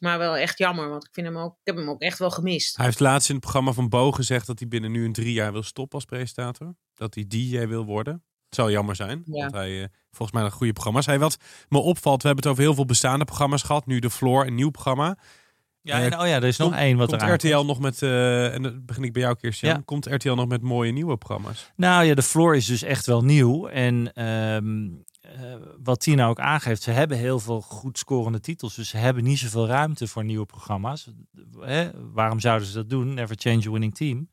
Maar 0.00 0.18
wel 0.18 0.36
echt 0.36 0.58
jammer, 0.58 0.88
want 0.88 1.04
ik, 1.04 1.10
vind 1.12 1.26
hem 1.26 1.36
ook, 1.38 1.52
ik 1.52 1.60
heb 1.64 1.76
hem 1.76 1.88
ook 1.90 2.00
echt 2.00 2.18
wel 2.18 2.30
gemist. 2.30 2.76
Hij 2.76 2.84
heeft 2.84 3.00
laatst 3.00 3.28
in 3.28 3.34
het 3.34 3.44
programma 3.44 3.72
van 3.72 3.88
Bo 3.88 4.12
gezegd 4.12 4.46
dat 4.46 4.58
hij 4.58 4.68
binnen 4.68 4.90
nu 4.90 5.04
een 5.04 5.12
drie 5.12 5.32
jaar 5.32 5.52
wil 5.52 5.62
stoppen 5.62 5.98
als 5.98 6.04
presentator. 6.04 6.74
Dat 6.94 7.14
hij 7.14 7.24
DJ 7.28 7.66
wil 7.66 7.84
worden. 7.84 8.12
Het 8.46 8.54
zou 8.54 8.70
jammer 8.70 8.96
zijn, 8.96 9.22
Ja. 9.24 9.40
want 9.40 9.54
hij 9.54 9.82
eh, 9.82 9.88
volgens 10.10 10.38
mij 10.38 10.46
een 10.46 10.52
goede 10.56 10.72
programma's. 10.72 11.06
Hij 11.06 11.18
wat 11.18 11.36
me 11.68 11.78
opvalt, 11.78 12.22
we 12.22 12.26
hebben 12.26 12.44
het 12.44 12.52
over 12.52 12.64
heel 12.64 12.74
veel 12.74 12.84
bestaande 12.84 13.24
programma's 13.24 13.62
gehad. 13.62 13.86
Nu 13.86 13.98
de 13.98 14.10
Floor, 14.10 14.46
een 14.46 14.54
nieuw 14.54 14.70
programma. 14.70 15.18
Ja, 15.86 15.98
Eh, 15.98 16.04
en 16.04 16.20
oh 16.20 16.26
ja, 16.26 16.34
er 16.34 16.44
is 16.44 16.56
nog 16.56 16.68
Komt- 16.68 16.80
één 16.80 16.96
wat 16.96 17.08
komt 17.08 17.22
er 17.22 17.32
RTL 17.34 17.64
nog 17.64 17.80
met, 17.80 18.02
eh, 18.02 18.54
en 18.54 18.62
dan 18.62 18.82
begin 18.84 19.02
ik 19.04 19.12
bij 19.12 19.22
jou 19.22 19.36
Kirsten. 19.36 19.68
Ja. 19.68 19.82
Komt 19.84 20.06
RTL 20.06 20.32
nog 20.34 20.48
met 20.48 20.62
mooie 20.62 20.92
nieuwe 20.92 21.16
programma's? 21.16 21.70
Nou 21.76 22.04
ja, 22.04 22.14
de 22.14 22.22
floor 22.22 22.56
is 22.56 22.66
dus 22.66 22.82
echt 22.82 23.06
wel 23.06 23.24
nieuw. 23.24 23.66
En 23.68 24.12
ehm, 24.12 24.86
eh, 25.20 25.54
wat 25.82 26.00
Tina 26.00 26.26
ook 26.26 26.38
aangeeft, 26.40 26.82
ze 26.82 26.90
hebben 26.90 27.16
heel 27.18 27.40
veel 27.40 27.60
goed 27.60 27.98
scorende 27.98 28.40
titels. 28.40 28.74
Dus 28.74 28.88
ze 28.88 28.96
hebben 28.96 29.24
niet 29.24 29.38
zoveel 29.38 29.66
ruimte 29.66 30.06
voor 30.06 30.24
nieuwe 30.24 30.46
programma's. 30.46 31.08
Hè? 31.60 31.90
Waarom 32.12 32.40
zouden 32.40 32.68
ze 32.68 32.74
dat 32.74 32.90
doen? 32.90 33.14
Never 33.14 33.36
change 33.38 33.66
a 33.66 33.70
winning 33.70 33.94
team. 33.94 34.28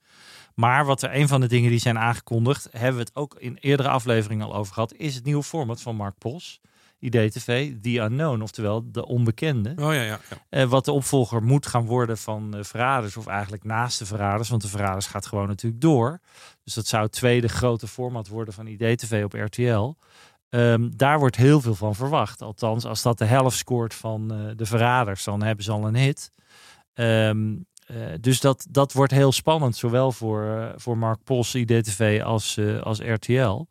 Maar 0.55 0.85
wat 0.85 1.01
er 1.01 1.15
een 1.15 1.27
van 1.27 1.41
de 1.41 1.47
dingen 1.47 1.69
die 1.69 1.79
zijn 1.79 1.97
aangekondigd, 1.99 2.67
hebben 2.71 2.93
we 2.97 2.99
het 3.05 3.15
ook 3.15 3.35
in 3.39 3.57
eerdere 3.59 3.89
afleveringen 3.89 4.45
al 4.45 4.55
over 4.55 4.73
gehad, 4.73 4.93
is 4.93 5.15
het 5.15 5.23
nieuwe 5.25 5.43
format 5.43 5.81
van 5.81 5.95
Mark 5.95 6.17
Pos. 6.17 6.59
IDTV, 7.03 7.73
The 7.81 7.97
Unknown, 7.97 8.41
oftewel 8.41 8.91
de 8.91 9.05
onbekende. 9.05 9.69
Oh 9.69 9.93
ja, 9.93 10.01
ja. 10.01 10.19
ja. 10.29 10.37
Eh, 10.49 10.65
wat 10.65 10.85
de 10.85 10.91
opvolger 10.91 11.43
moet 11.43 11.67
gaan 11.67 11.85
worden 11.85 12.17
van 12.17 12.55
eh, 12.55 12.63
Verraders, 12.63 13.17
of 13.17 13.27
eigenlijk 13.27 13.63
naast 13.63 13.99
de 13.99 14.05
Verraders, 14.05 14.49
want 14.49 14.61
de 14.61 14.67
Verraders 14.67 15.05
gaat 15.05 15.25
gewoon 15.25 15.47
natuurlijk 15.47 15.81
door. 15.81 16.19
Dus 16.63 16.73
dat 16.73 16.87
zou 16.87 17.03
het 17.03 17.11
tweede 17.11 17.47
grote 17.47 17.87
format 17.87 18.27
worden 18.27 18.53
van 18.53 18.67
IDTV 18.67 19.21
op 19.23 19.33
RTL. 19.33 19.95
Ehm, 20.49 20.89
daar 20.95 21.19
wordt 21.19 21.35
heel 21.35 21.61
veel 21.61 21.75
van 21.75 21.95
verwacht. 21.95 22.41
Althans, 22.41 22.85
als 22.85 23.01
dat 23.01 23.17
de 23.17 23.25
helft 23.25 23.57
scoort 23.57 23.93
van 23.93 24.33
eh, 24.33 24.39
de 24.55 24.65
verraders, 24.65 25.23
dan 25.23 25.43
hebben 25.43 25.63
ze 25.63 25.71
al 25.71 25.87
een 25.87 25.95
hit. 25.95 26.31
Ehm, 26.93 27.55
eh, 27.85 27.97
dus 28.19 28.39
dat, 28.39 28.65
dat 28.69 28.93
wordt 28.93 29.11
heel 29.11 29.31
spannend, 29.31 29.75
zowel 29.75 30.11
voor, 30.11 30.73
voor 30.75 30.97
Mark 30.97 31.23
Pos, 31.23 31.55
IDTV, 31.55 32.21
als, 32.23 32.59
als 32.83 32.99
RTL. 32.99 33.67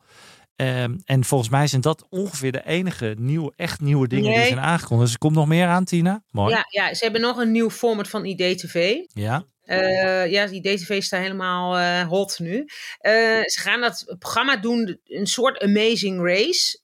Ehm, 0.56 0.96
en 1.04 1.24
volgens 1.24 1.50
mij 1.50 1.66
zijn 1.66 1.80
dat 1.80 2.06
ongeveer 2.08 2.52
de 2.52 2.64
enige 2.64 3.14
nieuwe, 3.18 3.52
echt 3.56 3.80
nieuwe 3.80 4.08
dingen 4.08 4.32
die 4.32 4.44
zijn 4.44 4.60
aangekondigd. 4.60 5.04
Dus 5.04 5.12
er 5.12 5.18
komt 5.18 5.34
nog 5.34 5.46
meer 5.46 5.66
aan, 5.66 5.84
Tina. 5.84 6.22
Mooi. 6.30 6.54
Ja, 6.54 6.64
ja, 6.68 6.94
ze 6.94 7.04
hebben 7.04 7.20
nog 7.22 7.36
een 7.36 7.50
nieuw 7.50 7.70
format 7.70 8.08
van 8.08 8.24
IDTV. 8.24 8.94
Ja. 9.06 9.44
Eh 9.62 10.30
ja, 10.30 10.46
IDTV 10.46 11.02
staat 11.02 11.20
helemaal 11.20 11.78
eh, 11.78 12.08
hot 12.08 12.38
nu. 12.38 12.64
Eh, 12.98 13.12
ze 13.44 13.60
gaan 13.60 13.80
dat 13.80 14.16
programma 14.18 14.56
doen, 14.56 15.00
een 15.04 15.26
soort 15.26 15.62
Amazing 15.62 16.26
Race. 16.26 16.80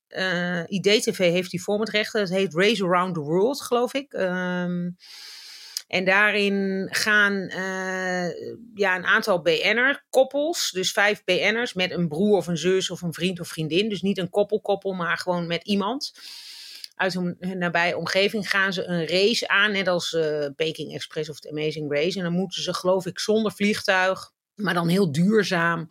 IDTV 0.68 1.18
heeft 1.18 1.50
die 1.50 1.62
formatrechten. 1.62 2.20
Dat 2.20 2.30
heet 2.30 2.54
Race 2.54 2.84
Around 2.84 3.14
the 3.14 3.20
World, 3.20 3.62
geloof 3.62 3.94
ik. 3.94 4.12
Ehm, 4.12 4.90
en 5.88 6.04
daarin 6.04 6.88
gaan 6.90 7.34
eh, 7.48 8.28
ja, 8.74 8.96
een 8.96 9.06
aantal 9.06 9.42
BN'er-koppels, 9.42 10.70
dus 10.70 10.92
vijf 10.92 11.24
BN'ers 11.24 11.72
met 11.72 11.90
een 11.90 12.08
broer 12.08 12.36
of 12.36 12.46
een 12.46 12.56
zus 12.56 12.90
of 12.90 13.02
een 13.02 13.12
vriend 13.12 13.40
of 13.40 13.48
vriendin. 13.48 13.88
Dus 13.88 14.02
niet 14.02 14.18
een 14.18 14.30
koppel-koppel, 14.30 14.92
maar 14.92 15.18
gewoon 15.18 15.46
met 15.46 15.64
iemand. 15.64 16.12
Uit 16.94 17.14
hun, 17.14 17.36
hun 17.40 17.58
nabije 17.58 17.96
omgeving 17.96 18.50
gaan 18.50 18.72
ze 18.72 18.84
een 18.84 19.06
race 19.06 19.48
aan, 19.48 19.72
net 19.72 19.88
als 19.88 20.12
eh 20.14 20.46
Peking 20.56 20.94
Express 20.94 21.28
of 21.28 21.36
het 21.36 21.50
Amazing 21.50 21.92
Race. 21.92 22.18
En 22.18 22.24
dan 22.24 22.32
moeten 22.32 22.62
ze, 22.62 22.74
geloof 22.74 23.06
ik, 23.06 23.18
zonder 23.18 23.52
vliegtuig, 23.52 24.32
maar 24.54 24.74
dan 24.74 24.88
heel 24.88 25.12
duurzaam, 25.12 25.86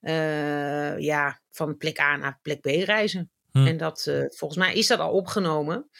eh, 0.00 0.98
ja, 0.98 1.40
van 1.50 1.76
plek 1.76 2.00
A 2.00 2.16
naar 2.16 2.38
plek 2.42 2.60
B 2.60 2.66
reizen. 2.66 3.30
Hm. 3.52 3.66
En 3.66 3.76
dat, 3.76 4.10
volgens 4.28 4.60
mij 4.60 4.74
is 4.74 4.86
dat 4.86 4.98
al 4.98 5.12
opgenomen. 5.12 5.90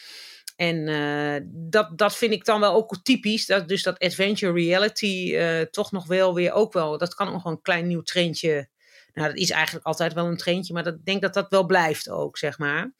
En 0.56 0.88
eh, 0.88 1.46
dat, 1.52 1.98
dat 1.98 2.16
vind 2.16 2.32
ik 2.32 2.44
dan 2.44 2.60
wel 2.60 2.74
ook 2.74 2.96
typisch. 3.02 3.46
Dat, 3.46 3.68
dus 3.68 3.82
dat 3.82 3.98
adventure 3.98 4.52
reality 4.52 5.34
eh, 5.36 5.60
toch 5.60 5.92
nog 5.92 6.06
wel 6.06 6.34
weer 6.34 6.52
ook 6.52 6.72
wel. 6.72 6.98
Dat 6.98 7.14
kan 7.14 7.32
nog 7.32 7.44
een 7.44 7.60
klein 7.60 7.86
nieuw 7.86 8.02
trendje. 8.02 8.68
Nou, 9.12 9.28
dat 9.28 9.36
is 9.36 9.50
eigenlijk 9.50 9.86
altijd 9.86 10.12
wel 10.12 10.26
een 10.26 10.36
trendje. 10.36 10.72
Maar 10.72 10.82
dat, 10.82 10.94
ik 10.94 11.04
denk 11.04 11.22
dat 11.22 11.34
dat 11.34 11.46
wel 11.48 11.66
blijft 11.66 12.08
ook, 12.08 12.38
zeg 12.38 12.58
maar. 12.58 12.92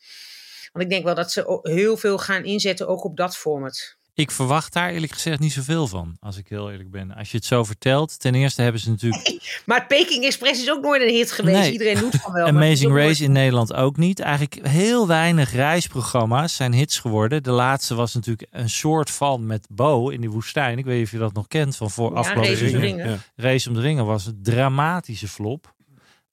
Want 0.73 0.85
ik 0.85 0.91
denk 0.91 1.05
wel 1.05 1.15
dat 1.15 1.33
ze 1.33 1.59
heel 1.63 1.97
veel 1.97 2.19
gaan 2.19 2.45
inzetten 2.45 2.89
ook 2.89 3.05
op 3.05 3.17
dat 3.17 3.37
format. 3.37 3.96
Ik 4.17 4.31
verwacht 4.31 4.73
daar 4.73 4.91
eerlijk 4.91 5.13
gezegd 5.13 5.41
niet 5.41 5.53
zoveel 5.53 5.87
van, 5.87 6.17
als 6.21 6.37
ik 6.37 6.49
heel 6.49 6.71
eerlijk 6.71 6.91
ben. 6.91 7.15
Als 7.15 7.31
je 7.31 7.37
het 7.37 7.47
zo 7.47 7.65
vertelt, 7.65 8.21
ten 8.21 8.35
eerste 8.35 8.63
hebben 8.63 8.81
ze 8.81 8.91
natuurlijk 8.91 9.61
Maar 9.67 9.87
Peking 9.87 10.25
Express 10.25 10.63
is 10.63 10.71
ook 10.71 10.83
nooit 10.83 11.03
een 11.03 11.15
hit 11.15 11.33
geweest. 11.33 11.59
Nee. 11.59 11.73
Iedereen 11.73 11.99
doet 11.99 12.15
van 12.15 12.33
wel. 12.33 12.47
Amazing 12.57 12.91
nooit- 12.93 13.07
Race 13.07 13.25
in 13.25 13.33
Nederland 13.33 13.73
ook 13.75 13.97
niet. 13.97 14.21
Eigenlijk 14.21 14.67
heel 14.67 15.07
weinig 15.07 15.53
reisprogramma's 15.53 16.55
zijn 16.57 16.73
hits 16.73 16.99
geworden. 16.99 17.43
De 17.43 17.51
laatste 17.51 17.95
was 17.95 18.15
natuurlijk 18.15 18.49
een 18.51 18.71
soort 18.71 19.11
van 19.11 19.47
met 19.47 19.67
Bo 19.71 20.09
in 20.09 20.21
die 20.21 20.31
woestijn. 20.31 20.79
Ik 20.79 20.85
weet 20.85 20.97
niet 20.97 21.05
of 21.07 21.13
je 21.13 21.19
dat 21.19 21.33
nog 21.33 21.47
kent 21.49 21.77
van 21.77 21.91
voor 21.91 22.11
Ja, 22.13 22.17
afgelopen 22.19 22.51
Race 22.51 22.65
om 22.65 22.71
de 22.73 22.79
seizoen. 22.79 22.99
Ringen. 23.03 23.23
Race 23.37 23.69
om 23.69 23.75
de 23.75 23.81
Ringen 23.81 24.07
was 24.07 24.27
een 24.27 24.39
dramatische 24.43 25.29
flop. 25.29 25.75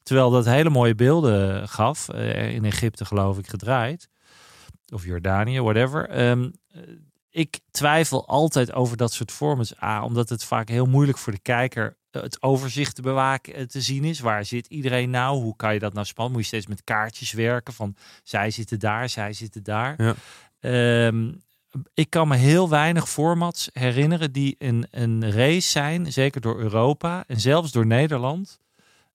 Terwijl 0.03 0.29
dat 0.29 0.45
hele 0.45 0.69
mooie 0.69 0.95
beelden 0.95 1.67
gaf. 1.69 2.09
eh, 2.09 2.53
in 2.53 2.65
Egypte 2.65 3.05
geloof 3.05 3.37
ik 3.37 3.47
gedraaid. 3.47 4.09
Of 4.93 5.05
Jordanië, 5.05 5.59
whatever. 5.61 6.09
Ehm, 6.09 6.49
eh, 6.71 6.81
ik 7.33 7.59
twijfel 7.71 8.27
altijd 8.27 8.73
over 8.73 8.97
dat 8.97 9.13
soort 9.13 9.31
formats. 9.31 9.81
A, 9.81 10.03
omdat 10.03 10.29
het 10.29 10.43
vaak 10.43 10.69
heel 10.69 10.85
moeilijk 10.85 11.17
voor 11.17 11.33
de 11.33 11.39
kijker 11.39 11.97
eh, 12.11 12.21
het 12.21 12.41
overzicht 12.41 12.95
te 12.95 13.01
bewaken 13.01 13.53
eh, 13.53 13.65
te 13.65 13.81
zien 13.81 14.03
is. 14.03 14.19
Waar 14.19 14.45
zit 14.45 14.67
iedereen 14.67 15.09
nou? 15.09 15.41
Hoe 15.41 15.55
kan 15.55 15.73
je 15.73 15.79
dat 15.79 15.93
nou 15.93 16.05
spannen? 16.05 16.33
Moet 16.33 16.41
je 16.41 16.47
steeds 16.47 16.67
met 16.67 16.83
kaartjes 16.83 17.31
werken 17.31 17.73
van 17.73 17.95
zij 18.23 18.51
zitten 18.51 18.79
daar, 18.79 19.09
zij 19.09 19.33
zitten 19.33 19.63
daar. 19.63 20.03
Ja. 20.03 20.15
Ehm, 20.59 21.31
ik 21.93 22.09
kan 22.09 22.27
me 22.27 22.35
heel 22.35 22.69
weinig 22.69 23.09
formats 23.09 23.69
herinneren 23.73 24.31
die 24.31 24.55
een, 24.59 24.87
een 24.91 25.31
race 25.31 25.69
zijn, 25.69 26.11
zeker 26.11 26.41
door 26.41 26.59
Europa 26.59 27.23
en 27.27 27.39
zelfs 27.39 27.71
door 27.71 27.85
Nederland, 27.85 28.59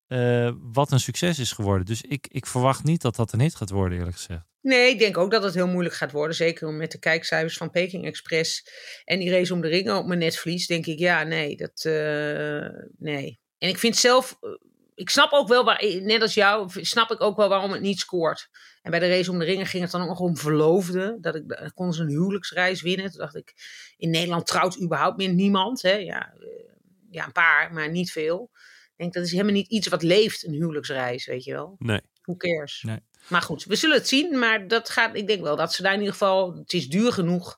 eh, 0.07 0.51
wat 0.73 0.93
een 0.93 1.01
succes 1.01 1.39
is 1.39 1.53
geworden. 1.53 1.87
Dus 1.87 2.03
ik, 2.03 2.27
ik 2.31 2.47
verwacht 2.47 2.85
niet 2.85 3.03
dat 3.03 3.17
dat 3.17 3.33
een 3.33 3.41
hit 3.41 3.55
gaat 3.55 3.71
worden, 3.71 3.99
eerlijk 3.99 4.17
gezegd. 4.17 4.48
Nee, 4.61 4.91
ik 4.91 4.99
denk 4.99 5.19
ook 5.19 5.31
dat 5.31 5.43
het 5.43 5.55
heel 5.55 5.67
moeilijk 5.67 5.95
gaat 5.95 6.13
worden. 6.13 6.37
Zeker 6.37 6.73
met 6.73 6.93
de 6.93 6.99
kijkcijfers 6.99 7.57
van 7.57 7.71
Peking 7.71 8.07
Express 8.07 8.71
en 9.05 9.19
die 9.19 9.31
race 9.31 9.53
om 9.53 9.61
de 9.61 9.69
ringen 9.69 9.97
op 9.97 10.07
mijn 10.07 10.19
netvlies. 10.19 10.67
Denk 10.67 10.87
ik, 10.87 10.99
ja, 10.99 11.23
nee, 11.23 11.57
dat, 11.57 11.85
eh, 11.85 12.69
nee. 12.99 13.41
En 13.59 13.69
ik 13.69 13.79
vind 13.79 13.97
zelf, 13.97 14.37
eh, 14.41 14.51
ik 14.95 15.11
snap 15.11 15.33
ook 15.33 15.49
wel, 15.49 15.65
waar, 15.65 15.85
net 16.03 16.23
als 16.23 16.35
jou, 16.35 16.71
snap 16.85 17.11
ik 17.11 17.21
ook 17.21 17.37
wel 17.37 17.49
waarom 17.49 17.73
het 17.73 17.81
niet 17.81 17.99
scoort. 17.99 18.49
En 18.83 18.91
bij 18.91 19.01
de 19.01 19.09
race 19.09 19.31
om 19.31 19.39
de 19.39 19.45
ringen 19.45 19.67
ging 19.67 19.83
het 19.83 19.93
dan 19.93 20.03
ook 20.03 20.09
nog 20.09 20.21
om 20.21 20.37
verloofden. 20.37 21.21
Dat 21.21 21.35
ik, 21.35 21.71
konden 21.75 21.95
ze 21.95 22.03
een 22.03 22.09
huwelijksreis 22.09 22.83
winnen. 22.83 23.11
Toen 23.11 23.21
dacht 23.21 23.37
ik, 23.37 23.55
in 23.97 24.11
Nederland 24.11 24.47
trouwt 24.47 24.83
überhaupt 24.83 25.17
meer 25.17 25.33
niemand. 25.33 25.83
Hè? 25.83 25.93
Ja, 25.93 26.33
eh, 26.33 26.49
ja, 27.11 27.27
een 27.27 27.33
paar, 27.33 27.73
maar 27.73 27.91
niet 27.91 28.13
veel. 28.13 28.51
Ik 28.53 28.95
denk, 28.97 29.13
dat 29.13 29.25
is 29.25 29.31
helemaal 29.31 29.53
niet 29.53 29.71
iets 29.71 29.89
wat 29.89 30.03
leeft, 30.03 30.47
een 30.47 30.53
huwelijksreis, 30.53 31.27
weet 31.27 31.45
je 31.45 31.53
wel. 31.53 31.75
Nee. 31.79 32.01
Who 32.23 32.37
cares? 32.37 32.83
Nee. 32.87 33.01
Maar 33.29 33.43
goed, 33.43 33.65
we 33.65 33.77
zullen 33.77 33.97
het 33.97 34.09
zien. 34.09 34.39
Maar 34.39 34.69
dat 34.69 34.89
gaat, 34.91 35.17
ik 35.17 35.27
denk 35.27 35.43
wel 35.43 35.57
dat 35.57 35.73
ze 35.73 35.83
daar 35.83 35.93
in 35.93 35.99
ieder 35.99 36.13
geval. 36.13 36.55
Het 36.55 36.73
is 36.73 36.89
duur 36.89 37.13
genoeg 37.13 37.57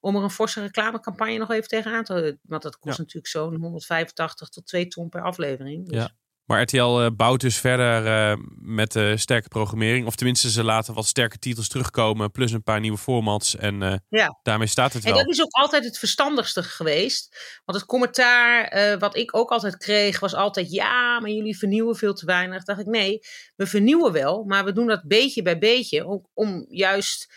om 0.00 0.16
er 0.16 0.22
een 0.22 0.30
forse 0.30 0.60
reclamecampagne 0.60 1.38
nog 1.38 1.50
even 1.50 1.68
tegenaan 1.68 2.04
te. 2.04 2.38
Want 2.42 2.62
dat 2.62 2.78
kost 2.78 2.96
Ja. 2.96 3.02
natuurlijk 3.02 3.32
zo'n 3.32 3.54
185 3.56 4.48
tot 4.48 4.66
2 4.66 4.86
ton 4.86 5.08
per 5.08 5.22
aflevering. 5.22 5.88
Dus. 5.88 5.96
Ja. 5.96 6.10
Maar 6.44 6.62
RTL 6.62 7.00
eh, 7.00 7.06
bouwt 7.16 7.40
dus 7.40 7.56
verder 7.56 8.06
eh, 8.06 8.36
met 8.58 9.00
sterke 9.14 9.48
programmering. 9.48 10.06
Of 10.06 10.14
tenminste, 10.14 10.50
ze 10.50 10.64
laten 10.64 10.94
wat 10.94 11.06
sterke 11.06 11.38
titels 11.38 11.68
terugkomen. 11.68 12.30
Plus 12.30 12.52
een 12.52 12.62
paar 12.62 12.80
nieuwe 12.80 12.98
formats. 12.98 13.56
En 13.56 13.82
eh, 13.82 13.94
Ja. 14.08 14.38
daarmee 14.42 14.66
staat 14.66 14.92
het 14.92 15.04
En 15.04 15.10
wel. 15.12 15.18
dat 15.18 15.32
is 15.32 15.42
ook 15.42 15.52
altijd 15.52 15.84
het 15.84 15.98
verstandigste 15.98 16.62
geweest. 16.62 17.36
Want 17.64 17.78
het 17.78 17.86
commentaar 17.88 18.98
wat 18.98 19.16
ik 19.16 19.36
ook 19.36 19.50
altijd 19.50 19.76
kreeg 19.76 20.20
was 20.20 20.34
altijd... 20.34 20.70
ja, 20.70 21.20
maar 21.20 21.30
jullie 21.30 21.58
vernieuwen 21.58 21.96
veel 21.96 22.14
te 22.14 22.26
weinig. 22.26 22.64
dacht 22.64 22.80
ik, 22.80 22.86
nee, 22.86 23.20
we 23.56 23.66
vernieuwen 23.66 24.12
wel. 24.12 24.44
Maar 24.44 24.64
we 24.64 24.72
doen 24.72 24.86
dat 24.86 25.02
beetje 25.04 25.42
bij 25.42 25.58
beetje. 25.58 26.06
Om, 26.06 26.26
om 26.34 26.66
juist... 26.68 27.34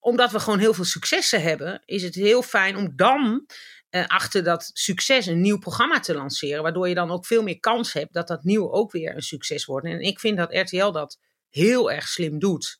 omdat 0.00 0.32
we 0.32 0.40
gewoon 0.40 0.58
heel 0.58 0.74
veel 0.74 0.84
successen 0.84 1.42
hebben... 1.42 1.82
is 1.84 2.02
het 2.02 2.14
heel 2.14 2.42
fijn 2.42 2.76
om 2.76 2.92
dan... 2.96 3.46
eh, 3.96 4.06
achter 4.06 4.44
dat 4.44 4.70
succes 4.72 5.26
een 5.26 5.40
nieuw 5.40 5.58
programma 5.58 6.00
te 6.00 6.14
lanceren. 6.14 6.62
Waardoor 6.62 6.88
je 6.88 6.94
dan 6.94 7.10
ook 7.10 7.26
veel 7.26 7.42
meer 7.42 7.60
kans 7.60 7.92
hebt 7.92 8.12
dat 8.12 8.28
dat 8.28 8.44
nieuw 8.44 8.72
ook 8.72 8.92
weer 8.92 9.14
een 9.14 9.22
succes 9.22 9.64
wordt. 9.64 9.86
En 9.86 10.00
ik 10.00 10.20
vind 10.20 10.36
dat 10.36 10.54
RTL 10.54 10.90
dat 10.90 11.18
heel 11.50 11.90
erg 11.90 12.08
slim 12.08 12.38
doet. 12.38 12.78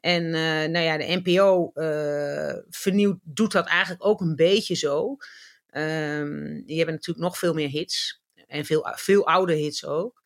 En 0.00 0.24
eh, 0.24 0.70
nou 0.70 0.78
ja, 0.78 0.96
de 0.96 1.20
NPO 1.22 1.70
eh, 1.74 2.54
vernieuwd 2.68 3.18
doet 3.22 3.52
dat 3.52 3.66
eigenlijk 3.66 4.06
ook 4.06 4.20
een 4.20 4.36
beetje 4.36 4.74
zo. 4.74 5.16
Ehm, 5.66 6.62
die 6.64 6.76
hebben 6.76 6.94
natuurlijk 6.94 7.26
nog 7.26 7.38
veel 7.38 7.54
meer 7.54 7.68
hits. 7.68 8.22
En 8.46 8.64
veel, 8.64 8.86
veel 8.94 9.26
oude 9.26 9.54
hits 9.54 9.84
ook. 9.84 10.22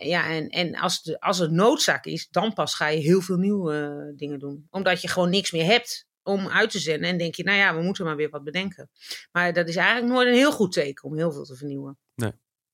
Ja, 0.00 0.30
en, 0.30 0.48
en 0.48 0.74
als, 0.74 1.02
de, 1.02 1.20
als 1.20 1.38
het 1.38 1.50
noodzaak 1.50 2.04
is, 2.04 2.28
dan 2.30 2.52
pas 2.52 2.74
ga 2.74 2.88
je 2.88 3.00
heel 3.00 3.20
veel 3.20 3.36
nieuwe 3.36 4.12
dingen 4.16 4.38
doen. 4.38 4.66
Omdat 4.70 5.00
je 5.00 5.08
gewoon 5.08 5.30
niks 5.30 5.50
meer 5.50 5.64
hebt 5.64 6.06
om 6.24 6.48
uit 6.48 6.70
te 6.70 6.78
zenden. 6.78 7.08
En 7.08 7.18
denk 7.18 7.34
je, 7.34 7.42
nou 7.44 7.58
ja, 7.58 7.74
we 7.76 7.82
moeten 7.82 8.04
maar 8.04 8.16
weer 8.16 8.30
wat 8.30 8.44
bedenken. 8.44 8.90
Maar 9.32 9.52
dat 9.52 9.68
is 9.68 9.76
eigenlijk 9.76 10.12
nooit 10.12 10.28
een 10.28 10.34
heel 10.34 10.52
goed 10.52 10.72
teken 10.72 11.04
om 11.04 11.16
heel 11.16 11.32
veel 11.32 11.44
te 11.44 11.56
vernieuwen. 11.56 11.98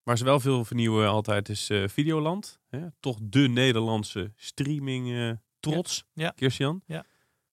Waar 0.03 0.19
ze 0.19 0.25
wel 0.25 0.41
veel 0.41 0.65
vernieuwen 0.65 1.09
altijd 1.09 1.49
is 1.49 1.71
eh, 1.71 1.89
Videoland. 1.89 2.61
Hè? 2.69 2.81
Toch 3.01 3.19
de 3.23 3.49
Nederlandse 3.49 4.33
streaming 4.37 5.13
eh, 5.13 5.31
trots. 5.61 6.05
Ja. 6.13 6.33
Kirstian. 6.37 6.83
Ja. 6.87 7.05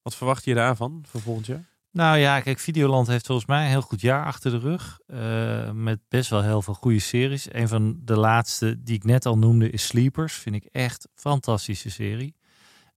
Wat 0.02 0.16
verwacht 0.16 0.44
je 0.44 0.54
daarvan 0.54 1.04
voor 1.08 1.22
volgend 1.22 1.46
jaar? 1.46 1.70
Nou 1.92 2.18
ja, 2.18 2.42
kijk, 2.42 2.60
Videoland 2.60 3.08
heeft 3.08 3.26
volgens 3.26 3.48
mij 3.48 3.64
een 3.64 3.70
heel 3.70 3.82
goed 3.82 4.02
jaar 4.02 4.26
achter 4.26 4.52
de 4.52 4.58
rug. 4.58 5.00
eh, 5.06 5.72
met 5.72 6.00
best 6.08 6.30
wel 6.30 6.44
heel 6.44 6.62
veel 6.62 6.74
goede 6.74 7.00
series. 7.00 7.54
Een 7.54 7.68
van 7.68 8.00
de 8.04 8.18
laatste 8.18 8.84
die 8.84 8.96
ik 8.96 9.04
net 9.04 9.26
al 9.26 9.38
noemde 9.38 9.70
is 9.70 9.86
Sleepers. 9.86 10.34
Vind 10.34 10.56
ik 10.56 10.66
echt 10.72 11.04
een 11.04 11.12
fantastische 11.16 11.90
serie. 11.90 12.36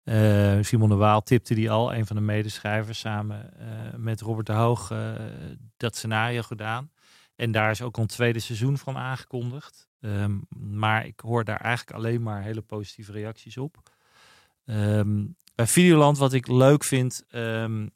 Eh, 0.05 0.59
Simon 0.61 0.89
de 0.89 0.95
Waal 0.95 1.23
tipte 1.23 1.55
die 1.55 1.71
al, 1.71 1.95
een 1.95 2.07
van 2.07 2.17
de 2.17 2.23
medeschrijvers, 2.23 2.99
samen 2.99 3.59
eh, 3.59 3.67
met 3.97 4.21
Robert 4.21 4.47
de 4.47 4.53
Hoog 4.53 4.91
eh, 4.91 5.13
dat 5.77 5.97
scenario 5.97 6.43
gedaan. 6.43 6.91
En 7.37 7.53
daar 7.53 7.71
is 7.71 7.83
ook 7.83 7.97
een 7.97 8.07
tweede 8.07 8.39
seizoen 8.39 8.79
van 8.79 8.97
aangekondigd. 8.97 9.89
Ehm, 10.01 10.39
maar 10.59 11.07
ik 11.07 11.21
hoor 11.21 11.45
daar 11.45 11.61
eigenlijk 11.61 11.97
alleen 11.97 12.23
maar 12.23 12.43
hele 12.43 12.61
positieve 12.61 13.13
reacties 13.13 13.57
op. 13.57 13.91
Ehm, 14.65 15.27
bij 15.55 15.67
Videoland, 15.67 16.19
wat 16.19 16.33
ik 16.33 16.49
leuk 16.49 16.85
vind, 16.85 17.25
ehm, 17.29 17.89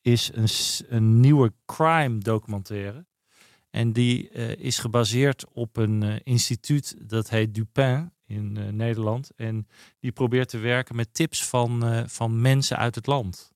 is 0.00 0.30
een, 0.34 0.48
een 0.88 1.20
nieuwe 1.20 1.52
crime 1.66 2.18
documentaire. 2.18 3.06
En 3.70 3.92
die 3.92 4.30
is 4.56 4.78
gebaseerd 4.78 5.46
op 5.52 5.76
een 5.76 6.22
instituut 6.22 6.96
dat 7.08 7.30
heet 7.30 7.54
Dupin 7.54 8.12
in 8.28 8.56
eh, 8.56 8.68
Nederland. 8.68 9.30
En 9.36 9.68
die 10.00 10.12
probeert 10.12 10.48
te 10.48 10.58
werken 10.58 10.96
met 10.96 11.14
tips 11.14 11.44
van, 11.44 11.86
eh, 11.86 12.02
van 12.06 12.40
mensen 12.40 12.76
uit 12.76 12.94
het 12.94 13.06
land. 13.06 13.52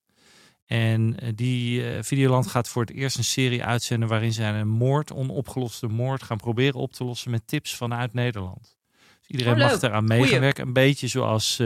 En 0.67 1.19
eh, 1.19 1.29
die 1.35 1.85
Videoland 2.01 2.47
gaat 2.47 2.69
voor 2.69 2.83
het 2.83 2.91
eerst 2.91 3.17
een 3.19 3.25
serie 3.25 3.65
uitzenden 3.65 4.09
waarin 4.09 4.33
zij 4.33 4.61
een 4.61 4.69
moord, 4.69 5.13
onopgeloste 5.13 5.87
moord, 5.87 6.23
gaan 6.23 6.37
proberen 6.37 6.81
op 6.81 6.93
te 6.93 7.05
lossen 7.05 7.31
met 7.31 7.47
tips 7.47 7.77
vanuit 7.77 8.13
Nederland. 8.13 8.77
Dus 9.19 9.29
iedereen 9.29 9.53
Oh, 9.53 9.59
mag 9.59 9.71
Goeie. 10.17 10.31
meewerken. 10.31 10.67
Een 10.67 10.73
beetje 10.73 11.07
zoals 11.07 11.57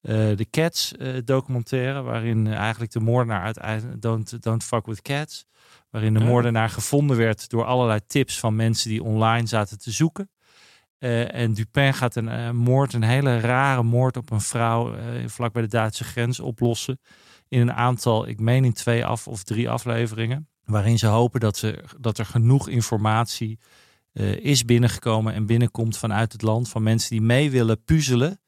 de 0.00 0.46
Cats 0.50 0.94
documentaire, 1.24 2.02
waarin 2.02 2.46
eigenlijk 2.46 2.92
de 2.92 3.00
moordenaar 3.00 3.42
uiteindelijk 3.42 4.02
don't, 4.02 4.42
don't 4.42 4.64
fuck 4.64 4.86
with 4.86 5.02
cats, 5.02 5.46
waarin 5.90 6.14
de 6.14 6.20
moordenaar 6.20 6.70
gevonden 6.70 7.16
werd 7.16 7.48
door 7.48 7.64
allerlei 7.64 8.00
tips 8.06 8.38
van 8.38 8.56
mensen 8.56 8.90
die 8.90 9.02
online 9.02 9.46
zaten 9.46 9.78
te 9.78 9.90
zoeken. 9.90 10.28
Eh, 10.98 11.34
en 11.34 11.54
Dupin 11.54 11.94
gaat 11.94 12.16
een 12.16 12.28
eh, 12.28 12.50
moord, 12.50 12.92
een 12.92 13.02
hele 13.02 13.40
rare 13.40 13.82
moord 13.82 14.16
op 14.16 14.30
een 14.30 14.40
vrouw 14.40 14.94
eh, 14.94 15.28
vlak 15.28 15.52
bij 15.52 15.62
de 15.62 15.68
Duitse 15.68 16.04
grens 16.04 16.40
oplossen. 16.40 17.00
In 17.48 17.60
een 17.60 17.72
aantal, 17.72 18.28
ik 18.28 18.40
meen 18.40 18.64
in 18.64 18.72
twee 18.72 19.04
af 19.04 19.28
of 19.28 19.42
drie 19.42 19.70
afleveringen. 19.70 20.48
Waarin 20.64 20.98
ze 20.98 21.06
hopen 21.06 21.40
dat, 21.40 21.56
ze, 21.56 21.84
dat 22.00 22.18
er 22.18 22.26
genoeg 22.26 22.68
informatie 22.68 23.58
is 24.40 24.64
binnengekomen 24.64 25.34
en 25.34 25.46
binnenkomt 25.46 25.98
vanuit 25.98 26.32
het 26.32 26.42
land. 26.42 26.68
Van 26.68 26.82
mensen 26.82 27.10
die 27.10 27.20
mee 27.20 27.50
willen 27.50 27.84
puzzelen. 27.84 28.40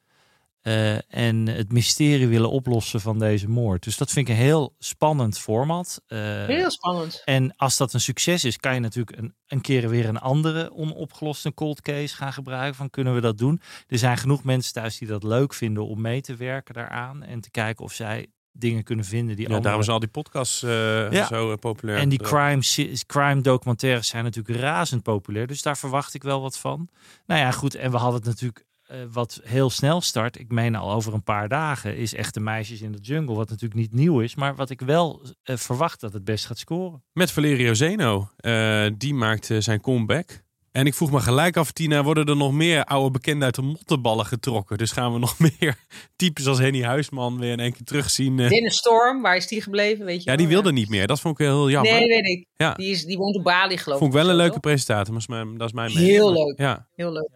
Eh, 0.67 1.15
en 1.15 1.47
het 1.47 1.73
mysterie 1.73 2.27
willen 2.27 2.51
oplossen 2.51 3.01
van 3.01 3.19
deze 3.19 3.49
moord. 3.49 3.83
Dus 3.85 3.97
dat 3.97 4.11
vind 4.11 4.29
ik 4.29 4.35
een 4.35 4.41
heel 4.41 4.75
spannend 4.79 5.39
format. 5.39 6.03
Eh, 6.07 6.19
Heel 6.47 6.71
spannend. 6.71 7.23
en 7.25 7.57
als 7.57 7.77
dat 7.77 7.93
een 7.93 8.01
succes 8.01 8.45
is, 8.45 8.57
kan 8.57 8.75
je 8.75 8.81
natuurlijk 8.81 9.19
een, 9.19 9.35
een 9.47 9.61
keer 9.61 9.89
weer 9.89 10.09
een 10.09 10.19
andere 10.19 10.73
onopgeloste 10.73 11.55
cold 11.55 11.81
case 11.81 12.17
gaan 12.17 12.33
gebruiken. 12.33 12.75
Van 12.77 12.91
kunnen 12.91 13.15
we 13.15 13.21
dat 13.21 13.39
doen? 13.39 13.61
Er 13.87 13.99
zijn 13.99 14.17
genoeg 14.17 14.45
mensen 14.45 14.73
thuis 14.73 14.99
die 14.99 15.09
dat 15.09 15.23
leuk 15.23 15.55
vinden 15.55 15.87
om 15.87 16.01
mee 16.01 16.21
te 16.21 16.35
werken 16.37 16.75
daaraan. 16.75 17.23
En 17.23 17.41
te 17.41 17.51
kijken 17.51 17.85
of 17.85 17.93
zij 17.93 18.27
dingen 18.53 18.83
kunnen 18.83 19.05
vinden 19.05 19.37
die 19.37 19.49
Ja, 19.51 19.61
daarom 19.61 19.83
zijn 19.83 19.95
al 19.95 20.01
die 20.01 20.09
podcasts 20.11 20.63
eh, 20.63 21.11
Ja. 21.13 21.27
zo 21.27 21.57
populair. 21.57 21.99
En 21.99 22.09
die 22.09 22.19
crime, 22.19 22.63
crime 23.07 23.41
documentaires 23.41 24.09
zijn 24.09 24.25
natuurlijk 24.25 24.59
razend 24.59 25.03
populair. 25.03 25.47
Dus 25.47 25.63
daar 25.63 25.77
verwacht 25.79 26.15
ik 26.15 26.23
wel 26.23 26.41
wat 26.41 26.59
van. 26.59 26.89
Nou 27.27 27.41
ja, 27.41 27.51
goed. 27.51 27.75
En 27.75 27.91
we 27.91 27.97
hadden 27.97 28.21
het 28.21 28.29
natuurlijk 28.29 28.66
eh, 28.87 28.99
wat 29.13 29.41
heel 29.45 29.71
snel 29.71 30.01
start. 30.01 30.39
Ik 30.39 30.53
meen 30.53 30.75
al 30.75 30.93
over 30.93 31.15
een 31.15 31.23
paar 31.23 31.49
dagen. 31.49 31.97
Is 31.97 32.15
echt 32.15 32.35
de 32.35 32.41
meisjes 32.41 32.81
in 32.81 32.93
de 32.93 32.99
jungle. 32.99 33.35
Wat 33.35 33.49
natuurlijk 33.49 33.81
niet 33.81 33.93
nieuw 33.93 34.21
is. 34.21 34.35
Maar 34.35 34.55
wat 34.55 34.71
ik 34.71 34.81
wel 34.81 35.23
eh, 35.43 35.57
verwacht 35.57 36.01
dat 36.01 36.13
het 36.13 36.25
best 36.25 36.47
gaat 36.47 36.59
scoren. 36.59 37.05
Met 37.13 37.31
Valerio 37.31 37.75
Zeno. 37.75 38.31
Eh, 38.37 38.87
die 38.97 39.15
maakt 39.15 39.51
zijn 39.59 39.81
comeback. 39.81 40.45
En 40.77 40.87
ik 40.87 40.95
vroeg 40.95 41.11
me 41.11 41.21
gelijk 41.21 41.57
af, 41.57 41.73
Tina, 41.73 42.03
worden 42.03 42.27
er 42.27 42.37
nog 42.37 42.53
meer 42.53 42.85
oude 42.85 43.11
bekenden 43.11 43.45
uit 43.45 43.55
de 43.55 43.63
mottenballen 43.63 44.27
getrokken? 44.27 44.79
Dus 44.79 44.93
gaan 44.93 45.13
we 45.13 45.19
nog 45.19 45.39
meer 45.61 45.79
types 46.17 46.47
als 46.47 46.59
Henny 46.59 46.83
Huisman 46.83 47.39
weer 47.39 47.53
in 47.53 47.61
één 47.61 47.73
keer 47.73 47.85
terugzien? 47.85 48.39
eh? 48.39 48.49
Dennis 48.49 48.77
Storm, 48.77 49.23
waar 49.23 49.37
is 49.37 49.47
die 49.47 49.63
gebleven? 49.63 50.05
Weet 50.05 50.25
je 50.25 50.31
ja, 50.31 50.37
die 50.37 50.49
wilde 50.49 50.73
niet 50.73 50.89
meer. 50.89 51.07
Dat 51.07 51.21
vond 51.21 51.41
ik 51.41 51.47
heel 51.47 51.71
jammer. 51.71 51.93
Nee, 51.93 52.09
weet 52.09 52.27
ik. 52.27 52.47
Ja. 52.57 52.75
Die, 52.75 52.91
is, 52.91 53.05
die 53.05 53.17
woont 53.17 53.37
op 53.37 53.43
Bali, 53.43 53.79
geloof 53.79 53.99
vond 53.99 54.15
ik 54.15 54.21
wel 54.21 54.29
een 54.31 54.37
leuke 54.37 54.53
toch? 54.53 54.61
presentator, 54.61 55.13
maar 55.13 55.21
dat 55.27 55.29
is 55.31 55.45
mijn, 55.45 55.59
dat 55.59 55.67
is 55.67 55.75
mijn 55.75 55.93
mening. 55.93 56.11
Heel 56.11 56.33
leuk. 56.33 56.59
Ja. 56.59 56.87
Heel 56.95 57.13
leuk. 57.13 57.31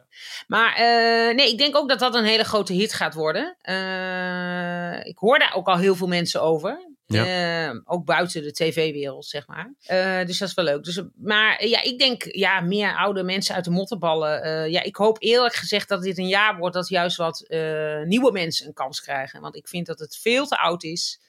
Maar 0.46 0.74
eh, 0.74 1.36
nee, 1.36 1.50
ik 1.50 1.58
denk 1.58 1.76
ook 1.76 1.88
dat 1.88 1.98
dat 1.98 2.14
een 2.14 2.24
hele 2.24 2.44
grote 2.44 2.72
hit 2.72 2.92
gaat 2.92 3.14
worden. 3.14 3.56
Eh, 3.60 5.06
ik 5.08 5.18
hoor 5.18 5.38
daar 5.38 5.54
ook 5.54 5.66
al 5.66 5.78
heel 5.78 5.94
veel 5.94 6.08
mensen 6.08 6.42
over. 6.42 6.88
Eh, 7.10 7.76
ook 7.84 8.04
buiten 8.04 8.42
de 8.42 8.52
tv-wereld, 8.52 9.26
zeg 9.26 9.46
maar. 9.46 9.74
Eh, 9.82 10.26
dus 10.26 10.38
dat 10.38 10.48
is 10.48 10.54
wel 10.54 10.64
leuk. 10.64 10.84
Dus, 10.84 11.02
maar 11.14 11.56
eh, 11.56 11.70
ja, 11.70 11.82
ik 11.82 11.98
denk 11.98 12.24
ja, 12.24 12.60
meer 12.60 12.96
oude 12.96 13.22
mensen 13.22 13.54
uit 13.54 13.64
de 13.64 13.70
mottenballen. 13.70 14.42
Eh, 14.42 14.68
ja, 14.68 14.82
ik 14.82 14.96
hoop 14.96 15.16
eerlijk 15.20 15.54
gezegd 15.54 15.88
dat 15.88 16.02
dit 16.02 16.18
een 16.18 16.28
jaar 16.28 16.56
wordt 16.56 16.74
dat 16.74 16.88
juist 16.88 17.16
wat 17.16 17.44
nieuwe 18.04 18.32
mensen 18.32 18.66
een 18.66 18.72
kans 18.72 19.00
krijgen. 19.00 19.40
Want 19.40 19.56
ik 19.56 19.68
vind 19.68 19.86
dat 19.86 19.98
het 19.98 20.16
veel 20.16 20.46
te 20.46 20.58
oud 20.58 20.82
is. 20.82 21.20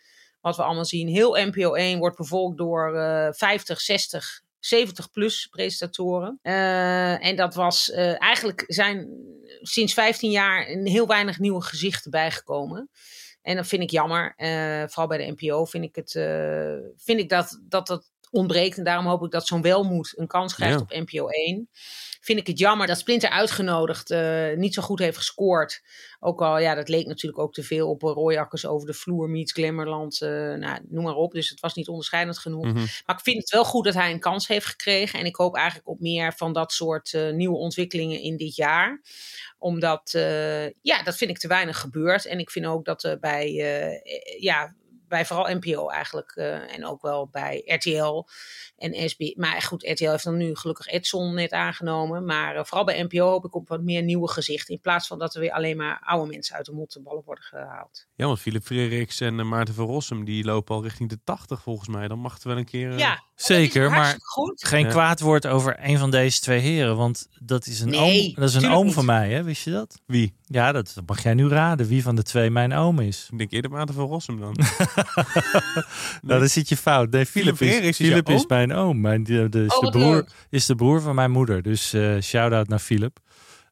Wat 0.41 0.55
we 0.55 0.63
allemaal 0.63 0.85
zien. 0.85 1.07
Heel 1.07 1.45
NPO 1.45 1.73
1 1.73 1.99
wordt 1.99 2.17
bevolkt 2.17 2.57
door 2.57 2.95
eh 2.95 3.27
50, 3.31 3.81
60, 3.81 4.41
70 4.59 5.11
plus 5.11 5.47
presentatoren. 5.47 6.39
En 7.21 7.35
dat 7.35 7.55
was 7.55 7.91
eigenlijk 8.17 8.63
zijn 8.67 9.07
sinds 9.61 9.93
15 9.93 10.31
jaar 10.31 10.65
heel 10.65 11.07
weinig 11.07 11.39
nieuwe 11.39 11.61
gezichten 11.61 12.11
bijgekomen. 12.11 12.89
En 13.41 13.55
dat 13.55 13.67
vind 13.67 13.81
ik 13.83 13.89
jammer. 13.89 14.33
Eh, 14.35 14.83
vooral 14.87 15.07
bij 15.07 15.17
de 15.17 15.33
NPO 15.37 15.65
vind 15.65 15.83
ik, 15.83 15.95
het, 15.95 16.15
eh, 16.15 16.73
vind 16.97 17.19
ik 17.19 17.29
dat, 17.29 17.59
dat 17.63 17.87
dat 17.87 18.11
ontbreekt. 18.31 18.77
En 18.77 18.83
daarom 18.83 19.05
hoop 19.05 19.23
ik 19.23 19.31
dat 19.31 19.47
zo'n 19.47 19.61
welmoed 19.61 20.13
een 20.17 20.27
kans 20.27 20.55
krijgt 20.55 20.75
Ja. 20.75 20.81
op 20.81 21.07
NPO 21.09 21.27
1. 21.29 21.69
Vind 22.21 22.39
ik 22.39 22.47
het 22.47 22.59
jammer 22.59 22.87
dat 22.87 22.97
Splinter 22.97 23.29
uitgenodigd 23.29 24.11
eh, 24.11 24.53
niet 24.55 24.73
zo 24.73 24.81
goed 24.81 24.99
heeft 24.99 25.17
gescoord. 25.17 25.81
Ook 26.19 26.41
al, 26.41 26.59
ja, 26.59 26.75
dat 26.75 26.89
leek 26.89 27.05
natuurlijk 27.05 27.41
ook 27.41 27.53
te 27.53 27.63
veel 27.63 27.89
op 27.89 28.03
eh, 28.03 28.11
rooiakkers 28.11 28.65
over 28.65 28.87
de 28.87 28.93
vloer, 28.93 29.29
meets 29.29 29.51
Glamourland, 29.51 30.21
eh, 30.21 30.29
nou, 30.29 30.79
noem 30.89 31.03
maar 31.03 31.15
op. 31.15 31.31
Dus 31.31 31.49
het 31.49 31.59
was 31.59 31.73
niet 31.73 31.87
onderscheidend 31.87 32.37
genoeg. 32.37 32.65
Mhm. 32.65 32.85
Maar 33.05 33.15
ik 33.15 33.23
vind 33.23 33.37
het 33.37 33.49
wel 33.49 33.65
goed 33.65 33.85
dat 33.85 33.93
hij 33.93 34.11
een 34.11 34.19
kans 34.19 34.47
heeft 34.47 34.65
gekregen. 34.65 35.19
En 35.19 35.25
ik 35.25 35.35
hoop 35.35 35.55
eigenlijk 35.55 35.87
op 35.87 35.99
meer 35.99 36.33
van 36.33 36.53
dat 36.53 36.71
soort 36.71 37.17
nieuwe 37.31 37.57
ontwikkelingen 37.57 38.21
in 38.21 38.37
dit 38.37 38.55
jaar. 38.55 39.01
Omdat, 39.57 40.11
ja, 40.81 41.03
dat 41.03 41.17
vind 41.17 41.29
ik 41.29 41.37
te 41.37 41.47
weinig 41.47 41.79
gebeurd. 41.79 42.25
En 42.25 42.39
ik 42.39 42.49
vind 42.49 42.65
ook 42.65 42.85
dat 42.85 43.03
er 43.03 43.19
bij, 43.19 43.51
ja, 44.39 44.75
bij 45.11 45.25
vooral 45.25 45.55
NPO 45.55 45.89
eigenlijk. 45.89 46.31
eh, 46.35 46.75
en 46.75 46.85
ook 46.85 47.01
wel 47.01 47.27
bij 47.27 47.61
RTL 47.65 48.27
en 48.77 49.09
SB. 49.09 49.33
Maar 49.35 49.61
goed, 49.61 49.83
RTL 49.83 50.09
heeft 50.09 50.23
dan 50.23 50.37
nu 50.37 50.55
gelukkig 50.55 50.87
Edson 50.87 51.33
net 51.33 51.51
aangenomen. 51.51 52.25
Maar 52.25 52.55
eh, 52.55 52.63
vooral 52.63 52.85
bij 52.85 53.03
NPO 53.03 53.29
hoop 53.29 53.45
ik 53.45 53.55
op 53.55 53.67
wat 53.67 53.81
meer 53.81 54.03
nieuwe 54.03 54.29
gezichten. 54.29 54.73
In 54.73 54.81
plaats 54.81 55.07
van 55.07 55.19
dat 55.19 55.33
er 55.33 55.41
weer 55.41 55.51
alleen 55.51 55.77
maar 55.77 56.01
oude 56.05 56.31
mensen 56.31 56.55
uit 56.55 56.65
de 56.65 56.71
mottenballen 56.71 57.23
worden 57.25 57.43
gehaald. 57.43 58.07
ja, 58.15 58.25
want 58.25 58.39
Philip 58.39 58.63
Frederiks 58.63 59.19
en 59.19 59.39
eh, 59.39 59.45
Maarten 59.45 59.73
van 59.73 59.85
Rossum, 59.85 60.25
die 60.25 60.43
lopen 60.43 60.75
al 60.75 60.83
richting 60.83 61.09
de 61.09 61.19
80 61.23 61.61
volgens 61.61 61.89
mij. 61.89 62.07
Dan 62.07 62.19
mag 62.19 62.33
het 62.33 62.43
wel 62.43 62.57
een 62.57 62.65
keer... 62.65 62.97
Ja, 62.97 63.23
Zeker, 63.41 63.89
maar 63.91 64.15
goed. 64.21 64.65
geen 64.67 64.83
Ja. 64.85 64.89
kwaad 64.89 65.19
woord 65.19 65.47
over 65.47 65.75
een 65.79 65.97
van 65.97 66.11
deze 66.11 66.39
twee 66.39 66.59
heren. 66.59 66.97
Want 66.97 67.27
dat 67.39 67.65
is 67.67 67.79
een 67.79 67.89
Nee, 67.89 68.25
oom, 68.27 68.33
dat 68.35 68.49
is 68.49 68.55
een 68.55 68.69
oom 68.71 68.85
niet. 68.85 68.93
van 68.93 69.05
mij, 69.05 69.31
hè? 69.31 69.43
wist 69.43 69.63
je 69.63 69.71
dat? 69.71 69.99
Wie? 70.05 70.35
Ja, 70.45 70.71
dat 70.71 70.91
dat 70.95 71.03
mag 71.07 71.23
jij 71.23 71.33
nu 71.33 71.47
raden. 71.47 71.87
Wie 71.87 72.03
van 72.03 72.15
de 72.15 72.23
twee 72.23 72.49
mijn 72.49 72.73
oom 72.73 72.99
is. 72.99 73.27
Ik 73.31 73.37
denk 73.37 73.51
eerder 73.51 73.71
Maarten 73.71 73.95
van 73.95 74.07
Rossum 74.07 74.39
dan. 74.39 74.55
Nou, 76.21 76.39
dan 76.39 76.47
zit 76.49 76.69
je 76.69 76.77
fout. 76.77 77.09
Nee, 77.11 77.25
Philip, 77.25 77.61
is, 77.61 77.79
is 77.79 77.95
Philip 77.95 78.29
is 78.29 78.45
mijn 78.45 78.73
oom. 78.73 79.01
Mijn, 79.01 79.23
de, 79.23 79.49
de, 79.49 79.63
is, 79.65 79.75
Oh, 79.75 79.81
de 79.83 79.89
broer, 79.89 80.13
leuk. 80.13 80.29
is 80.49 80.65
de 80.65 80.75
broer 80.75 81.01
van 81.01 81.15
mijn 81.15 81.31
moeder. 81.31 81.61
Dus 81.61 81.93
eh 81.93 82.19
shout-out 82.21 82.67
naar 82.67 82.79
Philip. 82.79 83.19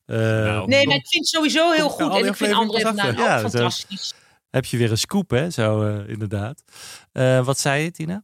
Eh, 0.05 0.17
Nou. 0.17 0.67
Nee, 0.67 0.87
maar 0.87 0.95
ik 0.95 1.07
vind 1.07 1.23
het 1.25 1.27
sowieso 1.27 1.71
heel 1.71 1.89
Kom, 1.89 2.09
goed. 2.11 2.21
En 2.21 2.27
ik 2.27 2.35
vind 2.35 2.53
André 2.53 2.79
van. 2.81 2.95
Ja, 2.95 3.39
fantastisch. 3.39 4.13
Heb 4.49 4.65
je 4.65 4.77
weer 4.77 4.91
een 4.91 4.97
scoop, 4.97 5.29
hè? 5.29 5.49
Zo, 5.49 5.81
eh, 5.83 6.09
inderdaad. 6.09 6.63
Eh, 7.11 7.45
wat 7.45 7.59
zei 7.59 7.83
je, 7.83 7.91
Tina? 7.91 8.23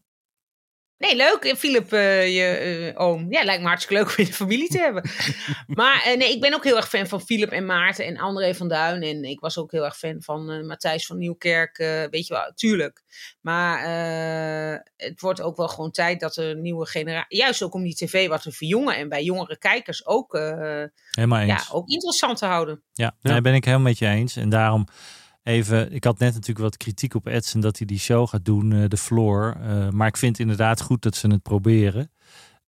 Nee, 0.98 1.16
leuk. 1.16 1.44
En 1.44 1.58
Philip, 1.58 1.94
eh, 1.94 2.36
je 2.36 2.44
eh, 2.96 3.02
oom. 3.02 3.26
Ja, 3.32 3.44
lijkt 3.44 3.62
me 3.62 3.68
hartstikke 3.68 4.04
leuk 4.04 4.10
om 4.12 4.16
in 4.18 4.26
de 4.26 4.34
familie 4.34 4.68
te 4.70 4.78
hebben. 4.80 5.10
maar 5.82 6.02
eh, 6.06 6.18
nee, 6.18 6.32
ik 6.32 6.42
ben 6.42 6.54
ook 6.54 6.64
heel 6.64 6.76
erg 6.76 6.90
fan 6.90 7.08
van 7.08 7.22
Philip 7.22 7.50
en 7.52 7.66
Maarten 7.66 8.06
en 8.06 8.18
André 8.18 8.54
van 8.56 8.68
Duin. 8.68 9.02
En 9.04 9.24
ik 9.24 9.40
was 9.40 9.58
ook 9.58 9.72
heel 9.72 9.86
erg 9.86 9.98
fan 9.98 10.16
van 10.22 10.52
eh, 10.52 10.64
Matthijs 10.64 11.06
van 11.06 11.18
Nieuwkerk. 11.18 11.78
eh, 11.78 12.04
weet 12.10 12.28
je 12.28 12.34
wel, 12.34 12.52
tuurlijk. 12.56 13.04
Maar 13.42 13.78
eh, 13.84 14.80
het 14.98 15.22
wordt 15.22 15.42
ook 15.42 15.58
wel 15.58 15.68
gewoon 15.68 15.92
tijd 15.92 16.20
dat 16.20 16.36
er 16.38 16.50
een 16.50 16.62
nieuwe 16.62 16.86
generatie... 16.88 17.38
Juist 17.38 17.62
ook 17.64 17.74
om 17.74 17.84
die 17.84 17.96
tv 17.96 18.28
wat 18.28 18.42
te 18.42 18.52
verjongen. 18.52 18.96
En 18.96 19.10
bij 19.10 19.24
jongere 19.24 19.58
kijkers 19.58 20.06
ook, 20.06 20.34
eh, 20.36 20.84
Helemaal 21.12 21.40
eens. 21.40 21.68
ja, 21.68 21.74
ook 21.74 21.88
interessant 21.90 22.38
te 22.38 22.46
houden. 22.46 22.84
Ja, 22.94 23.16
daar 23.22 23.42
ben 23.42 23.54
ik 23.54 23.66
helemaal 23.66 23.86
met 23.88 23.98
je 23.98 24.08
eens. 24.08 24.36
En 24.36 24.50
daarom 24.50 24.88
even, 25.46 25.92
ik 25.94 26.04
had 26.04 26.20
net 26.20 26.34
natuurlijk 26.34 26.60
wat 26.60 26.78
kritiek 26.78 27.14
op 27.16 27.26
Edson 27.28 27.62
dat 27.62 27.78
hij 27.78 27.88
die 27.88 28.00
show 28.00 28.28
gaat 28.28 28.46
doen, 28.46 28.72
eh, 28.74 28.88
de 28.88 28.98
floor. 28.98 29.58
Eh, 29.62 29.90
maar 29.90 30.08
ik 30.08 30.18
vind 30.18 30.40
inderdaad 30.40 30.82
goed 30.82 31.02
dat 31.02 31.16
ze 31.16 31.28
het 31.28 31.42
proberen. 31.42 32.12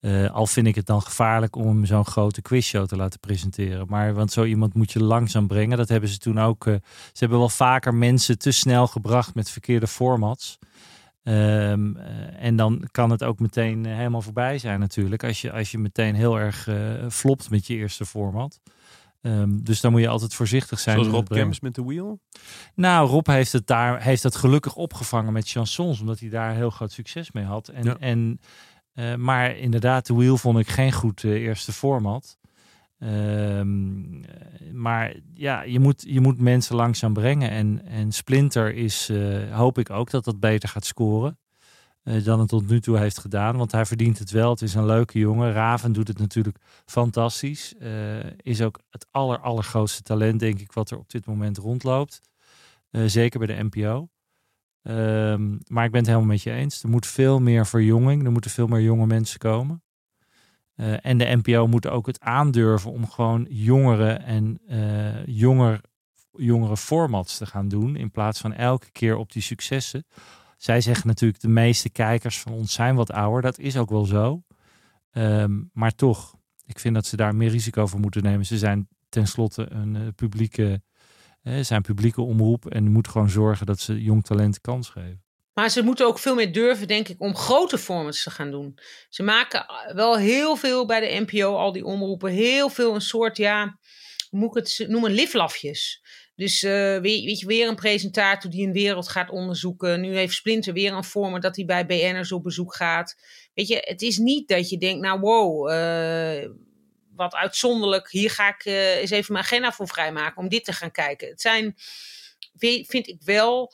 Eh, 0.01 0.31
al 0.31 0.47
vind 0.47 0.67
ik 0.67 0.75
het 0.75 0.87
dan 0.87 1.03
gevaarlijk 1.03 1.57
om 1.57 1.67
hem 1.67 1.85
zo'n 1.85 2.05
grote 2.05 2.43
quizshow 2.43 2.87
te 2.87 2.97
laten 2.97 3.21
presenteren. 3.21 3.87
Maar 3.89 4.15
want 4.15 4.33
zo 4.33 4.45
iemand 4.45 4.75
moet 4.75 4.93
je 4.93 5.05
langzaam 5.05 5.47
brengen. 5.47 5.77
Dat 5.79 5.89
hebben 5.89 6.09
ze 6.09 6.19
toen 6.19 6.41
ook. 6.41 6.67
eh, 6.67 6.75
ze 6.93 7.19
hebben 7.19 7.39
wel 7.39 7.49
vaker 7.49 7.95
mensen 7.95 8.39
te 8.39 8.51
snel 8.51 8.87
gebracht 8.87 9.35
met 9.35 9.51
verkeerde 9.51 9.87
formats. 9.87 10.59
Ehm, 11.23 11.97
eh, 11.97 12.45
en 12.45 12.57
dan 12.57 12.89
kan 12.91 13.11
het 13.11 13.25
ook 13.25 13.39
meteen 13.39 13.87
eh, 13.87 13.97
helemaal 13.97 14.23
voorbij 14.23 14.59
zijn 14.59 14.81
natuurlijk. 14.81 15.25
Als 15.25 15.41
je, 15.41 15.53
als 15.53 15.71
je 15.71 15.79
meteen 15.79 16.15
heel 16.15 16.39
erg 16.39 16.69
eh, 16.69 16.77
flopt 17.11 17.51
met 17.51 17.67
je 17.67 17.75
eerste 17.75 18.07
format. 18.07 18.61
Ehm, 19.21 19.59
dus 19.63 19.81
dan 19.81 19.93
moet 19.93 20.01
je 20.01 20.09
altijd 20.09 20.35
voorzichtig 20.35 20.79
zijn. 20.81 20.97
Zoals 20.97 21.13
Rob. 21.13 21.29
Kemps 21.29 21.61
met 21.61 21.75
de 21.75 21.85
Wheel. 21.85 22.21
Nou, 22.75 23.09
Rob 23.09 23.27
heeft 23.27 23.53
het 23.53 23.67
daar 23.67 24.03
heeft 24.03 24.23
dat 24.23 24.37
gelukkig 24.37 24.75
opgevangen 24.75 25.33
met 25.33 25.49
chansons, 25.51 26.01
omdat 26.01 26.21
hij 26.21 26.29
daar 26.29 26.55
heel 26.55 26.71
groot 26.71 26.93
succes 26.93 27.33
mee 27.33 27.45
had. 27.45 27.69
En, 27.69 27.85
Ja. 27.85 27.97
en, 27.99 28.41
eh, 28.93 29.15
maar 29.15 29.57
inderdaad, 29.57 30.07
de 30.07 30.15
Wheel 30.15 30.37
vond 30.37 30.59
ik 30.59 30.69
geen 30.69 30.93
goed 30.93 31.25
eh, 31.25 31.31
eerste 31.31 31.73
format. 31.73 32.39
Eh, 32.99 33.61
maar 34.73 35.15
ja, 35.35 35.63
je 35.63 35.81
moet, 35.81 36.05
je 36.07 36.21
moet 36.21 36.41
mensen 36.41 36.77
langzaam 36.77 37.13
brengen. 37.13 37.51
En, 37.51 37.83
en 37.87 38.13
Splinter 38.13 38.75
is, 38.75 39.09
eh, 39.09 39.57
hoop 39.57 39.79
ik 39.79 39.91
ook 39.91 40.11
dat 40.11 40.25
dat 40.25 40.41
beter 40.41 40.69
gaat 40.69 40.85
scoren. 40.85 41.39
Eh, 42.07 42.25
dan 42.25 42.41
het 42.41 42.49
tot 42.49 42.69
nu 42.69 42.81
toe 42.81 42.99
heeft 42.99 43.19
gedaan. 43.19 43.57
Want 43.57 43.73
hij 43.73 43.87
verdient 43.87 44.19
het 44.19 44.31
wel. 44.31 44.51
Het 44.51 44.63
is 44.63 44.75
een 44.75 44.87
leuke 44.87 45.19
jongen. 45.19 45.53
Raven 45.53 45.93
doet 45.93 46.09
het 46.09 46.19
natuurlijk 46.19 46.59
fantastisch. 46.85 47.75
Eh, 47.79 47.91
is 48.37 48.63
ook 48.63 48.81
het 48.91 49.07
aller, 49.11 49.39
allergrootste 49.39 50.03
talent, 50.03 50.41
denk 50.41 50.61
ik, 50.61 50.73
wat 50.73 50.91
er 50.91 50.99
op 50.99 51.11
dit 51.11 51.27
moment 51.27 51.59
rondloopt. 51.59 52.21
Eh, 52.91 53.03
zeker 53.07 53.39
bij 53.39 53.57
de 53.57 53.69
NPO. 53.71 54.09
Ehm, 54.83 55.57
maar 55.67 55.85
ik 55.85 55.91
ben 55.91 56.01
het 56.01 56.07
helemaal 56.07 56.29
met 56.29 56.43
je 56.43 56.51
eens. 56.51 56.83
Er 56.83 56.89
moet 56.89 57.07
veel 57.07 57.41
meer 57.41 57.67
verjonging. 57.67 58.25
Er 58.25 58.33
moeten 58.33 58.51
veel 58.51 58.67
meer 58.67 58.83
jonge 58.83 59.07
mensen 59.07 59.39
komen. 59.39 59.83
En 61.01 61.19
de 61.19 61.41
NPO 61.43 61.67
moet 61.67 61.87
ook 61.87 62.07
het 62.07 62.21
aandurven 62.21 62.91
om 62.93 63.09
gewoon 63.09 63.47
jongeren 63.49 64.23
en 64.23 64.61
jonger 65.27 65.81
jongere 66.33 66.77
formats 66.77 67.39
te 67.39 67.47
gaan 67.47 67.69
doen. 67.69 67.97
In 67.97 68.11
plaats 68.11 68.41
van 68.41 68.53
elke 68.53 68.91
keer 68.91 69.17
op 69.17 69.33
die 69.33 69.43
successen. 69.43 70.07
Zij 70.57 70.81
zeggen 70.81 71.07
natuurlijk 71.07 71.41
de 71.41 71.49
meeste 71.49 71.91
kijkers 71.91 72.41
van 72.41 72.53
ons 72.53 72.73
zijn 72.73 72.95
wat 72.95 73.13
ouder. 73.13 73.43
Dat 73.43 73.59
is 73.59 73.77
ook 73.77 73.91
wel 73.91 74.05
zo. 74.05 74.43
Ehm, 75.11 75.63
maar 75.73 75.95
toch, 75.95 76.35
ik 76.67 76.79
vind 76.79 76.95
dat 76.95 77.07
ze 77.07 77.17
daar 77.17 77.35
meer 77.35 77.51
risico 77.51 77.87
voor 77.87 78.01
moeten 78.01 78.23
nemen. 78.23 78.47
Ze 78.47 78.59
zijn 78.59 78.89
tenslotte 79.09 79.67
een 79.71 79.95
uh, 79.95 80.09
publieke, 80.15 80.83
uh, 81.43 81.65
zijn 81.65 81.83
publieke 81.83 82.23
omroep. 82.23 82.71
En 82.71 82.91
moeten 82.91 83.13
gewoon 83.13 83.31
zorgen 83.31 83.67
dat 83.67 83.81
ze 83.81 84.03
jong 84.03 84.25
talent 84.25 84.61
kans 84.61 84.89
geven. 84.89 85.25
Maar 85.53 85.71
ze 85.71 85.83
moeten 85.83 86.07
ook 86.07 86.19
veel 86.19 86.35
meer 86.35 86.53
durven, 86.53 86.89
denk 86.89 87.09
ik, 87.09 87.21
om 87.21 87.37
grote 87.37 87.79
formats 87.79 88.23
te 88.23 88.31
gaan 88.31 88.51
doen. 88.51 88.79
Ze 89.09 89.23
maken 89.23 89.67
wel 89.95 90.17
heel 90.17 90.57
veel 90.57 90.87
bij 90.87 91.01
de 91.01 91.25
NPO, 91.27 91.57
al 91.57 91.73
die 91.73 91.85
omroepen. 91.85 92.31
Heel 92.31 92.69
veel 92.69 92.95
een 92.95 93.01
soort, 93.01 93.37
ja, 93.37 93.79
hoe 94.29 94.41
moet 94.41 94.57
ik 94.57 94.67
het 94.67 94.89
noemen, 94.89 95.11
liflafjes. 95.11 96.03
Dus 96.37 96.63
uh, 96.63 96.99
weet, 96.99 97.41
je, 97.41 97.47
weer 97.47 97.69
een 97.69 97.75
presentator 97.75 98.51
die 98.51 98.67
een 98.67 98.73
wereld 98.73 99.09
gaat 99.09 99.31
onderzoeken. 99.31 100.01
Nu 100.01 100.17
heeft 100.17 100.35
Splinter 100.35 100.73
weer 100.73 100.93
een 100.93 101.05
format 101.05 101.43
dat 101.43 101.57
hij 101.57 101.65
bij 101.65 101.87
BN'ers 101.87 102.33
op 102.33 102.43
bezoek 102.43 102.75
gaat. 102.75 103.17
Weet 103.55 103.69
je, 103.69 103.83
het 103.85 104.03
is 104.03 104.19
niet 104.19 104.49
dat 104.49 104.69
je 104.69 104.79
denkt, 104.79 105.03
nou 105.03 105.21
wow, 105.21 105.71
uh, 105.71 106.51
wat 107.15 107.35
uitzonderlijk. 107.35 108.11
Hier 108.11 108.31
ga 108.31 108.49
ik 108.49 108.65
uh, 108.65 108.97
eens 108.97 109.11
even 109.11 109.33
mijn 109.33 109.45
agenda 109.45 109.73
voor 109.73 109.89
vrijmaken 109.89 110.43
om 110.43 110.49
dit 110.49 110.65
te 110.65 110.73
gaan 110.73 110.91
kijken. 110.91 111.29
Het 111.29 111.41
zijn, 111.41 111.75
vind 112.87 113.07
ik 113.07 113.23
wel, 113.25 113.73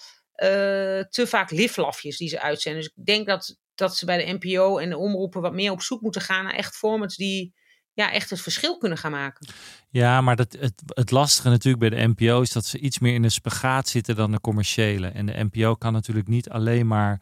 te 1.10 1.24
vaak 1.26 1.50
liflafjes 1.50 2.16
die 2.16 2.28
ze 2.28 2.40
uitzenden. 2.40 2.82
Dus 2.82 2.92
ik 2.96 3.04
denk 3.04 3.26
dat, 3.26 3.58
dat 3.74 3.96
ze 3.96 4.04
bij 4.04 4.24
de 4.24 4.32
NPO 4.40 4.78
en 4.78 4.88
de 4.88 4.98
omroepen 4.98 5.40
wat 5.40 5.52
meer 5.52 5.70
op 5.70 5.82
zoek 5.82 6.00
moeten 6.00 6.22
gaan 6.22 6.44
naar 6.44 6.54
echt 6.54 6.76
formats 6.76 7.16
die 7.16 7.54
ja, 7.94 8.12
echt 8.12 8.30
het 8.30 8.40
verschil 8.40 8.78
kunnen 8.78 8.98
gaan 8.98 9.10
maken. 9.10 9.46
Ja, 9.88 10.20
maar 10.20 10.36
dat, 10.36 10.56
het, 10.58 10.82
het 10.86 11.10
lastige 11.10 11.48
natuurlijk 11.48 11.90
bij 11.90 12.00
de 12.00 12.14
NPO 12.16 12.40
is 12.40 12.52
dat 12.52 12.64
ze 12.64 12.78
iets 12.78 12.98
meer 12.98 13.14
in 13.14 13.22
de 13.22 13.28
spagaat 13.28 13.88
zitten 13.88 14.16
dan 14.16 14.30
de 14.30 14.40
commerciële. 14.40 15.06
En 15.06 15.26
de 15.26 15.48
NPO 15.50 15.74
kan 15.74 15.92
natuurlijk 15.92 16.28
niet 16.28 16.50
alleen 16.50 16.86
maar 16.86 17.20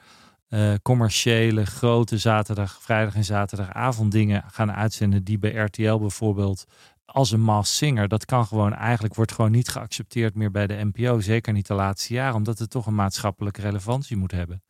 uh, 0.49 0.75
commerciële, 0.83 1.67
grote 1.67 2.19
zaterdag, 2.19 2.79
vrijdag 2.83 3.15
en 3.15 3.25
zaterdagavond 3.25 4.13
dingen 4.13 4.45
gaan 4.47 4.73
uitzenden 4.73 5.25
die 5.25 5.39
bij 5.39 5.51
RTL 5.51 5.97
bijvoorbeeld 5.97 6.67
als 7.13 7.31
een 7.31 7.41
mass 7.41 7.77
singer, 7.77 8.09
dat 8.09 8.25
kan 8.25 8.47
gewoon 8.47 8.75
eigenlijk, 8.75 9.15
wordt 9.15 9.33
gewoon 9.33 9.51
niet 9.51 9.69
geaccepteerd 9.69 10.35
meer 10.35 10.51
bij 10.51 10.67
de 10.67 10.91
NPO. 10.93 11.21
Zeker 11.21 11.53
niet 11.53 11.67
de 11.67 11.75
laatste 11.75 12.15
jaren, 12.15 12.35
omdat 12.35 12.59
het 12.59 12.71
toch 12.71 12.87
een 12.87 12.95
maatschappelijke 12.95 13.61
relevantie 13.61 14.17
moet 14.17 14.33
hebben. 14.33 14.63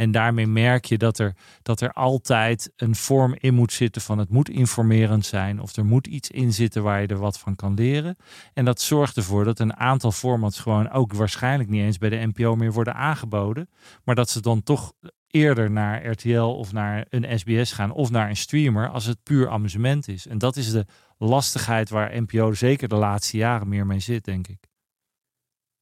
En 0.00 0.10
daarmee 0.10 0.46
merk 0.46 0.84
je 0.84 0.98
dat 0.98 1.18
er, 1.18 1.34
dat 1.62 1.80
er 1.80 1.92
altijd 1.92 2.72
een 2.76 2.94
vorm 2.94 3.34
in 3.38 3.54
moet 3.54 3.72
zitten 3.72 4.02
van 4.02 4.18
het 4.18 4.30
moet 4.30 4.48
informerend 4.48 5.26
zijn 5.26 5.60
of 5.60 5.76
er 5.76 5.84
moet 5.84 6.06
iets 6.06 6.30
in 6.30 6.52
zitten 6.52 6.82
waar 6.82 7.00
je 7.00 7.06
er 7.06 7.18
wat 7.18 7.38
van 7.38 7.56
kan 7.56 7.74
leren. 7.74 8.16
En 8.52 8.64
dat 8.64 8.80
zorgt 8.80 9.16
ervoor 9.16 9.44
dat 9.44 9.58
een 9.58 9.76
aantal 9.76 10.12
formats 10.12 10.60
gewoon 10.60 10.90
ook 10.90 11.12
waarschijnlijk 11.12 11.70
niet 11.70 11.82
eens 11.82 11.98
bij 11.98 12.08
de 12.08 12.26
NPO 12.26 12.56
meer 12.56 12.72
worden 12.72 12.94
aangeboden, 12.94 13.70
maar 14.04 14.14
dat 14.14 14.30
ze 14.30 14.40
dan 14.40 14.62
toch 14.62 14.92
eerder 15.26 15.70
naar 15.70 16.06
RTL 16.06 16.40
of 16.40 16.72
naar 16.72 17.06
een 17.08 17.38
SBS 17.38 17.72
gaan 17.72 17.92
of 17.92 18.10
naar 18.10 18.28
een 18.28 18.36
streamer 18.36 18.88
als 18.88 19.04
het 19.04 19.22
puur 19.22 19.48
amusement 19.48 20.08
is. 20.08 20.26
En 20.26 20.38
dat 20.38 20.56
is 20.56 20.70
de 20.70 20.86
lastigheid 21.18 21.90
waar 21.90 22.22
NPO 22.22 22.52
zeker 22.52 22.88
de 22.88 22.94
laatste 22.94 23.36
jaren 23.36 23.68
meer 23.68 23.86
mee 23.86 24.00
zit, 24.00 24.24
denk 24.24 24.48
ik. 24.48 24.68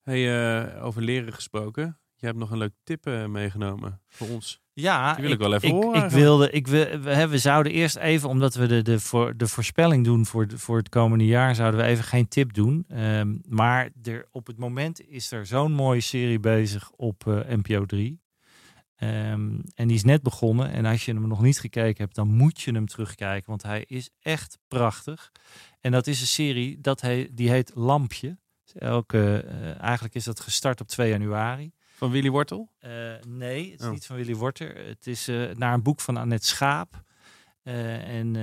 Hey, 0.03 0.21
uh, 0.21 0.85
over 0.85 1.03
leren 1.03 1.33
gesproken. 1.33 1.99
Je 2.21 2.27
hebt 2.27 2.39
nog 2.39 2.51
een 2.51 2.59
leuk 2.59 2.75
tip 2.85 3.07
uh, 3.07 3.27
meegenomen 3.27 4.01
voor 4.09 4.29
ons. 4.29 4.61
Ja, 4.73 5.15
Die 5.15 5.23
wil 5.23 5.33
ik, 5.33 5.39
ik 5.39 5.47
wel 5.47 5.55
even 5.55 5.69
ik, 5.69 5.75
horen. 5.75 6.05
Ik 6.05 6.11
wilde, 6.11 6.51
ik 6.51 6.67
we, 6.67 7.27
we 7.29 7.39
zouden 7.39 7.73
eerst 7.73 7.97
even, 7.97 8.29
omdat 8.29 8.55
we 8.55 8.67
de, 8.67 8.83
de, 8.83 9.01
voor, 9.01 9.37
de 9.37 9.47
voorspelling 9.47 10.05
doen 10.05 10.27
voor, 10.27 10.47
de, 10.47 10.59
voor 10.59 10.77
het 10.77 10.89
komende 10.89 11.27
jaar, 11.27 11.55
zouden 11.55 11.81
we 11.81 11.87
even 11.87 12.05
geen 12.05 12.29
tip 12.29 12.55
doen. 12.55 12.87
Um, 12.89 13.43
maar 13.49 13.91
er, 14.03 14.29
op 14.31 14.47
het 14.47 14.59
moment 14.59 15.09
is 15.09 15.33
er 15.33 15.47
zo'n 15.47 15.73
mooie 15.73 16.01
serie 16.01 16.41
bezig 16.41 16.91
op 16.91 17.25
uh, 17.29 17.41
NPO 17.49 17.87
3. 17.87 18.21
Um, 19.03 19.63
en 19.75 19.87
die 19.89 19.97
is 19.97 20.05
net 20.05 20.23
begonnen. 20.23 20.71
En 20.71 20.85
als 20.85 21.05
je 21.05 21.13
hem 21.13 21.29
nog 21.29 21.43
niet 21.43 21.61
gekeken 21.61 22.05
hebt, 22.05 22.15
dan 22.15 22.29
moet 22.29 22.61
je 22.61 22.73
hem 22.73 22.87
terugkijken. 22.87 23.51
Want 23.51 23.63
hij 23.63 23.85
is 23.87 24.11
echt 24.21 24.59
prachtig. 24.69 25.33
En 25.81 25.93
dat 25.93 26.07
is 26.07 26.21
een 26.21 26.27
serie 26.27 26.81
dat 26.81 27.01
he, 27.01 27.29
die 27.33 27.51
heet 27.51 27.73
Lampje. 27.75 28.39
Elke, 28.75 29.45
uh, 29.47 29.81
eigenlijk 29.81 30.15
is 30.15 30.25
dat 30.25 30.41
gestart 30.41 30.81
op 30.81 30.89
2 30.89 31.11
januari. 31.11 31.73
Van 31.99 32.11
Willy 32.11 32.31
Wortel? 32.31 32.73
Uh, 32.81 32.91
nee, 33.27 33.71
het 33.71 33.81
is 33.81 33.87
oh. 33.87 33.93
niet 33.93 34.07
van 34.07 34.17
Willy 34.17 34.35
Wortel. 34.35 34.69
Het 34.75 35.07
is 35.07 35.29
uh, 35.29 35.55
naar 35.55 35.75
een 35.75 35.83
boek 35.83 36.01
van 36.01 36.17
Annette 36.17 36.47
Schaap. 36.47 37.03
Uh, 37.65 38.09
en 38.09 38.37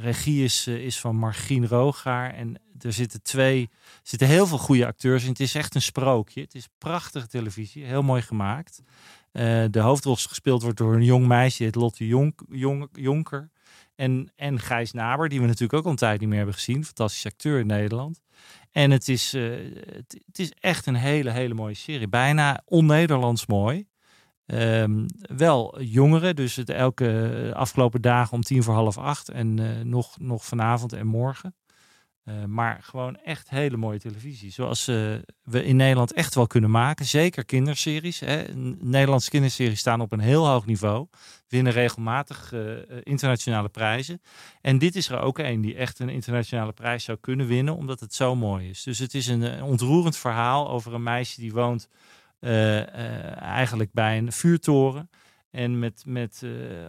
regie 0.00 0.44
is, 0.44 0.66
is 0.66 1.00
van 1.00 1.16
Margien 1.16 1.66
Rogaar. 1.66 2.34
En 2.34 2.60
er 2.78 2.92
zitten 2.92 3.22
twee, 3.22 3.62
er 3.72 4.00
zitten 4.02 4.28
heel 4.28 4.46
veel 4.46 4.58
goede 4.58 4.86
acteurs 4.86 5.22
in. 5.22 5.28
Het 5.28 5.40
is 5.40 5.54
echt 5.54 5.74
een 5.74 5.82
sprookje. 5.82 6.40
Het 6.40 6.54
is 6.54 6.68
prachtige 6.78 7.26
televisie, 7.26 7.84
heel 7.84 8.02
mooi 8.02 8.22
gemaakt. 8.22 8.82
de 9.70 9.80
hoofdrol 9.80 10.16
gespeeld 10.16 10.62
wordt 10.62 10.78
door 10.78 10.94
een 10.94 11.04
jong 11.04 11.26
meisje, 11.26 11.64
het 11.64 11.74
Lotte 11.74 12.06
Jonk, 12.06 12.42
Jonk, 12.48 12.88
Jonker. 12.92 13.50
En, 13.94 14.32
en 14.36 14.60
Gijs 14.60 14.92
Naber, 14.92 15.28
die 15.28 15.40
we 15.40 15.46
natuurlijk 15.46 15.72
ook 15.72 15.84
al 15.84 15.90
een 15.90 15.96
tijd 15.96 16.20
niet 16.20 16.28
meer 16.28 16.38
hebben 16.38 16.54
gezien. 16.54 16.84
Fantastische 16.84 17.28
acteur 17.28 17.58
in 17.58 17.66
Nederland. 17.66 18.20
En 18.72 18.90
het 18.90 19.08
is, 19.08 19.34
uh, 19.34 19.74
het, 20.26 20.38
is 20.38 20.52
echt 20.60 20.86
een 20.86 20.94
hele, 20.94 21.30
hele 21.30 21.54
mooie 21.54 21.74
serie. 21.74 22.08
Bijna 22.08 22.62
on-Nederlands 22.64 23.46
mooi. 23.46 23.86
Um, 24.46 25.06
wel 25.36 25.82
jongeren, 25.82 26.36
dus 26.36 26.56
het 26.56 26.70
elke 26.70 27.50
afgelopen 27.54 28.00
dagen 28.00 28.32
om 28.32 28.42
tien 28.42 28.62
voor 28.62 28.74
half 28.74 28.98
acht. 28.98 29.28
En 29.28 29.60
uh, 29.60 29.80
nog, 29.80 30.18
nog 30.18 30.44
vanavond 30.44 30.92
en 30.92 31.06
morgen. 31.06 31.54
Uh, 32.24 32.44
maar 32.44 32.82
gewoon 32.82 33.16
echt 33.16 33.50
hele 33.50 33.76
mooie 33.76 33.98
televisie. 33.98 34.50
Zoals 34.50 34.88
uh, 34.88 35.14
we 35.42 35.64
in 35.64 35.76
Nederland 35.76 36.12
echt 36.12 36.34
wel 36.34 36.46
kunnen 36.46 36.70
maken. 36.70 37.04
Zeker 37.04 37.44
kinderseries. 37.44 38.20
Hè. 38.20 38.54
Nederlandse 38.78 39.30
kinderseries 39.30 39.78
staan 39.78 40.00
op 40.00 40.12
een 40.12 40.20
heel 40.20 40.48
hoog 40.48 40.66
niveau. 40.66 41.06
Winnen 41.48 41.72
regelmatig 41.72 42.52
uh, 42.52 42.76
internationale 43.02 43.68
prijzen. 43.68 44.20
En 44.60 44.78
dit 44.78 44.96
is 44.96 45.08
er 45.08 45.20
ook 45.20 45.38
een 45.38 45.60
die 45.60 45.74
echt 45.74 45.98
een 45.98 46.08
internationale 46.08 46.72
prijs 46.72 47.04
zou 47.04 47.18
kunnen 47.20 47.46
winnen. 47.46 47.76
Omdat 47.76 48.00
het 48.00 48.14
zo 48.14 48.34
mooi 48.34 48.68
is. 48.68 48.82
Dus 48.82 48.98
het 48.98 49.14
is 49.14 49.26
een 49.26 49.62
ontroerend 49.62 50.16
verhaal 50.16 50.70
over 50.70 50.94
een 50.94 51.02
meisje 51.02 51.40
die 51.40 51.52
woont 51.52 51.88
eigenlijk 52.40 53.92
bij 53.92 54.18
een 54.18 54.32
vuurtoren. 54.32 55.10
En 55.50 55.78
met, 55.78 56.02
met 56.06 56.42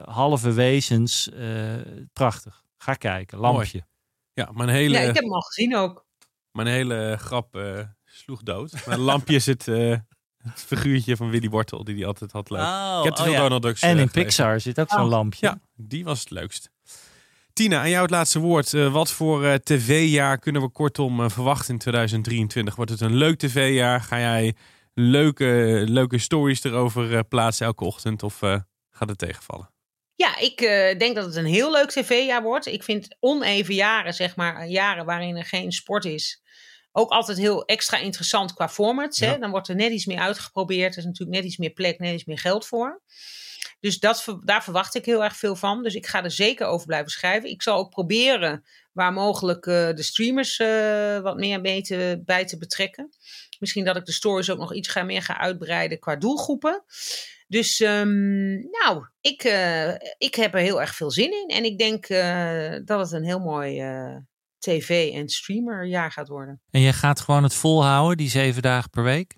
halve 0.05 0.51
wezens. 0.51 1.29
prachtig. 2.13 2.63
Ga 2.77 2.93
kijken. 2.93 3.37
Lampje. 3.37 3.77
Mooi. 3.79 3.91
Ja, 4.33 4.49
mijn 4.53 4.69
hele... 4.69 4.93
Ja, 4.93 4.99
ik 4.99 5.15
heb 5.15 5.23
hem 5.23 5.33
al 5.33 5.41
gezien 5.41 5.75
ook. 5.75 6.05
Mijn 6.51 6.67
hele 6.67 7.17
grap 7.19 7.55
uh, 7.55 7.79
sloeg 8.05 8.43
dood. 8.43 8.85
Mijn 8.85 8.99
lampje 8.99 9.35
is 9.35 9.45
het, 9.45 9.67
uh, 9.67 9.97
het 10.37 10.63
figuurtje 10.65 11.15
van 11.15 11.29
Willy 11.29 11.49
Wortel, 11.49 11.83
die 11.83 11.95
hij 11.95 12.05
altijd 12.05 12.31
had 12.31 12.49
leuk. 12.49 12.61
Oh, 12.61 12.95
ik 12.97 13.03
heb 13.03 13.13
te 13.13 13.21
oh, 13.21 13.27
veel 13.27 13.35
ja. 13.35 13.41
Donald 13.41 13.61
Ducks 13.61 13.81
En 13.81 13.95
uh, 13.95 14.01
in. 14.01 14.11
Pixar 14.11 14.59
zit 14.59 14.79
ook 14.79 14.89
zo'n 14.89 15.07
lampje. 15.07 15.47
Ja, 15.47 15.59
die 15.75 16.03
was 16.03 16.19
het 16.19 16.29
leukst. 16.29 16.71
Tina, 17.53 17.79
aan 17.79 17.89
jou 17.89 18.01
het 18.01 18.11
laatste 18.11 18.39
woord. 18.39 18.73
Uh, 18.73 18.93
wat 18.93 19.11
voor 19.11 19.43
uh, 19.43 19.53
tv-jaar 19.53 20.37
kunnen 20.39 20.61
we 20.61 20.69
kortom 20.69 21.19
uh, 21.19 21.29
verwachten 21.29 21.73
in 21.73 21.79
2023? 21.79 22.75
Wordt 22.75 22.91
het 22.91 23.01
een 23.01 23.15
leuk 23.15 23.37
tv-jaar? 23.37 24.01
Ga 24.01 24.19
jij 24.19 24.55
leuke, 24.93 25.83
leuke 25.87 26.17
stories 26.17 26.63
erover 26.63 27.23
plaatsen 27.23 27.65
elke 27.65 27.83
ochtend? 27.83 28.23
Of 28.23 28.37
gaat 28.89 29.09
het 29.09 29.17
tegenvallen? 29.17 29.72
Ja, 30.15 30.37
ik 30.37 30.61
uh, 30.61 30.69
denk 30.97 31.15
dat 31.15 31.25
het 31.25 31.35
een 31.35 31.45
heel 31.45 31.71
leuk 31.71 31.89
tv-jaar 31.89 32.41
wordt. 32.41 32.65
Ik 32.65 32.83
vind 32.83 33.15
oneven 33.19 33.73
jaren, 33.73 34.13
zeg 34.13 34.35
maar, 34.35 34.67
jaren 34.67 35.05
waarin 35.05 35.35
er 35.35 35.45
geen 35.45 35.71
sport 35.71 36.05
is, 36.05 36.41
ook 36.91 37.09
altijd 37.09 37.37
heel 37.37 37.65
extra 37.65 37.97
interessant 37.97 38.53
qua 38.53 38.69
formats. 38.69 39.19
Ja. 39.19 39.31
Hè? 39.31 39.37
Dan 39.37 39.51
wordt 39.51 39.67
er 39.67 39.75
net 39.75 39.91
iets 39.91 40.05
meer 40.05 40.19
uitgeprobeerd. 40.19 40.91
Er 40.91 40.97
is 40.97 41.05
natuurlijk 41.05 41.37
net 41.37 41.45
iets 41.45 41.57
meer 41.57 41.69
plek, 41.69 41.99
net 41.99 42.13
iets 42.13 42.25
meer 42.25 42.39
geld 42.39 42.65
voor. 42.65 43.01
Dus 43.79 43.99
dat, 43.99 44.37
daar 44.43 44.63
verwacht 44.63 44.95
ik 44.95 45.05
heel 45.05 45.23
erg 45.23 45.35
veel 45.35 45.55
van. 45.55 45.83
Dus 45.83 45.95
ik 45.95 46.07
ga 46.07 46.23
er 46.23 46.31
zeker 46.31 46.65
over 46.65 46.87
blijven 46.87 47.11
schrijven. 47.11 47.49
Ik 47.49 47.61
zal 47.61 47.77
ook 47.77 47.89
proberen 47.89 48.65
waar 48.91 49.13
mogelijk 49.13 49.65
uh, 49.65 49.73
de 49.73 50.03
streamers 50.03 50.59
uh, 50.59 51.19
wat 51.19 51.37
meer 51.37 51.61
mee 51.61 51.81
te, 51.81 52.21
bij 52.25 52.45
te 52.45 52.57
betrekken. 52.57 53.09
Misschien 53.59 53.85
dat 53.85 53.95
ik 53.95 54.05
de 54.05 54.11
stories 54.11 54.49
ook 54.49 54.57
nog 54.57 54.73
iets 54.73 54.87
ga, 54.87 55.03
meer 55.03 55.21
ga 55.21 55.37
uitbreiden 55.37 55.99
qua 55.99 56.15
doelgroepen. 56.15 56.83
Dus 57.53 57.79
um, 57.79 58.53
nou, 58.69 59.05
ik, 59.21 59.43
uh, 59.43 59.93
ik 60.17 60.35
heb 60.35 60.53
er 60.53 60.59
heel 60.59 60.81
erg 60.81 60.95
veel 60.95 61.11
zin 61.11 61.31
in. 61.31 61.47
En 61.47 61.63
ik 61.63 61.77
denk 61.77 62.09
uh, 62.09 62.71
dat 62.85 62.99
het 62.99 63.11
een 63.11 63.23
heel 63.23 63.39
mooi 63.39 63.83
uh, 63.83 64.17
tv- 64.57 65.13
en 65.13 65.29
streamerjaar 65.29 66.11
gaat 66.11 66.27
worden. 66.27 66.61
En 66.69 66.81
je 66.81 66.93
gaat 66.93 67.19
gewoon 67.19 67.43
het 67.43 67.53
volhouden, 67.53 68.17
die 68.17 68.29
zeven 68.29 68.61
dagen 68.61 68.89
per 68.89 69.03
week? 69.03 69.35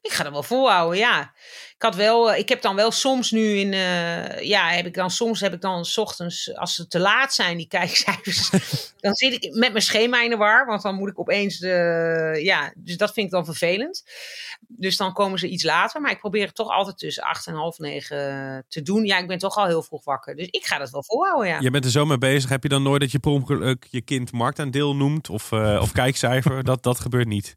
Ik 0.00 0.12
ga 0.12 0.24
er 0.24 0.32
wel 0.32 0.42
volhouden, 0.42 0.98
ja. 0.98 1.32
Ik 1.74 1.84
had 1.84 1.94
wel, 1.94 2.32
eh, 2.32 2.38
ik 2.38 2.48
heb 2.48 2.62
dan 2.62 2.76
wel 2.76 2.90
soms 2.90 3.30
nu 3.30 3.56
in, 3.56 3.72
uh, 3.72 4.40
ja, 4.40 4.68
heb 4.68 4.86
ik 4.86 4.94
dan 4.94 5.10
soms 5.10 5.40
heb 5.40 5.52
ik 5.52 5.60
dan 5.60 5.84
s 5.84 5.98
ochtends, 5.98 6.56
als 6.56 6.74
ze 6.74 6.86
te 6.86 6.98
laat 6.98 7.34
zijn, 7.34 7.56
die 7.56 7.68
kijkcijfers, 7.78 8.50
dan 9.00 9.14
zit 9.14 9.32
ik 9.32 9.54
met 9.54 9.72
mijn 9.72 9.82
schema 9.82 10.22
in 10.22 10.30
de 10.30 10.36
war, 10.36 10.66
want 10.66 10.82
dan 10.82 10.94
moet 10.94 11.08
ik 11.08 11.18
opeens 11.18 11.58
de, 11.58 12.40
ja, 12.42 12.72
dus 12.76 12.96
dat 12.96 13.12
vind 13.12 13.26
ik 13.26 13.32
dan 13.32 13.44
vervelend. 13.44 14.02
Dus 14.68 14.96
dan 14.96 15.12
komen 15.12 15.38
ze 15.38 15.48
iets 15.48 15.64
later, 15.64 16.00
maar 16.00 16.10
ik 16.10 16.18
probeer 16.18 16.46
het 16.46 16.54
toch 16.54 16.70
altijd 16.70 16.98
tussen 16.98 17.22
acht 17.22 17.46
en 17.46 17.54
half 17.54 17.78
negen 17.78 18.64
te 18.68 18.82
doen. 18.82 19.04
Ja, 19.04 19.18
ik 19.18 19.26
ben 19.26 19.38
toch 19.38 19.56
al 19.56 19.66
heel 19.66 19.82
vroeg 19.82 20.04
wakker, 20.04 20.36
dus 20.36 20.48
ik 20.50 20.66
ga 20.66 20.78
dat 20.78 20.90
wel 20.90 21.04
volhouden, 21.04 21.48
ja. 21.48 21.60
Je 21.60 21.70
bent 21.70 21.84
er 21.84 21.90
zo 21.90 22.04
mee 22.04 22.18
bezig. 22.18 22.50
Heb 22.50 22.62
je 22.62 22.68
dan 22.68 22.82
nooit 22.82 23.00
dat 23.00 23.12
je 23.12 23.18
per 23.18 23.76
je 23.90 24.00
kind 24.00 24.32
marktaandeel 24.32 24.96
noemt 24.96 25.30
of, 25.30 25.50
uh, 25.50 25.78
of 25.82 25.92
kijkcijfer? 25.92 26.64
dat, 26.64 26.82
dat 26.82 27.00
gebeurt 27.00 27.26
niet. 27.26 27.56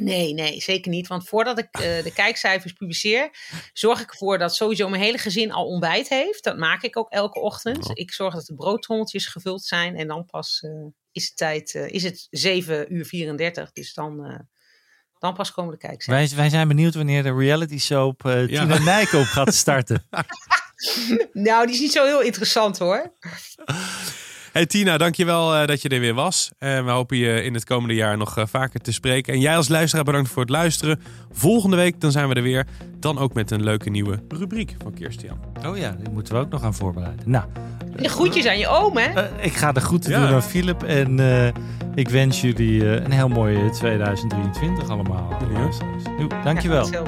Nee, 0.00 0.34
nee, 0.34 0.60
zeker 0.60 0.90
niet. 0.90 1.06
Want 1.06 1.28
voordat 1.28 1.58
ik 1.58 1.68
uh, 1.72 1.82
de 2.02 2.12
kijkcijfers 2.14 2.72
publiceer, 2.72 3.30
zorg 3.72 4.00
ik 4.00 4.10
ervoor 4.10 4.38
dat 4.38 4.54
sowieso 4.54 4.88
mijn 4.88 5.02
hele 5.02 5.18
gezin 5.18 5.52
al 5.52 5.66
ontbijt 5.66 6.08
heeft. 6.08 6.44
Dat 6.44 6.56
maak 6.56 6.82
ik 6.82 6.96
ook 6.96 7.10
elke 7.10 7.40
ochtend. 7.40 7.90
Ik 7.92 8.12
zorg 8.12 8.34
dat 8.34 8.46
de 8.46 8.54
broodtrommeltjes 8.54 9.26
gevuld 9.26 9.64
zijn 9.64 9.96
en 9.96 10.06
dan 10.06 10.24
pas 10.24 10.62
uh, 10.62 10.86
is, 11.12 11.24
het 11.24 11.36
tijd, 11.36 11.74
uh, 11.74 11.88
is 11.88 12.02
het 12.02 12.26
7 12.30 12.94
uur 12.94 13.04
34. 13.04 13.72
Dus 13.72 13.94
dan, 13.94 14.46
dan 15.18 15.34
pas 15.34 15.52
komen 15.52 15.72
de 15.72 15.78
kijkcijfers. 15.78 16.30
Wij, 16.30 16.40
wij 16.40 16.50
zijn 16.50 16.68
benieuwd 16.68 16.94
wanneer 16.94 17.22
de 17.22 17.34
reality 17.34 17.78
soap 17.78 18.24
uh, 18.24 18.48
ja. 18.48 18.62
Tina 18.62 18.78
Nijkoop 18.78 19.26
gaat 19.26 19.54
starten. 19.54 20.06
nou, 21.32 21.66
die 21.66 21.74
is 21.74 21.80
niet 21.80 21.92
zo 21.92 22.04
heel 22.04 22.22
interessant 22.22 22.78
hoor. 22.78 23.12
Hey 24.56 24.66
Tina, 24.66 24.98
dankjewel 24.98 25.60
uh, 25.60 25.66
dat 25.66 25.82
je 25.82 25.88
er 25.88 26.00
weer 26.00 26.14
was. 26.14 26.50
Uh, 26.58 26.84
we 26.84 26.90
hopen 26.90 27.16
je 27.16 27.42
in 27.42 27.54
het 27.54 27.64
komende 27.64 27.94
jaar 27.94 28.16
nog 28.16 28.38
uh, 28.38 28.44
vaker 28.46 28.80
te 28.80 28.92
spreken. 28.92 29.32
En 29.32 29.40
jij 29.40 29.56
als 29.56 29.68
luisteraar 29.68 30.04
bedankt 30.04 30.30
voor 30.30 30.42
het 30.42 30.50
luisteren. 30.50 31.00
Volgende 31.32 31.76
week 31.76 32.00
dan 32.00 32.12
zijn 32.12 32.28
we 32.28 32.34
er 32.34 32.42
weer. 32.42 32.66
Dan 32.98 33.18
ook 33.18 33.34
met 33.34 33.50
een 33.50 33.62
leuke 33.62 33.90
nieuwe 33.90 34.22
rubriek 34.28 34.74
van 34.82 34.94
Kirstian. 34.94 35.38
Oh 35.66 35.76
ja, 35.76 35.96
die 35.98 36.10
moeten 36.10 36.34
we 36.34 36.40
ook 36.40 36.50
nog 36.50 36.60
gaan 36.60 36.74
voorbereiden. 36.74 37.30
Nou, 37.30 37.44
de 37.96 38.08
groetjes 38.08 38.46
aan 38.46 38.58
je 38.58 38.68
oom, 38.68 38.96
hè? 38.96 39.40
ik 39.40 39.52
ga 39.52 39.72
de 39.72 39.80
groeten 39.80 40.10
ja. 40.10 40.20
doen 40.20 40.34
aan 40.34 40.42
Philip. 40.42 40.82
En 40.82 41.18
ik 41.94 42.08
wens 42.08 42.40
jullie 42.40 42.86
een 42.86 43.12
heel 43.12 43.28
mooi 43.28 43.70
2023 43.70 44.88
allemaal. 44.88 45.36
Ja. 45.52 46.42
Dankjewel. 46.42 46.90
Ja, 46.90 47.02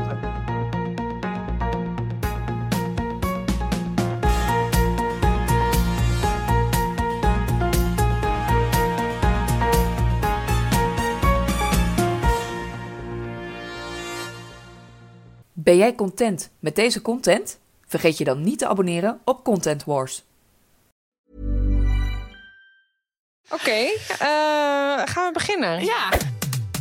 Ben 15.69 15.77
jij 15.77 15.95
content 15.95 16.51
met 16.59 16.77
deze 16.77 17.03
content? 17.03 17.59
Vergeet 17.87 18.19
je 18.19 18.25
dan 18.25 18.43
niet 18.43 18.59
te 18.59 18.69
abonneren 18.69 19.21
op 19.25 19.45
Content 19.45 19.85
Wars. 19.85 20.25
Oké, 23.51 23.55
okay, 23.55 23.87
uh, 24.13 25.07
gaan 25.07 25.27
we 25.27 25.31
beginnen? 25.33 25.85
Ja. 25.85 26.11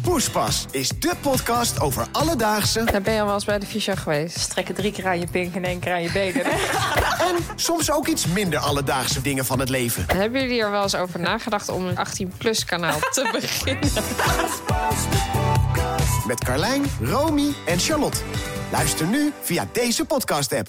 Poespas 0.02 0.66
is 0.72 0.90
de 0.90 1.14
podcast 1.22 1.80
over 1.80 2.08
alledaagse... 2.12 2.84
Daar 2.84 3.02
ben 3.02 3.14
je 3.14 3.20
al 3.20 3.26
wel 3.26 3.36
eens 3.36 3.46
bij 3.46 3.60
de 3.60 3.66
fysio 3.66 3.96
geweest. 3.96 4.40
Strekken 4.40 4.76
drie 4.76 4.92
keer 4.92 5.08
aan 5.08 5.20
je 5.20 5.28
pink 5.32 5.56
en 5.56 5.64
één 5.64 5.80
keer 5.80 5.94
aan 5.94 6.04
je 6.04 6.12
benen. 6.12 6.46
en 7.30 7.36
soms 7.56 7.92
ook 7.92 8.08
iets 8.08 8.26
minder 8.26 8.60
alledaagse 8.60 9.22
dingen 9.22 9.46
van 9.46 9.60
het 9.60 9.70
leven. 9.70 10.06
Hebben 10.16 10.42
jullie 10.42 10.62
er 10.62 10.72
wel 10.72 10.84
eens 10.84 10.96
over 10.96 11.20
nagedacht 11.20 11.70
om 11.70 11.86
een 11.86 11.98
18-plus 11.98 12.66
kanaal 12.66 13.00
te 13.00 13.30
beginnen? 13.40 13.92
Met 16.28 16.44
Carlijn, 16.44 16.86
Romy 17.02 17.54
en 17.66 17.80
Charlotte. 17.80 18.20
Luister 18.72 19.08
nu 19.08 19.32
via 19.42 19.68
deze 19.74 20.06
podcast-app. 20.06 20.68